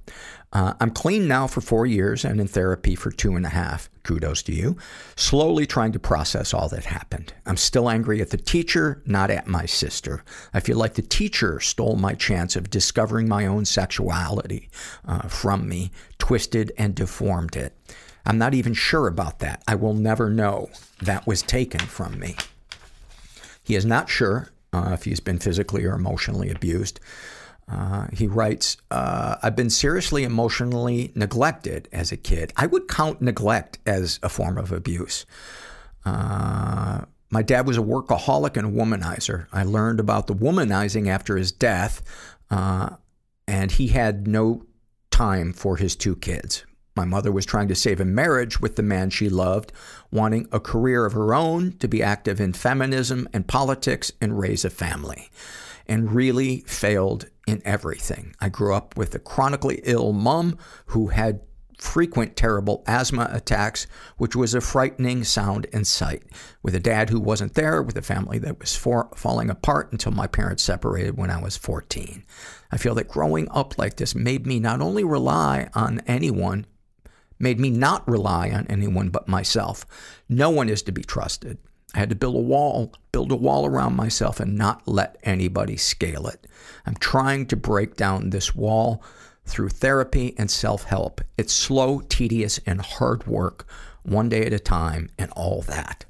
[0.51, 3.91] Uh, I'm clean now for four years and in therapy for two and a half.
[4.03, 4.79] Kudos to you.
[5.15, 7.35] Slowly trying to process all that happened.
[7.45, 10.25] I'm still angry at the teacher, not at my sister.
[10.55, 14.71] I feel like the teacher stole my chance of discovering my own sexuality
[15.07, 17.75] uh, from me, twisted and deformed it.
[18.27, 19.63] I'm not even sure about that.
[19.67, 20.71] I will never know.
[21.01, 22.37] That was taken from me.
[23.63, 27.01] He is not sure uh, if he's been physically or emotionally abused.
[27.71, 32.53] Uh, he writes, uh, I've been seriously emotionally neglected as a kid.
[32.57, 35.27] I would count neglect as a form of abuse.
[36.05, 39.47] Uh, my dad was a workaholic and a womanizer.
[39.53, 42.03] I learned about the womanizing after his death,
[42.51, 42.91] uh,
[43.47, 44.65] and he had no
[45.11, 46.65] time for his two kids.
[46.99, 49.71] My mother was trying to save a marriage with the man she loved,
[50.11, 54.65] wanting a career of her own, to be active in feminism and politics, and raise
[54.65, 55.31] a family,
[55.87, 58.35] and really failed in everything.
[58.41, 61.43] I grew up with a chronically ill mom who had
[61.79, 66.25] frequent terrible asthma attacks, which was a frightening sound and sight.
[66.65, 70.11] With a dad who wasn't there, with a family that was for- falling apart until
[70.11, 72.25] my parents separated when I was 14.
[72.73, 76.67] I feel that growing up like this made me not only rely on anyone,
[77.39, 79.87] made me not rely on anyone but myself.
[80.29, 81.59] No one is to be trusted.
[81.95, 85.77] I had to build a wall, build a wall around myself and not let anybody
[85.77, 86.47] scale it.
[86.85, 89.03] I'm trying to break down this wall
[89.47, 91.23] through therapy and self help.
[91.39, 93.67] It's slow, tedious, and hard work,
[94.03, 96.05] one day at a time, and all that.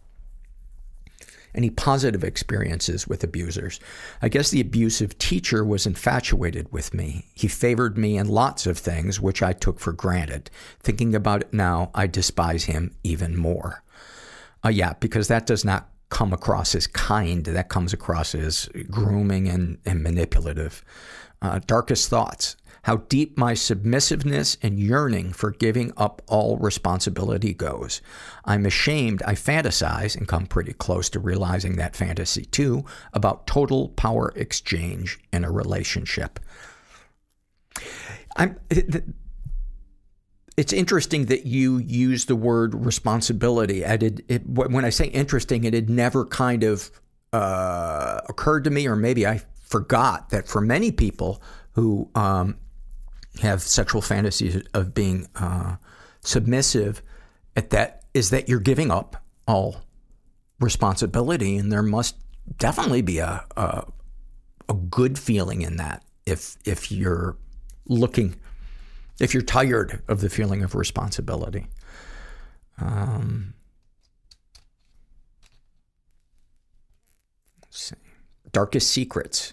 [1.55, 3.81] Any positive experiences with abusers?
[4.23, 7.27] I guess the abusive teacher was infatuated with me.
[7.35, 10.51] He favored me in lots of things, which I took for granted.
[10.81, 13.83] Thinking about it now, I despise him even more.
[14.65, 17.45] Uh, yeah, because that does not come across as kind.
[17.45, 20.85] That comes across as grooming and, and manipulative.
[21.41, 28.01] Uh, darkest thoughts how deep my submissiveness and yearning for giving up all responsibility goes.
[28.45, 33.89] I'm ashamed I fantasize and come pretty close to realizing that fantasy too about total
[33.91, 36.41] power exchange in a relationship.
[38.37, 38.59] I'm.
[40.57, 43.87] It's interesting that you use the word responsibility.
[43.87, 46.91] I did it, when I say interesting, it had never kind of
[47.33, 51.41] uh, occurred to me, or maybe I forgot that for many people
[51.73, 52.57] who um,
[53.41, 55.77] have sexual fantasies of being uh,
[56.21, 57.03] submissive,
[57.57, 59.83] at that is that you're giving up all
[60.61, 62.17] responsibility, and there must
[62.59, 63.85] definitely be a, a
[64.69, 67.37] a good feeling in that if if you're
[67.87, 68.37] looking
[69.21, 71.67] if you're tired of the feeling of responsibility.
[72.81, 73.55] Um,
[78.53, 79.53] Darkest secrets.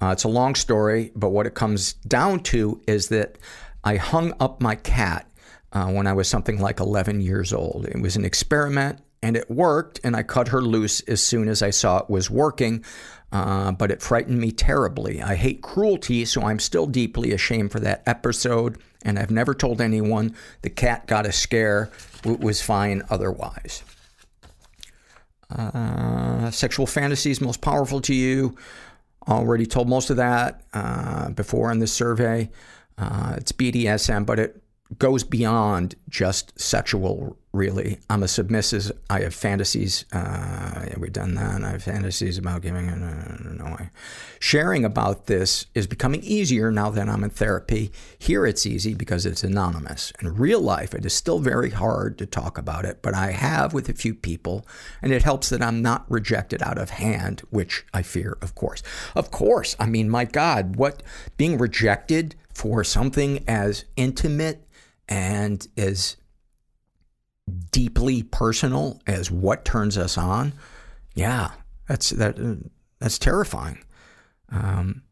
[0.00, 3.38] Uh, it's a long story, but what it comes down to is that
[3.82, 5.30] I hung up my cat
[5.72, 7.86] uh, when I was something like 11 years old.
[7.86, 11.62] It was an experiment and it worked, and I cut her loose as soon as
[11.62, 12.84] I saw it was working,
[13.32, 15.22] uh, but it frightened me terribly.
[15.22, 19.80] I hate cruelty, so I'm still deeply ashamed for that episode, and I've never told
[19.80, 21.90] anyone the cat got a scare.
[22.24, 23.82] It was fine otherwise.
[25.50, 28.56] Uh, sexual fantasies most powerful to you.
[29.28, 32.50] Already told most of that uh, before in this survey.
[32.96, 34.62] Uh, it's BDSM, but it
[34.98, 37.98] goes beyond just sexual, really.
[38.08, 38.92] I'm a submissive.
[39.10, 40.04] I have fantasies.
[40.12, 41.62] Uh, have we done that?
[41.64, 42.88] I have fantasies about giving.
[42.88, 43.76] Uh, no,
[44.38, 47.90] sharing about this is becoming easier now that I'm in therapy.
[48.18, 50.12] Here it's easy because it's anonymous.
[50.20, 53.74] In real life, it is still very hard to talk about it, but I have
[53.74, 54.66] with a few people,
[55.02, 58.82] and it helps that I'm not rejected out of hand, which I fear, of course.
[59.16, 59.74] Of course.
[59.80, 61.02] I mean, my God, what
[61.36, 64.65] being rejected for something as intimate
[65.08, 66.16] and as
[67.70, 70.52] deeply personal as what turns us on,
[71.14, 71.52] yeah,
[71.88, 72.36] that's that
[72.98, 73.78] that's terrifying.
[74.50, 75.02] Um,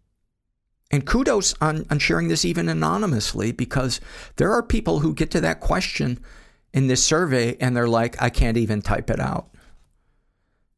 [0.90, 4.00] and kudos on, on sharing this even anonymously because
[4.36, 6.20] there are people who get to that question
[6.72, 9.48] in this survey and they're like, I can't even type it out.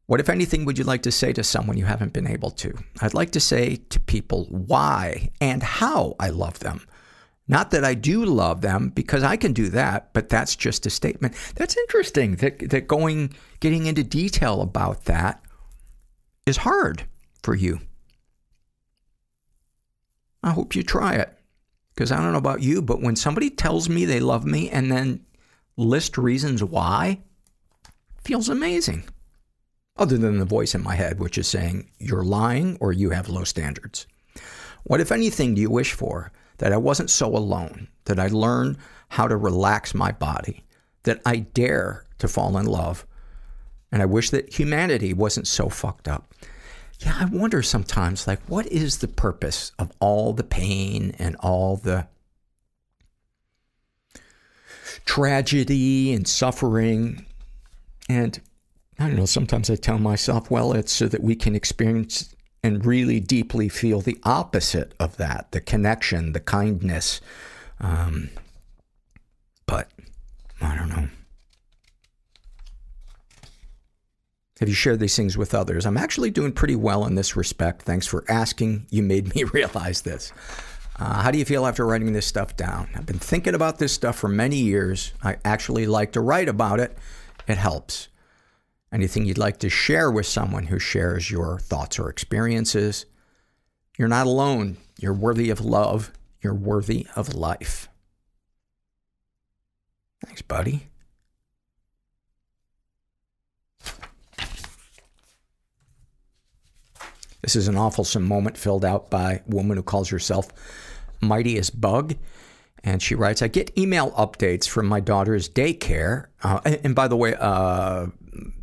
[0.07, 2.73] What, if anything, would you like to say to someone you haven't been able to?
[3.01, 6.81] I'd like to say to people why and how I love them.
[7.47, 10.89] Not that I do love them because I can do that, but that's just a
[10.89, 11.33] statement.
[11.55, 15.41] That's interesting that, that going, getting into detail about that
[16.45, 17.05] is hard
[17.43, 17.79] for you.
[20.43, 21.37] I hope you try it
[21.93, 24.91] because I don't know about you, but when somebody tells me they love me and
[24.91, 25.25] then
[25.77, 27.21] list reasons why,
[28.23, 29.05] feels amazing.
[29.95, 33.29] Other than the voice in my head, which is saying, you're lying or you have
[33.29, 34.05] low standards.
[34.83, 36.31] What, if anything, do you wish for?
[36.57, 38.77] That I wasn't so alone, that I learned
[39.09, 40.63] how to relax my body,
[41.03, 43.05] that I dare to fall in love.
[43.91, 46.33] And I wish that humanity wasn't so fucked up.
[46.99, 51.77] Yeah, I wonder sometimes, like, what is the purpose of all the pain and all
[51.77, 52.07] the
[55.05, 57.25] tragedy and suffering?
[58.09, 58.41] And
[58.97, 62.85] I don't know, sometimes I tell myself, well, it's so that we can experience and
[62.85, 67.21] really deeply feel the opposite of that the connection, the kindness.
[67.79, 68.29] Um,
[69.65, 69.89] but
[70.61, 71.07] I don't know.
[74.59, 75.85] Have you shared these things with others?
[75.85, 77.83] I'm actually doing pretty well in this respect.
[77.83, 78.87] Thanks for asking.
[78.89, 80.33] You made me realize this.
[80.99, 82.89] Uh, how do you feel after writing this stuff down?
[82.95, 85.13] I've been thinking about this stuff for many years.
[85.21, 86.97] I actually like to write about it.
[87.47, 88.07] It helps.
[88.91, 93.05] Anything you'd like to share with someone who shares your thoughts or experiences?
[93.97, 94.77] You're not alone.
[94.99, 96.11] You're worthy of love.
[96.41, 97.89] You're worthy of life.
[100.25, 100.87] Thanks, buddy.
[107.41, 110.49] This is an awful moment filled out by a woman who calls herself
[111.21, 112.15] Mightiest Bug.
[112.83, 116.27] And she writes, I get email updates from my daughter's daycare.
[116.43, 118.07] Uh, and, and, by the way, uh,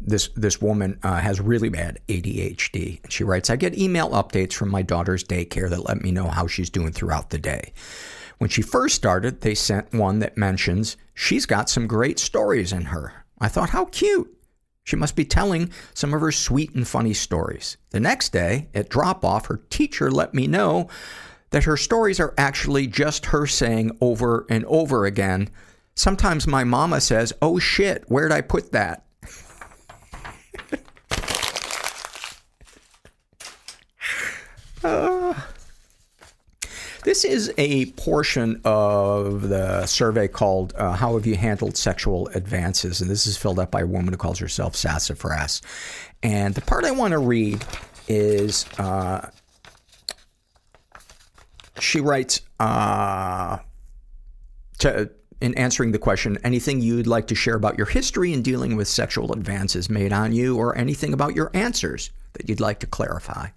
[0.01, 3.01] this this woman uh, has really bad ADHD.
[3.11, 6.47] She writes, I get email updates from my daughter's daycare that let me know how
[6.47, 7.73] she's doing throughout the day.
[8.39, 12.87] When she first started, they sent one that mentions she's got some great stories in
[12.87, 13.25] her.
[13.39, 14.31] I thought, how cute.
[14.83, 17.79] She must be telling some of her sweet and funny stories.
[17.91, 20.89] The next day, at drop off, her teacher let me know
[21.51, 25.49] that her stories are actually just her saying over and over again,
[25.97, 29.05] Sometimes my mama says, Oh shit, where'd I put that?
[34.85, 35.35] Uh,
[37.05, 43.01] this is a portion of the survey called uh, How Have You Handled Sexual Advances?
[43.01, 45.63] And this is filled out by a woman who calls herself Sassafras.
[46.23, 47.65] And the part I want to read
[48.09, 49.31] is uh,
[51.81, 53.59] she writes uh,
[54.79, 58.77] to, in answering the question, anything you'd like to share about your history in dealing
[58.77, 62.87] with sexual advances made on you, or anything about your answers that you'd like to
[62.87, 63.49] clarify.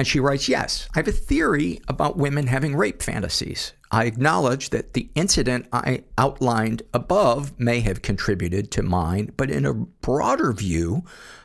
[0.00, 3.74] And she writes, Yes, I have a theory about women having rape fantasies.
[3.90, 9.66] I acknowledge that the incident I outlined above may have contributed to mine, but in
[9.66, 11.02] a broader view,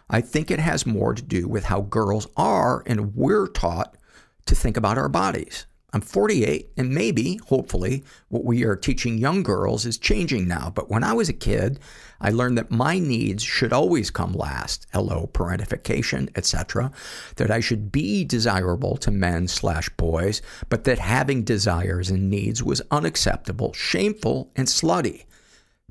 [0.10, 3.98] I think it has more to do with how girls are and we're taught
[4.46, 5.66] to think about our bodies.
[5.96, 10.70] I'm 48, and maybe, hopefully, what we are teaching young girls is changing now.
[10.76, 11.80] But when I was a kid,
[12.20, 14.88] I learned that my needs should always come last.
[14.92, 16.92] Hello, parentification, etc.
[17.38, 22.62] That I should be desirable to men slash boys, but that having desires and needs
[22.62, 25.24] was unacceptable, shameful, and slutty.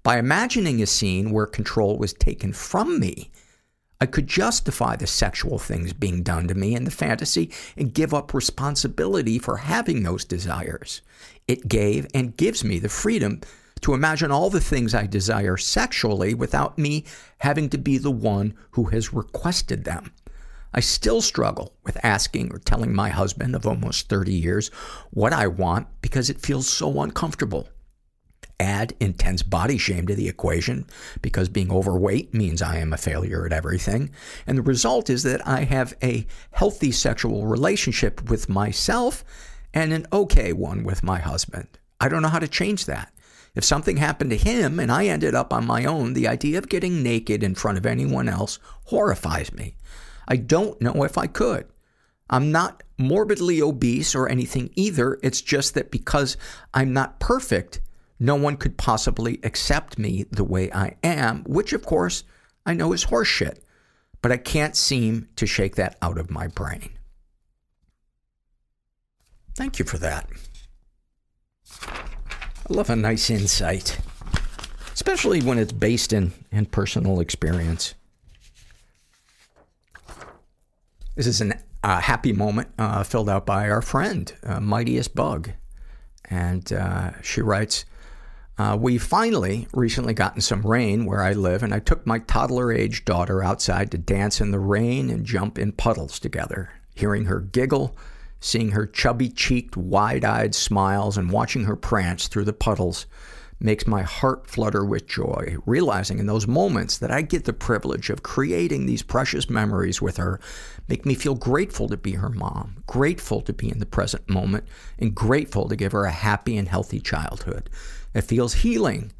[0.03, 3.31] By imagining a scene where control was taken from me,
[4.05, 8.13] I could justify the sexual things being done to me in the fantasy and give
[8.13, 11.01] up responsibility for having those desires.
[11.49, 13.41] It gave and gives me the freedom
[13.81, 17.07] to imagine all the things I desire sexually without me
[17.39, 20.13] having to be the one who has requested them.
[20.75, 24.69] I still struggle with asking or telling my husband of almost 30 years
[25.13, 27.71] what I want because it feels so uncomfortable
[28.61, 30.87] add intense body shame to the equation
[31.23, 34.11] because being overweight means I am a failure at everything.
[34.47, 39.25] And the result is that I have a healthy sexual relationship with myself
[39.73, 41.67] and an okay one with my husband.
[42.01, 43.13] I don't know how to change that.
[43.55, 46.69] If something happened to him and I ended up on my own, the idea of
[46.69, 49.77] getting naked in front of anyone else horrifies me.
[50.27, 51.67] I don't know if I could.
[52.31, 55.19] I'm not morbidly obese or anything either.
[55.23, 56.37] It's just that because
[56.73, 57.81] I'm not perfect,
[58.19, 62.25] no one could possibly accept me the way I am, which of course
[62.65, 63.59] I know is horseshit,
[64.23, 66.91] but I can't seem to shake that out of my brain.
[69.55, 70.29] Thank you for that.
[71.83, 73.99] I love a nice insight,
[74.93, 77.95] especially when it's based in, in personal experience.
[81.15, 81.53] This is a
[81.85, 85.51] uh, happy moment uh, filled out by our friend, uh, Mightiest Bug.
[86.31, 87.85] And uh, she writes,
[88.57, 92.73] uh, we finally recently gotten some rain where I live, and I took my toddler
[92.73, 96.71] age daughter outside to dance in the rain and jump in puddles together.
[96.95, 97.97] Hearing her giggle,
[98.39, 103.07] seeing her chubby cheeked, wide eyed smiles, and watching her prance through the puddles
[103.59, 105.57] makes my heart flutter with joy.
[105.67, 110.17] Realizing in those moments that I get the privilege of creating these precious memories with
[110.19, 110.39] her
[110.87, 114.65] make me feel grateful to be her mom, grateful to be in the present moment,
[114.99, 117.71] and grateful to give her a happy and healthy childhood.
[118.15, 119.13] It feels healing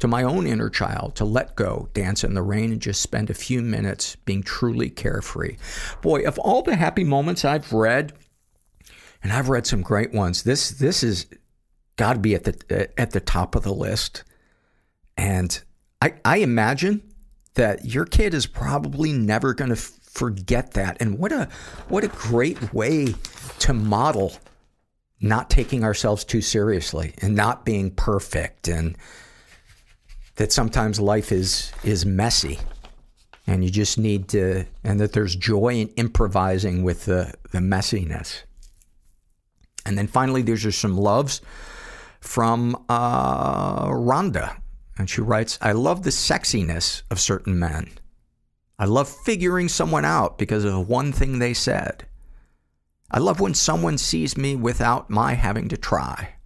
[0.00, 3.30] to my own inner child to let go, dance in the rain, and just spend
[3.30, 5.56] a few minutes being truly carefree.
[6.00, 8.12] Boy, of all the happy moments I've read,
[9.22, 11.26] and I've read some great ones, this this is
[11.96, 14.24] got to be at the at the top of the list.
[15.16, 15.62] And
[16.00, 17.02] I I imagine
[17.54, 20.96] that your kid is probably never going to f- forget that.
[21.00, 21.48] And what a
[21.88, 23.14] what a great way
[23.60, 24.32] to model
[25.22, 28.96] not taking ourselves too seriously and not being perfect and
[30.36, 32.58] that sometimes life is is messy
[33.46, 38.42] and you just need to and that there's joy in improvising with the the messiness
[39.84, 41.40] And then finally, there's just some loves
[42.20, 44.56] from uh, Rhonda.
[44.98, 47.90] And she writes I love the sexiness of certain men.
[48.78, 52.06] I love figuring someone out because of one thing they said.
[53.14, 56.36] I love when someone sees me without my having to try.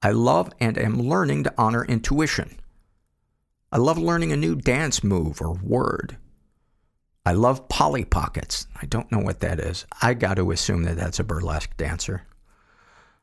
[0.00, 2.58] I love and am learning to honor intuition.
[3.70, 6.16] I love learning a new dance move or word.
[7.26, 8.66] I love Polly Pockets.
[8.80, 9.84] I don't know what that is.
[10.00, 12.22] I got to assume that that's a burlesque dancer.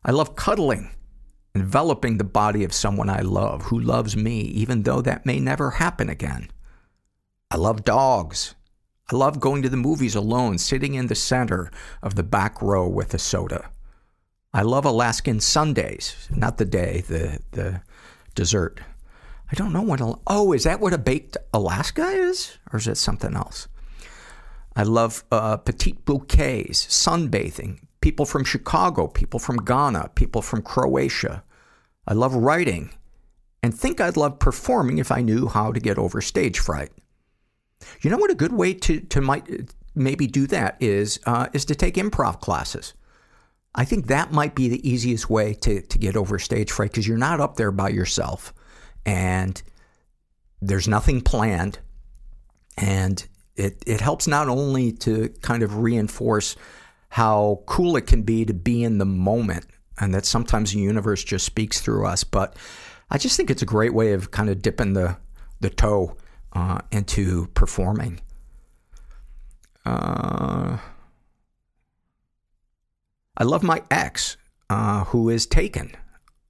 [0.04, 0.92] I love cuddling,
[1.56, 5.72] enveloping the body of someone I love who loves me, even though that may never
[5.72, 6.52] happen again.
[7.50, 8.54] I love dogs.
[9.12, 11.72] I love going to the movies alone, sitting in the center
[12.02, 13.70] of the back row with a soda.
[14.52, 17.82] I love Alaskan Sundaes, not the day, the, the
[18.34, 18.80] dessert.
[19.52, 22.58] I don't know what, a oh, is that what a baked Alaska is?
[22.74, 23.68] Or is it something else?
[24.76, 31.44] I love uh, petite bouquets, sunbathing, people from Chicago, people from Ghana, people from Croatia.
[32.08, 32.92] I love writing
[33.62, 36.92] and think I'd love performing if I knew how to get over stage fright.
[38.02, 41.66] You know what a good way to, to might, maybe do that is, uh, is
[41.66, 42.94] to take improv classes.
[43.74, 47.08] I think that might be the easiest way to, to get over stage fright because
[47.08, 48.54] you're not up there by yourself
[49.06, 49.62] and
[50.62, 51.80] there's nothing planned.
[52.78, 53.26] And
[53.56, 56.56] it, it helps not only to kind of reinforce
[57.10, 59.66] how cool it can be to be in the moment
[60.00, 62.56] and that sometimes the universe just speaks through us, but
[63.10, 65.18] I just think it's a great way of kind of dipping the,
[65.60, 66.18] the toe
[66.56, 68.22] uh, into performing.
[69.86, 70.78] Uh,
[73.38, 74.38] I love my ex,
[74.70, 75.92] uh, who is taken.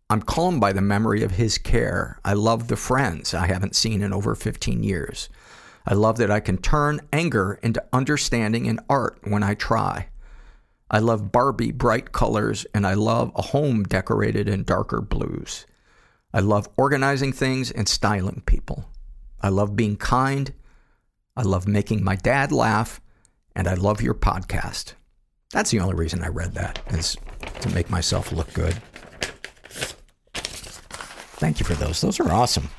[0.09, 2.19] I'm calmed by the memory of his care.
[2.23, 5.29] I love the friends I haven't seen in over 15 years.
[5.87, 10.07] I love that I can turn anger into understanding and art when I try.
[10.89, 15.65] I love Barbie bright colors and I love a home decorated in darker blues.
[16.31, 18.85] I love organizing things and styling people.
[19.45, 20.51] I love being kind.
[21.37, 22.99] I love making my dad laugh
[23.55, 24.93] and I love your podcast.
[25.51, 27.15] That's the only reason I read that is
[27.61, 28.73] to make myself look good.
[30.33, 32.01] Thank you for those.
[32.01, 32.69] Those are awesome.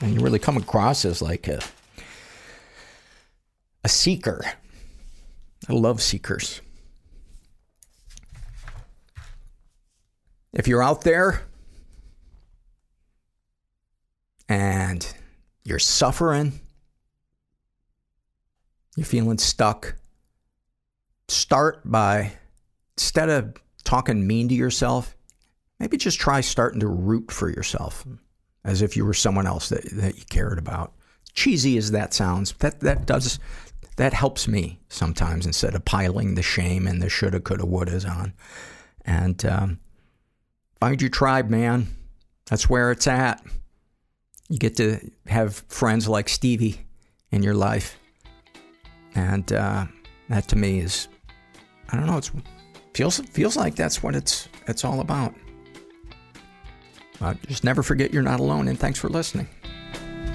[0.00, 1.60] And you really come across as like a
[3.84, 4.42] a seeker.
[5.68, 6.60] I love seekers.
[10.52, 11.42] If you're out there
[14.48, 15.14] and
[15.64, 16.60] you're suffering,
[18.96, 19.96] you're feeling stuck,
[21.28, 22.32] start by,
[22.96, 25.16] instead of talking mean to yourself,
[25.78, 28.06] maybe just try starting to root for yourself
[28.64, 30.92] as if you were someone else that, that you cared about.
[31.32, 33.38] Cheesy as that sounds, that, that does
[33.96, 38.32] that helps me sometimes instead of piling the shame and the shoulda, coulda, wouldas on.
[39.04, 39.78] And um,
[40.80, 41.86] find your tribe, man.
[42.48, 43.44] That's where it's at.
[44.50, 46.84] You get to have friends like Stevie
[47.30, 47.96] in your life,
[49.14, 49.86] and uh,
[50.28, 51.06] that to me is,
[51.90, 52.30] I don't know, it
[52.92, 55.34] feels feels like that's what it's it's all about.
[57.20, 59.46] But just never forget you're not alone, and thanks for listening.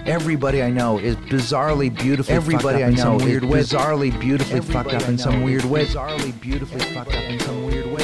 [0.06, 3.50] Everybody I know is bizarrely beautifully Everybody fucked up I know in some weird is
[3.50, 3.60] way.
[3.62, 5.86] bizarrely beautifully Everybody fucked up I in some know weird is way.
[5.88, 7.95] Bizarrely beautifully fucked up in some weird way.